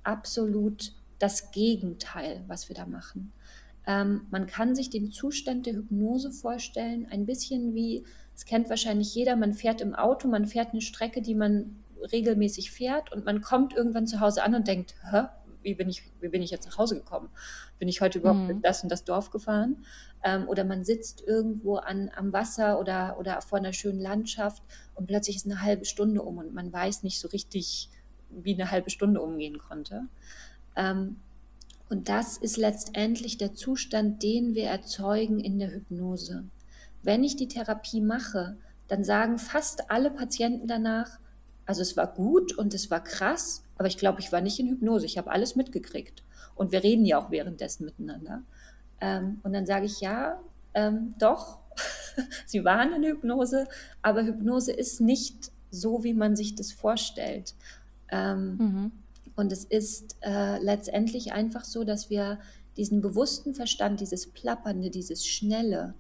absolut 0.08 0.93
das 1.20 1.51
Gegenteil, 1.51 2.43
was 2.47 2.70
wir 2.70 2.76
da 2.76 2.86
machen. 2.86 3.34
Ähm, 3.86 4.28
man 4.32 4.47
kann 4.47 4.76
sich 4.76 4.89
den 4.89 5.12
Zustand 5.12 5.66
der 5.66 5.74
Hypnose 5.74 6.32
vorstellen, 6.32 7.08
ein 7.10 7.26
bisschen 7.26 7.74
wie, 7.74 8.05
es 8.36 8.45
kennt 8.45 8.70
wahrscheinlich 8.70 9.14
jeder, 9.16 9.36
man 9.36 9.53
fährt 9.53 9.82
im 9.82 9.95
Auto, 9.95 10.28
man 10.28 10.45
fährt 10.45 10.72
eine 10.72 10.82
Strecke, 10.82 11.22
die 11.22 11.36
man 11.36 11.84
regelmäßig 12.12 12.72
fährt 12.72 13.12
und 13.12 13.26
man 13.26 13.41
kommt 13.41 13.74
irgendwann 13.74 14.08
zu 14.08 14.20
Hause 14.20 14.43
an 14.43 14.55
und 14.55 14.68
denkt, 14.68 14.95
Hä, 15.10 15.24
wie 15.64 15.74
bin 15.74 15.89
ich, 15.89 16.03
wie 16.22 16.30
bin 16.30 16.41
ich 16.41 16.51
jetzt 16.51 16.68
nach 16.68 16.78
Hause 16.78 16.95
gekommen? 16.95 17.30
Bin 17.80 17.88
ich 17.88 18.01
heute 18.01 18.20
überhaupt 18.20 18.43
mhm. 18.43 18.49
in 18.49 18.62
das 18.62 18.84
und 18.84 18.91
das 18.91 19.03
Dorf 19.03 19.32
gefahren? 19.32 19.86
Ähm, 20.24 20.47
oder 20.47 20.64
man 20.64 20.84
sitzt 20.84 21.22
irgendwo 21.26 21.78
an, 21.78 22.12
am 22.16 22.32
Wasser 22.32 22.80
oder, 22.80 23.18
oder 23.20 23.41
vor 23.41 23.58
einer 23.58 23.74
schönen 23.74 23.99
Landschaft 23.99 24.64
und 24.95 25.08
plötzlich 25.08 25.38
ist 25.38 25.45
eine 25.45 25.62
halbe 25.62 25.86
Stunde 25.86 26.22
um 26.22 26.38
und 26.38 26.53
man 26.53 26.72
weiß 26.72 27.03
nicht 27.03 27.20
so 27.20 27.28
richtig, 27.30 27.89
wie 28.30 28.53
eine 28.53 28.71
halbe 28.71 28.89
Stunde 28.89 29.21
umgehen 29.21 29.57
konnte. 29.57 30.03
Ähm, 30.75 31.17
und 31.89 32.09
das 32.09 32.38
ist 32.38 32.57
letztendlich 32.57 33.38
der 33.38 33.53
Zustand, 33.53 34.21
den 34.21 34.55
wir 34.55 34.65
erzeugen 34.65 35.39
in 35.39 35.57
der 35.57 35.71
Hypnose. 35.71 36.43
Wenn 37.03 37.23
ich 37.23 37.36
die 37.38 37.47
Therapie 37.47 38.01
mache, 38.01 38.57
dann 38.88 39.03
sagen 39.03 39.38
fast 39.38 39.89
alle 39.89 40.11
Patienten 40.11 40.67
danach, 40.67 41.19
Also 41.65 41.82
es 41.82 41.97
war 41.97 42.07
gut 42.07 42.57
und 42.57 42.73
es 42.73 42.89
war 42.89 43.03
krass, 43.03 43.61
aber 43.78 43.89
ich 43.89 43.97
glaube, 43.97 44.21
ich 44.21 44.32
war 44.32 44.39
nicht 44.39 44.57
in 44.59 44.69
Hypnose. 44.69 45.05
Ich 45.05 45.17
habe 45.17 45.32
alles 45.32 45.57
mitgekriegt. 45.57 46.23
Und 46.55 46.71
wir 46.71 46.82
reden 46.82 47.05
ja 47.05 47.19
auch 47.19 47.30
währenddessen 47.30 47.86
miteinander. 47.86 48.43
Ähm, 49.01 49.39
und 49.43 49.53
dann 49.53 49.65
sage 49.65 49.86
ich, 49.86 49.99
ja, 49.99 50.39
ähm, 50.73 51.13
doch, 51.19 51.59
sie 52.45 52.63
waren 52.63 52.93
in 52.93 53.03
Hypnose, 53.03 53.67
aber 54.01 54.23
Hypnose 54.23 54.71
ist 54.71 55.01
nicht 55.01 55.51
so, 55.71 56.03
wie 56.03 56.13
man 56.13 56.36
sich 56.36 56.55
das 56.55 56.71
vorstellt. 56.71 57.53
Ähm, 58.12 58.58
mhm. 58.58 58.91
Und 59.36 59.51
es 59.51 59.64
ist 59.64 60.18
äh, 60.22 60.58
letztendlich 60.60 61.34
einfach 61.34 61.64
so, 61.64 61.84
dass 61.84 62.10
wir 62.10 62.39
diesen 62.76 63.01
bewussten 63.01 63.55
Verstand, 63.55 63.99
dieses 63.99 64.28
Plappernde, 64.28 64.89
dieses 64.89 65.26
Schnelle 65.26 65.95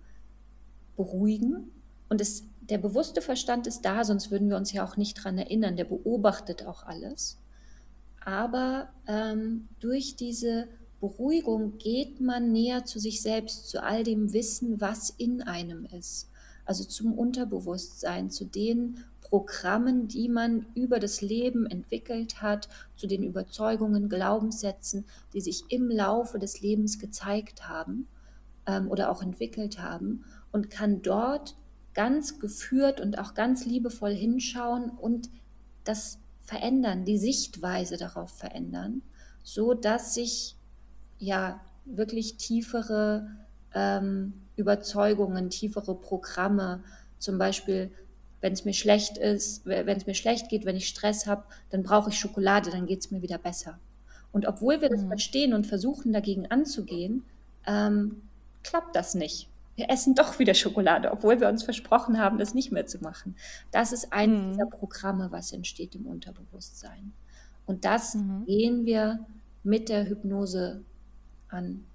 beruhigen. 0.95 1.71
Und 2.09 2.21
es, 2.21 2.43
der 2.61 2.77
bewusste 2.77 3.21
Verstand 3.21 3.67
ist 3.67 3.81
da, 3.81 4.03
sonst 4.03 4.31
würden 4.31 4.49
wir 4.49 4.57
uns 4.57 4.71
ja 4.71 4.85
auch 4.85 4.97
nicht 4.97 5.15
dran 5.15 5.37
erinnern. 5.37 5.75
Der 5.75 5.85
beobachtet 5.85 6.65
auch 6.65 6.83
alles. 6.83 7.37
Aber 8.23 8.89
ähm, 9.07 9.69
durch 9.79 10.15
diese 10.15 10.67
Beruhigung 10.99 11.77
geht 11.77 12.19
man 12.19 12.51
näher 12.51 12.85
zu 12.85 12.99
sich 12.99 13.21
selbst, 13.21 13.69
zu 13.69 13.83
all 13.83 14.03
dem 14.03 14.33
Wissen, 14.33 14.81
was 14.81 15.09
in 15.11 15.41
einem 15.41 15.85
ist. 15.85 16.29
Also 16.67 16.83
zum 16.83 17.13
Unterbewusstsein, 17.13 18.29
zu 18.29 18.43
den 18.43 19.03
Programmen, 19.21 20.07
die 20.09 20.27
man 20.27 20.65
über 20.75 20.99
das 20.99 21.21
Leben 21.21 21.65
entwickelt 21.65 22.41
hat, 22.41 22.67
zu 22.97 23.07
den 23.07 23.23
Überzeugungen, 23.23 24.09
Glaubenssätzen, 24.09 25.05
die 25.33 25.41
sich 25.41 25.63
im 25.69 25.89
Laufe 25.89 26.39
des 26.39 26.61
Lebens 26.61 26.99
gezeigt 26.99 27.69
haben 27.69 28.07
ähm, 28.65 28.89
oder 28.91 29.09
auch 29.09 29.21
entwickelt 29.21 29.81
haben 29.81 30.25
und 30.51 30.69
kann 30.69 31.01
dort 31.01 31.55
ganz 31.93 32.37
geführt 32.39 32.99
und 32.99 33.17
auch 33.17 33.33
ganz 33.33 33.65
liebevoll 33.65 34.13
hinschauen 34.13 34.89
und 34.89 35.29
das 35.85 36.19
verändern, 36.41 37.05
die 37.05 37.17
Sichtweise 37.17 37.95
darauf 37.95 38.31
verändern, 38.31 39.01
so 39.41 39.73
dass 39.73 40.13
sich 40.13 40.57
ja 41.17 41.61
wirklich 41.85 42.35
tiefere 42.35 43.27
ähm, 43.73 44.46
Überzeugungen, 44.57 45.49
tiefere 45.49 45.95
Programme, 45.95 46.83
zum 47.19 47.37
Beispiel 47.37 47.91
wenn 48.41 48.53
es 48.53 48.65
mir 48.65 48.73
schlecht 48.73 49.17
ist, 49.17 49.65
wenn 49.65 49.97
es 49.97 50.05
mir 50.05 50.13
schlecht 50.13 50.49
geht, 50.49 50.65
wenn 50.65 50.75
ich 50.75 50.87
Stress 50.87 51.25
habe, 51.25 51.43
dann 51.69 51.83
brauche 51.83 52.09
ich 52.09 52.19
Schokolade, 52.19 52.69
dann 52.69 52.85
geht 52.85 52.99
es 52.99 53.11
mir 53.11 53.21
wieder 53.21 53.37
besser. 53.37 53.79
Und 54.31 54.45
obwohl 54.45 54.81
wir 54.81 54.89
das 54.89 55.01
mhm. 55.01 55.07
verstehen 55.07 55.53
und 55.53 55.65
versuchen 55.65 56.13
dagegen 56.13 56.45
anzugehen, 56.51 57.23
ähm, 57.65 58.21
klappt 58.63 58.95
das 58.95 59.15
nicht. 59.15 59.49
Wir 59.75 59.89
essen 59.89 60.15
doch 60.15 60.39
wieder 60.39 60.53
Schokolade, 60.53 61.11
obwohl 61.11 61.39
wir 61.39 61.47
uns 61.47 61.63
versprochen 61.63 62.19
haben, 62.19 62.37
das 62.37 62.53
nicht 62.53 62.71
mehr 62.71 62.85
zu 62.85 62.99
machen. 62.99 63.35
Das 63.71 63.91
ist 63.91 64.11
ein 64.11 64.49
mhm. 64.49 64.51
dieser 64.51 64.65
Programme, 64.65 65.31
was 65.31 65.51
entsteht 65.51 65.95
im 65.95 66.05
Unterbewusstsein. 66.05 67.13
Und 67.65 67.85
das 67.85 68.15
mhm. 68.15 68.45
gehen 68.45 68.85
wir 68.85 69.25
mit 69.63 69.89
der 69.89 70.07
Hypnose 70.07 70.83
an. 71.49 71.85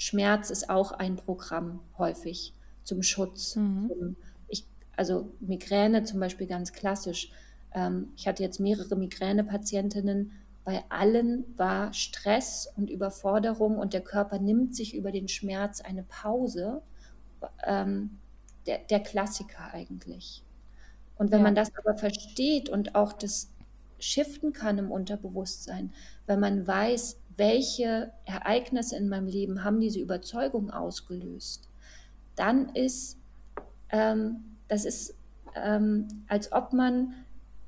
Schmerz 0.00 0.48
ist 0.48 0.70
auch 0.70 0.92
ein 0.92 1.16
Programm 1.16 1.80
häufig 1.98 2.54
zum 2.84 3.02
Schutz, 3.02 3.56
mhm. 3.56 3.88
zum 3.88 4.16
also 4.96 5.30
Migräne 5.40 6.04
zum 6.04 6.20
Beispiel 6.20 6.46
ganz 6.46 6.72
klassisch. 6.72 7.30
Ähm, 7.74 8.08
ich 8.16 8.26
hatte 8.26 8.42
jetzt 8.42 8.60
mehrere 8.60 8.96
Migränepatientinnen. 8.96 10.32
Bei 10.64 10.84
allen 10.88 11.44
war 11.56 11.92
Stress 11.92 12.70
und 12.76 12.90
Überforderung 12.90 13.78
und 13.78 13.92
der 13.92 14.00
Körper 14.00 14.38
nimmt 14.38 14.74
sich 14.74 14.94
über 14.94 15.12
den 15.12 15.28
Schmerz 15.28 15.82
eine 15.82 16.02
Pause. 16.02 16.82
Ähm, 17.66 18.18
der, 18.66 18.78
der, 18.78 19.00
Klassiker 19.00 19.72
eigentlich. 19.72 20.42
Und 21.16 21.30
wenn 21.30 21.40
ja. 21.40 21.44
man 21.44 21.54
das 21.54 21.70
aber 21.76 21.96
versteht 21.96 22.68
und 22.68 22.94
auch 22.94 23.12
das 23.14 23.50
shiften 23.98 24.52
kann 24.52 24.78
im 24.78 24.90
Unterbewusstsein, 24.90 25.92
wenn 26.26 26.40
man 26.40 26.66
weiß, 26.66 27.19
welche 27.40 28.12
Ereignisse 28.24 28.96
in 28.96 29.08
meinem 29.08 29.26
Leben 29.26 29.64
haben 29.64 29.80
diese 29.80 29.98
Überzeugung 29.98 30.70
ausgelöst, 30.70 31.68
dann 32.36 32.68
ist 32.74 33.16
ähm, 33.90 34.44
das 34.68 34.84
ist, 34.84 35.14
ähm, 35.54 36.06
als 36.28 36.52
ob 36.52 36.72
man 36.72 37.12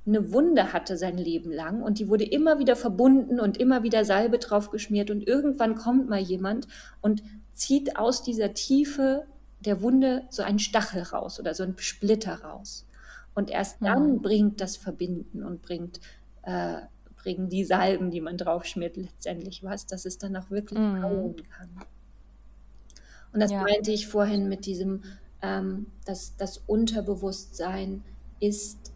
eine 0.07 0.33
Wunde 0.33 0.73
hatte 0.73 0.97
sein 0.97 1.17
Leben 1.17 1.53
lang 1.53 1.83
und 1.83 1.99
die 1.99 2.09
wurde 2.09 2.25
immer 2.25 2.59
wieder 2.59 2.77
verbunden 2.77 3.39
und 3.39 3.57
immer 3.57 3.83
wieder 3.83 4.05
Salbe 4.05 4.39
drauf 4.39 4.71
geschmiert 4.71 5.11
und 5.11 5.27
irgendwann 5.27 5.75
kommt 5.75 6.09
mal 6.09 6.21
jemand 6.21 6.67
und 7.01 7.23
zieht 7.55 7.97
aus 7.97 8.23
dieser 8.23 8.55
Tiefe 8.55 9.27
der 9.61 9.83
Wunde 9.83 10.25
so 10.31 10.43
einen 10.43 10.59
Stachel 10.59 11.03
raus 11.03 11.39
oder 11.39 11.55
so 11.55 11.63
einen 11.63 11.79
Splitter 11.79 12.43
raus. 12.43 12.87
Und 13.35 13.49
erst 13.49 13.77
dann 13.81 14.15
mhm. 14.15 14.23
bringt 14.23 14.61
das 14.61 14.77
Verbinden 14.77 15.45
und 15.45 15.63
bringt, 15.63 16.01
äh, 16.43 16.79
bringen 17.23 17.49
die 17.49 17.65
Salben, 17.65 18.11
die 18.11 18.21
man 18.21 18.37
draufschmiert, 18.37 18.97
letztendlich 18.97 19.63
was, 19.63 19.87
dass 19.87 20.05
es 20.05 20.19
dann 20.19 20.37
auch 20.37 20.51
wirklich 20.51 20.79
mhm. 20.79 21.03
heilen 21.03 21.37
kann. 21.49 21.69
Und 23.33 23.41
das 23.41 23.51
ja. 23.51 23.63
meinte 23.63 23.93
ich 23.93 24.09
vorhin 24.09 24.49
mit 24.49 24.67
diesem 24.67 25.03
ähm, 25.43 25.87
das, 26.07 26.37
das 26.37 26.59
Unterbewusstsein 26.67 28.05
ist, 28.41 28.93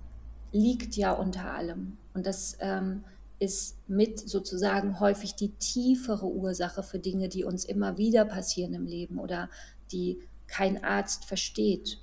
liegt 0.52 0.96
ja 0.96 1.12
unter 1.12 1.52
allem. 1.52 1.98
Und 2.14 2.26
das 2.26 2.56
ähm, 2.60 3.04
ist 3.38 3.76
mit 3.88 4.18
sozusagen 4.18 5.00
häufig 5.00 5.34
die 5.34 5.50
tiefere 5.50 6.26
Ursache 6.26 6.82
für 6.82 6.98
Dinge, 6.98 7.28
die 7.28 7.44
uns 7.44 7.64
immer 7.64 7.98
wieder 7.98 8.24
passieren 8.24 8.72
im 8.72 8.86
Leben 8.86 9.18
oder 9.18 9.50
die 9.92 10.20
kein 10.46 10.82
Arzt 10.82 11.24
versteht. 11.24 12.00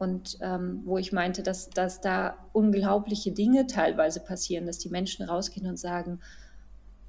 Und 0.00 0.38
ähm, 0.40 0.80
wo 0.86 0.96
ich 0.96 1.12
meinte, 1.12 1.42
dass, 1.42 1.68
dass 1.68 2.00
da 2.00 2.34
unglaubliche 2.54 3.32
Dinge 3.32 3.66
teilweise 3.66 4.20
passieren, 4.20 4.64
dass 4.64 4.78
die 4.78 4.88
Menschen 4.88 5.26
rausgehen 5.26 5.68
und 5.68 5.78
sagen, 5.78 6.20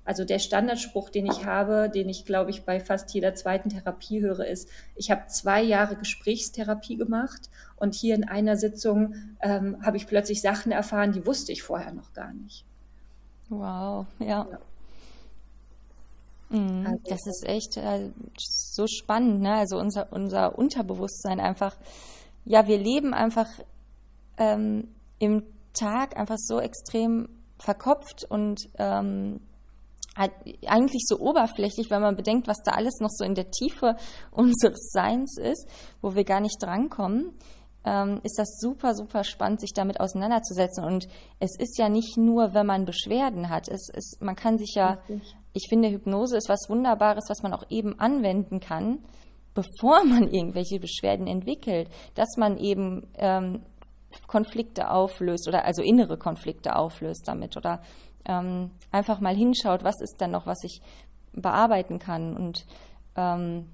also 0.04 0.26
der 0.26 0.39
Standardspruch, 0.39 1.10
den 1.10 1.26
ich 1.26 1.46
habe, 1.46 1.89
den 1.89 2.10
ich 2.10 2.26
glaube 2.26 2.50
ich 2.50 2.66
bei 2.66 2.82
fast 2.82 3.14
jeder 3.14 3.34
zweiten 3.34 3.70
Therapie 3.70 4.20
höre, 4.22 4.46
ist, 4.46 4.68
ich 4.96 5.10
habe 5.10 5.28
zwei 5.28 5.62
Jahre 5.62 5.96
Gesprächstherapie 5.96 6.98
gemacht 6.98 7.50
und 7.78 7.96
hier 7.96 8.14
in 8.14 8.28
einer 8.28 8.58
Sitzung 8.58 9.16
ähm, 9.42 9.78
habe 9.86 9.96
ich 9.96 10.06
plötzlich 10.06 10.42
Sachen 10.42 10.74
erfahren, 10.74 11.14
die 11.14 11.26
wusste 11.26 11.54
ich 11.54 11.64
vorher 11.64 11.94
noch 11.94 12.12
gar 12.12 12.34
nicht. 12.34 12.66
Wow, 13.48 14.06
ja. 14.20 14.48
ja. 14.52 14.60
Mhm, 16.50 16.86
also, 16.86 17.02
das 17.08 17.26
ist 17.26 17.46
echt 17.48 17.78
äh, 17.78 18.10
so 18.38 18.86
spannend, 18.88 19.39
ne? 19.39 19.54
Also 19.54 19.78
unser, 19.78 20.12
unser 20.12 20.58
Unterbewusstsein 20.58 21.39
einfach, 21.39 21.78
ja, 22.46 22.68
wir 22.68 22.78
leben 22.78 23.14
einfach 23.14 23.48
ähm, 24.38 24.89
im 25.20 25.44
Tag 25.74 26.18
einfach 26.18 26.38
so 26.38 26.60
extrem 26.60 27.30
verkopft 27.58 28.26
und 28.30 28.70
ähm, 28.78 29.39
eigentlich 30.16 31.04
so 31.08 31.20
oberflächlich, 31.20 31.89
wenn 31.89 32.02
man 32.02 32.16
bedenkt, 32.16 32.48
was 32.48 32.62
da 32.64 32.72
alles 32.72 33.00
noch 33.00 33.10
so 33.10 33.24
in 33.24 33.36
der 33.36 33.50
Tiefe 33.50 33.96
unseres 34.32 34.92
Seins 34.92 35.38
ist, 35.38 35.68
wo 36.02 36.16
wir 36.16 36.24
gar 36.24 36.42
nicht 36.42 36.62
drankommen, 36.62 37.32
ähm, 37.86 38.20
ist 38.24 38.38
das 38.38 38.60
super, 38.60 38.94
super 38.94 39.24
spannend, 39.24 39.62
sich 39.62 39.74
damit 39.74 40.00
auseinanderzusetzen. 40.00 40.84
Und 40.84 41.08
es 41.39 41.58
ist 41.58 41.78
ja 41.78 41.89
nicht 41.89 42.18
nur, 42.18 42.54
wenn 42.54 42.66
man 42.66 42.86
Beschwerden 42.86 43.50
hat. 43.50 43.68
Es 43.70 43.89
ist, 43.89 44.22
man 44.22 44.36
kann 44.36 44.58
sich 44.58 44.74
ja, 44.76 45.00
Richtig. 45.10 45.36
ich 45.54 45.68
finde, 45.70 45.89
Hypnose 45.89 46.38
ist 46.38 46.50
was 46.50 46.70
Wunderbares, 46.70 47.26
was 47.30 47.42
man 47.42 47.54
auch 47.54 47.64
eben 47.70 47.98
anwenden 48.00 48.60
kann, 48.60 49.00
bevor 49.54 50.04
man 50.06 50.28
irgendwelche 50.28 50.80
Beschwerden 50.80 51.28
entwickelt, 51.28 51.89
dass 52.16 52.38
man 52.38 52.58
eben 52.58 53.08
ähm, 53.16 53.62
Konflikte 54.28 54.89
auflöst 54.89 55.47
oder 55.47 55.66
also 55.66 55.82
innere 55.82 56.18
Konflikte 56.18 56.76
auflöst 56.76 57.28
damit 57.28 57.56
oder 57.58 57.82
ähm, 58.26 58.72
einfach 58.91 59.20
mal 59.20 59.36
hinschaut, 59.36 59.84
was 59.84 60.02
ist 60.02 60.18
dann 60.20 60.32
noch, 60.32 60.45
was 60.45 60.64
ich 60.64 60.82
bearbeiten 61.34 61.99
kann. 61.99 62.36
Und 62.36 62.66
ähm, 63.16 63.68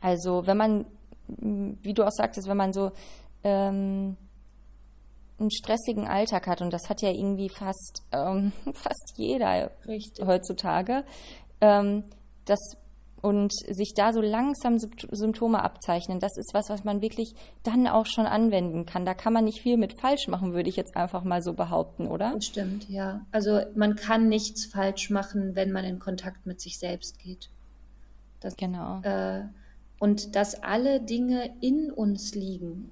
also 0.00 0.46
wenn 0.46 0.56
man, 0.56 0.86
wie 1.28 1.94
du 1.94 2.04
auch 2.04 2.12
sagtest, 2.12 2.48
wenn 2.48 2.56
man 2.56 2.72
so 2.72 2.92
ähm, 3.42 4.16
einen 5.38 5.50
stressigen 5.50 6.06
Alltag 6.06 6.46
hat, 6.46 6.62
und 6.62 6.72
das 6.72 6.88
hat 6.88 7.02
ja 7.02 7.10
irgendwie 7.10 7.48
fast, 7.48 8.02
ähm, 8.12 8.52
fast 8.74 9.14
jeder 9.16 9.70
Richtig. 9.86 10.26
heutzutage, 10.26 11.04
ähm, 11.60 12.04
das 12.44 12.58
und 13.24 13.54
sich 13.54 13.94
da 13.94 14.12
so 14.12 14.20
langsam 14.20 14.78
Symptome 14.78 15.62
abzeichnen, 15.62 16.20
das 16.20 16.36
ist 16.36 16.52
was, 16.52 16.68
was 16.68 16.84
man 16.84 17.00
wirklich 17.00 17.34
dann 17.62 17.88
auch 17.88 18.04
schon 18.04 18.26
anwenden 18.26 18.84
kann. 18.84 19.06
Da 19.06 19.14
kann 19.14 19.32
man 19.32 19.44
nicht 19.44 19.62
viel 19.62 19.78
mit 19.78 19.98
falsch 19.98 20.28
machen, 20.28 20.52
würde 20.52 20.68
ich 20.68 20.76
jetzt 20.76 20.94
einfach 20.94 21.24
mal 21.24 21.40
so 21.40 21.54
behaupten, 21.54 22.06
oder? 22.06 22.32
Das 22.34 22.44
stimmt, 22.44 22.90
ja. 22.90 23.24
Also 23.32 23.62
man 23.74 23.96
kann 23.96 24.28
nichts 24.28 24.66
falsch 24.66 25.08
machen, 25.08 25.54
wenn 25.54 25.72
man 25.72 25.86
in 25.86 25.98
Kontakt 25.98 26.44
mit 26.44 26.60
sich 26.60 26.78
selbst 26.78 27.18
geht. 27.18 27.48
Das, 28.40 28.58
genau. 28.58 29.00
Äh, 29.00 29.44
und 29.98 30.36
dass 30.36 30.62
alle 30.62 31.00
Dinge 31.00 31.50
in 31.62 31.90
uns 31.90 32.34
liegen, 32.34 32.90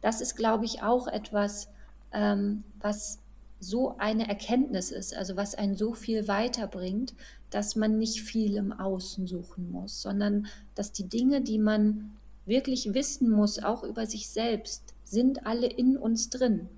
das 0.00 0.20
ist, 0.20 0.34
glaube 0.34 0.64
ich, 0.64 0.82
auch 0.82 1.06
etwas, 1.06 1.68
ähm, 2.12 2.64
was 2.80 3.20
so 3.60 3.96
eine 3.98 4.28
Erkenntnis 4.28 4.90
ist, 4.90 5.16
also 5.16 5.36
was 5.36 5.54
einen 5.54 5.76
so 5.76 5.92
viel 5.92 6.26
weiterbringt, 6.26 7.14
dass 7.50 7.76
man 7.76 7.98
nicht 7.98 8.22
viel 8.22 8.56
im 8.56 8.72
Außen 8.72 9.26
suchen 9.26 9.70
muss, 9.70 10.02
sondern 10.02 10.46
dass 10.74 10.92
die 10.92 11.08
Dinge, 11.08 11.40
die 11.40 11.58
man 11.58 12.12
wirklich 12.46 12.94
wissen 12.94 13.30
muss, 13.30 13.62
auch 13.62 13.82
über 13.84 14.06
sich 14.06 14.28
selbst, 14.28 14.94
sind 15.04 15.46
alle 15.46 15.66
in 15.66 15.96
uns 15.96 16.30
drin. 16.30 16.68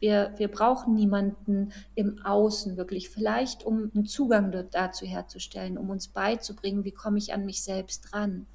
Wir, 0.00 0.32
wir 0.36 0.48
brauchen 0.48 0.94
niemanden 0.94 1.72
im 1.94 2.24
Außen 2.24 2.76
wirklich, 2.76 3.10
vielleicht 3.10 3.64
um 3.64 3.90
einen 3.94 4.06
Zugang 4.06 4.54
dazu 4.70 5.06
herzustellen, 5.06 5.76
um 5.76 5.90
uns 5.90 6.08
beizubringen, 6.08 6.84
wie 6.84 6.92
komme 6.92 7.18
ich 7.18 7.34
an 7.34 7.44
mich 7.44 7.62
selbst 7.62 8.12
ran. 8.12 8.46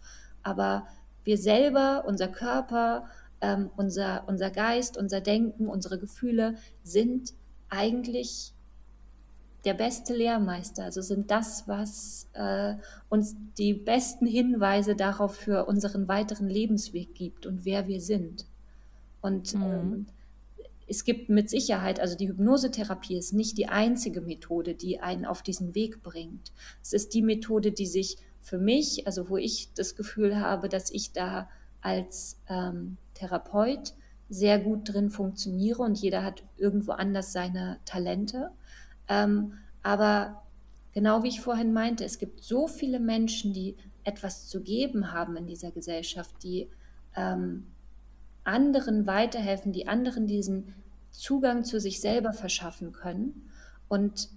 Aber 0.42 0.88
wir 1.24 1.38
selber, 1.38 2.06
unser 2.08 2.28
Körper, 2.30 3.08
ähm, 3.42 3.70
unser, 3.76 4.24
unser 4.28 4.52
Geist, 4.52 4.98
unser 4.98 5.20
Denken, 5.20 5.68
unsere 5.68 6.00
Gefühle 6.00 6.56
sind 6.84 7.34
eigentlich 7.70 8.54
der 9.66 9.74
beste 9.74 10.16
Lehrmeister, 10.16 10.84
also 10.84 11.02
sind 11.02 11.32
das, 11.32 11.68
was 11.68 12.28
äh, 12.34 12.76
uns 13.10 13.36
die 13.58 13.74
besten 13.74 14.26
Hinweise 14.26 14.96
darauf 14.96 15.36
für 15.36 15.66
unseren 15.66 16.08
weiteren 16.08 16.50
Lebensweg 16.50 17.16
gibt 17.16 17.46
und 17.46 17.66
wer 17.66 17.88
wir 17.88 18.02
sind. 18.02 18.46
Und 19.22 19.54
mhm. 19.54 19.64
ähm, 19.64 20.06
es 20.88 21.06
gibt 21.06 21.30
mit 21.30 21.50
Sicherheit, 21.50 22.00
also 22.00 22.18
die 22.18 22.28
Hypnosetherapie 22.28 23.18
ist 23.18 23.34
nicht 23.34 23.58
die 23.58 23.68
einzige 23.68 24.22
Methode, 24.22 24.74
die 24.74 25.00
einen 25.00 25.26
auf 25.26 25.42
diesen 25.42 25.76
Weg 25.76 26.04
bringt. 26.04 26.52
Es 26.82 26.92
ist 26.92 27.14
die 27.14 27.22
Methode, 27.22 27.72
die 27.72 27.88
sich 27.88 28.18
für 28.42 28.58
mich, 28.58 29.08
also 29.08 29.30
wo 29.30 29.38
ich 29.38 29.70
das 29.74 29.96
Gefühl 29.96 30.40
habe, 30.40 30.68
dass 30.68 30.92
ich 30.92 31.14
da 31.14 31.50
als 31.82 32.38
ähm, 32.50 32.98
Therapeut 33.14 33.94
sehr 34.30 34.60
gut 34.60 34.94
drin 34.94 35.10
funktioniere 35.10 35.84
und 35.84 35.98
jeder 35.98 36.24
hat 36.24 36.44
irgendwo 36.58 36.92
anders 36.92 37.32
seine 37.32 37.78
Talente. 37.86 38.52
Ähm, 39.08 39.54
aber 39.82 40.44
genau 40.94 41.24
wie 41.24 41.30
ich 41.30 41.42
vorhin 41.42 41.74
meinte, 41.74 42.06
es 42.06 42.20
gibt 42.20 42.44
so 42.44 42.68
viele 42.68 43.00
Menschen, 43.00 43.54
die 43.54 43.76
etwas 44.04 44.48
zu 44.48 44.62
geben 44.62 45.12
haben 45.12 45.36
in 45.36 45.48
dieser 45.48 45.72
Gesellschaft, 45.72 46.36
die 46.44 46.70
ähm, 47.16 47.68
anderen 48.44 49.08
weiterhelfen, 49.08 49.72
die 49.72 49.88
anderen 49.88 50.28
diesen 50.28 50.76
Zugang 51.12 51.64
zu 51.64 51.80
sich 51.80 52.02
selber 52.02 52.34
verschaffen 52.34 52.92
können. 52.92 53.50
Und 53.88 54.30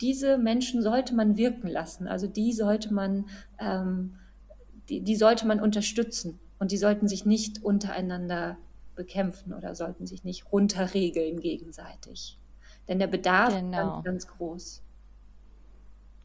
diese 0.00 0.38
Menschen 0.38 0.82
sollte 0.82 1.14
man 1.14 1.36
wirken 1.36 1.68
lassen. 1.68 2.08
Also 2.08 2.26
die 2.26 2.52
sollte 2.52 2.92
man, 2.92 3.26
ähm, 3.58 4.14
die, 4.88 5.00
die 5.00 5.16
sollte 5.16 5.46
man 5.46 5.60
unterstützen. 5.60 6.38
Und 6.58 6.72
die 6.72 6.76
sollten 6.76 7.08
sich 7.08 7.24
nicht 7.26 7.62
untereinander 7.62 8.56
bekämpfen 8.94 9.52
oder 9.52 9.74
sollten 9.74 10.06
sich 10.06 10.24
nicht 10.24 10.52
runterregeln 10.52 11.40
gegenseitig. 11.40 12.38
Denn 12.88 12.98
der 12.98 13.06
Bedarf 13.06 13.54
genau. 13.54 13.98
ist 13.98 14.04
ganz, 14.04 14.04
ganz 14.04 14.26
groß. 14.26 14.82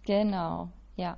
Genau, 0.06 0.70
ja. 0.96 1.18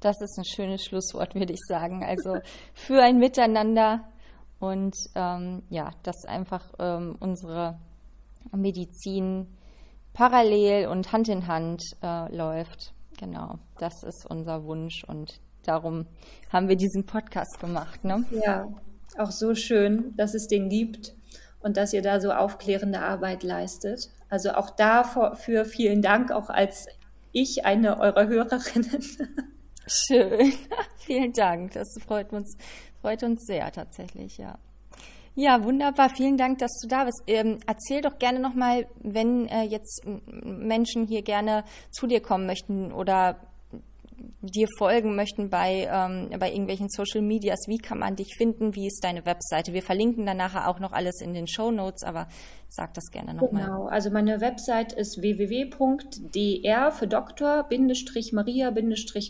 Das 0.00 0.20
ist 0.20 0.38
ein 0.38 0.44
schönes 0.44 0.84
Schlusswort, 0.84 1.34
würde 1.34 1.52
ich 1.52 1.60
sagen. 1.66 2.04
Also 2.04 2.36
für 2.74 3.02
ein 3.02 3.18
Miteinander 3.18 4.04
und 4.58 4.94
ähm, 5.14 5.62
ja, 5.70 5.90
dass 6.02 6.24
einfach 6.26 6.72
ähm, 6.78 7.16
unsere 7.20 7.78
Medizin 8.52 9.46
parallel 10.12 10.88
und 10.88 11.12
Hand 11.12 11.28
in 11.28 11.46
Hand 11.46 11.82
äh, 12.02 12.34
läuft. 12.34 12.94
Genau, 13.18 13.58
das 13.78 14.02
ist 14.02 14.26
unser 14.28 14.64
Wunsch 14.64 15.04
und 15.04 15.40
darum 15.64 16.06
haben 16.50 16.68
wir 16.68 16.76
diesen 16.76 17.06
Podcast 17.06 17.58
gemacht. 17.60 18.04
Ne? 18.04 18.24
Ja, 18.44 18.68
auch 19.18 19.30
so 19.30 19.54
schön, 19.54 20.14
dass 20.16 20.34
es 20.34 20.46
den 20.46 20.68
gibt 20.68 21.14
und 21.60 21.76
dass 21.76 21.92
ihr 21.92 22.02
da 22.02 22.20
so 22.20 22.32
aufklärende 22.32 23.00
Arbeit 23.00 23.42
leistet. 23.42 24.10
Also 24.34 24.50
auch 24.54 24.70
dafür 24.70 25.64
vielen 25.64 26.02
Dank, 26.02 26.32
auch 26.32 26.50
als 26.50 26.88
ich 27.30 27.64
eine 27.64 28.00
eurer 28.00 28.26
Hörerinnen. 28.26 29.04
Schön, 29.86 30.52
vielen 30.96 31.32
Dank. 31.32 31.74
Das 31.74 31.86
freut 32.04 32.32
uns, 32.32 32.56
freut 33.00 33.22
uns 33.22 33.46
sehr 33.46 33.70
tatsächlich, 33.70 34.38
ja. 34.38 34.58
Ja, 35.36 35.62
wunderbar. 35.62 36.10
Vielen 36.10 36.36
Dank, 36.36 36.58
dass 36.58 36.80
du 36.82 36.88
da 36.88 37.04
bist. 37.04 37.22
Ähm, 37.28 37.60
erzähl 37.64 38.00
doch 38.00 38.18
gerne 38.18 38.40
nochmal, 38.40 38.88
wenn 39.00 39.46
äh, 39.46 39.62
jetzt 39.62 40.02
Menschen 40.04 41.06
hier 41.06 41.22
gerne 41.22 41.62
zu 41.92 42.08
dir 42.08 42.20
kommen 42.20 42.46
möchten 42.46 42.90
oder 42.90 43.36
dir 44.40 44.66
folgen 44.78 45.16
möchten 45.16 45.50
bei, 45.50 45.88
ähm, 45.90 46.30
bei 46.38 46.50
irgendwelchen 46.50 46.88
Social 46.88 47.22
Medias, 47.22 47.64
wie 47.66 47.78
kann 47.78 47.98
man 47.98 48.16
dich 48.16 48.34
finden? 48.36 48.74
Wie 48.74 48.86
ist 48.86 49.02
deine 49.02 49.24
Webseite? 49.26 49.72
Wir 49.72 49.82
verlinken 49.82 50.26
dann 50.26 50.36
nachher 50.36 50.68
auch 50.68 50.80
noch 50.80 50.92
alles 50.92 51.20
in 51.20 51.34
den 51.34 51.46
Show 51.46 51.70
Notes, 51.70 52.02
aber 52.02 52.28
sag 52.68 52.94
das 52.94 53.10
gerne 53.10 53.34
nochmal. 53.34 53.64
Genau, 53.64 53.86
also 53.86 54.10
meine 54.10 54.40
Website 54.40 54.92
ist 54.92 55.20
www.dr 55.20 56.92
für 56.92 57.06
Doktor 57.06 57.68
Maria 58.32 58.74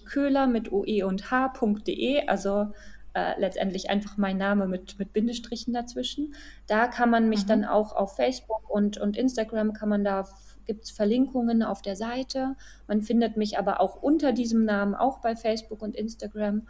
Köhler 0.07 0.47
mit 0.47 0.73
OE 0.73 1.05
und 1.05 1.31
H.de, 1.31 2.27
also 2.27 2.67
äh, 3.15 3.39
letztendlich 3.41 3.91
einfach 3.91 4.17
mein 4.17 4.37
Name 4.37 4.67
mit, 4.67 4.99
mit 4.99 5.13
Bindestrichen 5.13 5.73
dazwischen. 5.73 6.35
Da 6.67 6.87
kann 6.89 7.11
man 7.11 7.29
mich 7.29 7.45
mhm. 7.45 7.49
dann 7.49 7.65
auch 7.65 7.95
auf 7.95 8.17
Facebook 8.17 8.69
und, 8.69 8.99
und 8.99 9.17
Instagram 9.17 9.73
kann 9.73 9.89
man 9.89 10.05
da 10.05 10.27
gibt 10.67 10.85
es 10.85 10.91
Verlinkungen 10.91 11.63
auf 11.63 11.83
der 11.83 11.97
Seite. 11.97 12.57
Man 12.87 13.03
findet 13.03 13.37
mich 13.37 13.59
aber 13.59 13.81
auch 13.81 14.03
unter 14.03 14.33
diesem 14.33 14.65
Namen, 14.65 14.95
auch 14.95 15.19
bei 15.19 15.37
Facebook 15.37 15.83
und 15.83 15.95
Instagram. 15.95 16.67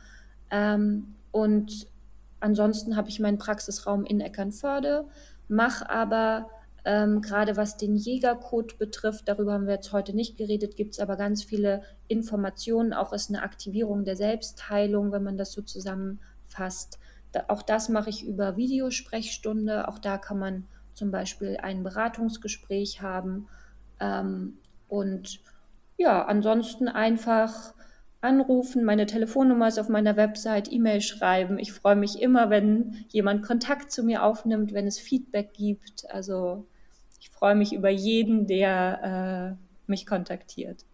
Ähm, 0.51 1.15
und 1.31 1.87
ansonsten 2.41 2.97
habe 2.97 3.09
ich 3.09 3.21
meinen 3.21 3.39
Praxisraum 3.39 4.05
in 4.05 4.21
Eckernförde, 4.21 5.07
mache 5.49 5.89
aber 5.89 6.51
ähm, 6.85 7.23
gerade 7.23 7.57
was 7.57 7.79
den 7.79 7.97
Jägercode 7.97 8.79
betrifft, 8.79 9.29
darüber 9.29 9.55
haben 9.55 9.67
wir 9.67 9.75
jetzt 9.75 9.93
heute 9.93 10.15
nicht 10.15 10.37
geredet, 10.37 10.77
gibt 10.77 10.95
es 10.95 11.01
aber 11.01 11.17
ganz 11.17 11.43
viele 11.43 11.83
Informationen. 12.09 12.93
Auch 12.93 13.13
ist 13.15 13.31
eine 13.31 13.43
Aktivierung 13.43 14.05
der 14.05 14.17
Selbstheilung, 14.17 15.11
wenn 15.11 15.23
man 15.23 15.39
das 15.39 15.53
so 15.53 15.63
Da, 17.33 17.45
auch 17.49 17.63
das 17.63 17.89
mache 17.89 18.11
ich 18.11 18.25
über 18.25 18.57
Videosprechstunde. 18.57 19.89
Auch 19.89 19.99
da 19.99 20.19
kann 20.19 20.39
man 20.39 20.65
zum 20.95 21.11
Beispiel 21.11 21.59
ein 21.61 21.83
Beratungsgespräch 21.83 23.03
haben. 23.03 23.49
Ähm, 24.01 24.59
und 24.89 25.41
ja, 25.97 26.25
ansonsten 26.25 26.89
einfach 26.89 27.75
anrufen. 28.21 28.85
Meine 28.85 29.07
Telefonnummer 29.07 29.69
ist 29.69 29.79
auf 29.79 29.89
meiner 29.89 30.17
Website, 30.17 30.73
E-Mail 30.73 31.01
schreiben. 31.01 31.59
Ich 31.59 31.73
freue 31.73 31.97
mich 31.97 32.21
immer, 32.21 32.51
wenn 32.51 33.05
jemand 33.11 33.45
Kontakt 33.45 33.93
zu 33.93 34.03
mir 34.03 34.25
aufnimmt, 34.25 34.73
wenn 34.73 34.87
es 34.87 34.99
Feedback 34.99 35.53
gibt. 35.53 36.11
Also 36.11 36.67
ich 37.21 37.31
freue 37.31 37.55
mich 37.55 37.73
über 37.73 37.91
jeden, 37.91 38.47
der 38.47 39.59
äh, 39.59 39.91
mich 39.91 40.07
kontaktiert. 40.07 40.85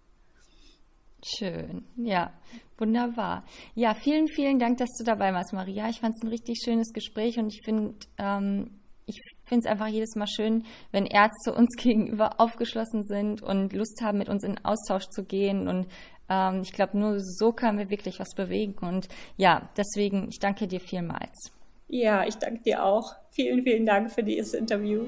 Schön, 1.22 1.84
ja, 1.96 2.32
wunderbar. 2.78 3.44
Ja, 3.74 3.94
vielen, 3.94 4.26
vielen 4.28 4.58
Dank, 4.58 4.78
dass 4.78 4.88
du 4.98 5.04
dabei 5.04 5.32
warst, 5.32 5.52
Maria. 5.52 5.88
Ich 5.88 6.00
fand 6.00 6.16
es 6.16 6.22
ein 6.22 6.28
richtig 6.28 6.60
schönes 6.64 6.92
Gespräch 6.92 7.38
und 7.38 7.48
ich 7.48 7.60
finde, 7.64 7.94
ähm, 8.18 8.80
ich 9.06 9.20
finde 9.46 9.66
es 9.66 9.70
einfach 9.70 9.88
jedes 9.88 10.14
Mal 10.14 10.26
schön, 10.26 10.64
wenn 10.92 11.06
Ärzte 11.06 11.52
uns 11.52 11.76
gegenüber 11.78 12.40
aufgeschlossen 12.40 13.04
sind 13.04 13.42
und 13.42 13.72
Lust 13.72 14.00
haben, 14.02 14.18
mit 14.18 14.28
uns 14.28 14.44
in 14.44 14.64
Austausch 14.64 15.08
zu 15.10 15.24
gehen. 15.24 15.68
Und 15.68 15.88
ähm, 16.28 16.62
ich 16.62 16.72
glaube, 16.72 16.98
nur 16.98 17.20
so 17.20 17.52
können 17.52 17.78
wir 17.78 17.90
wirklich 17.90 18.20
was 18.20 18.34
bewegen. 18.34 18.76
Und 18.80 19.08
ja, 19.36 19.68
deswegen, 19.76 20.28
ich 20.30 20.38
danke 20.38 20.66
dir 20.66 20.80
vielmals. 20.80 21.52
Ja, 21.88 22.24
ich 22.24 22.36
danke 22.36 22.62
dir 22.62 22.84
auch. 22.84 23.16
Vielen, 23.30 23.62
vielen 23.64 23.84
Dank 23.84 24.12
für 24.12 24.22
dieses 24.22 24.54
Interview. 24.54 25.06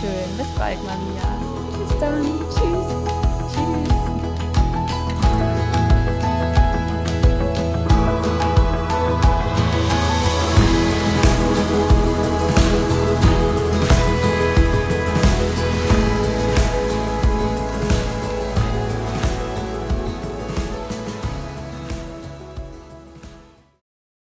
Schön. 0.00 0.36
Bis 0.36 0.48
bald, 0.58 0.78
Maria. 0.84 1.78
Bis 1.78 1.98
dann. 1.98 2.24
Tschüss. 2.50 3.05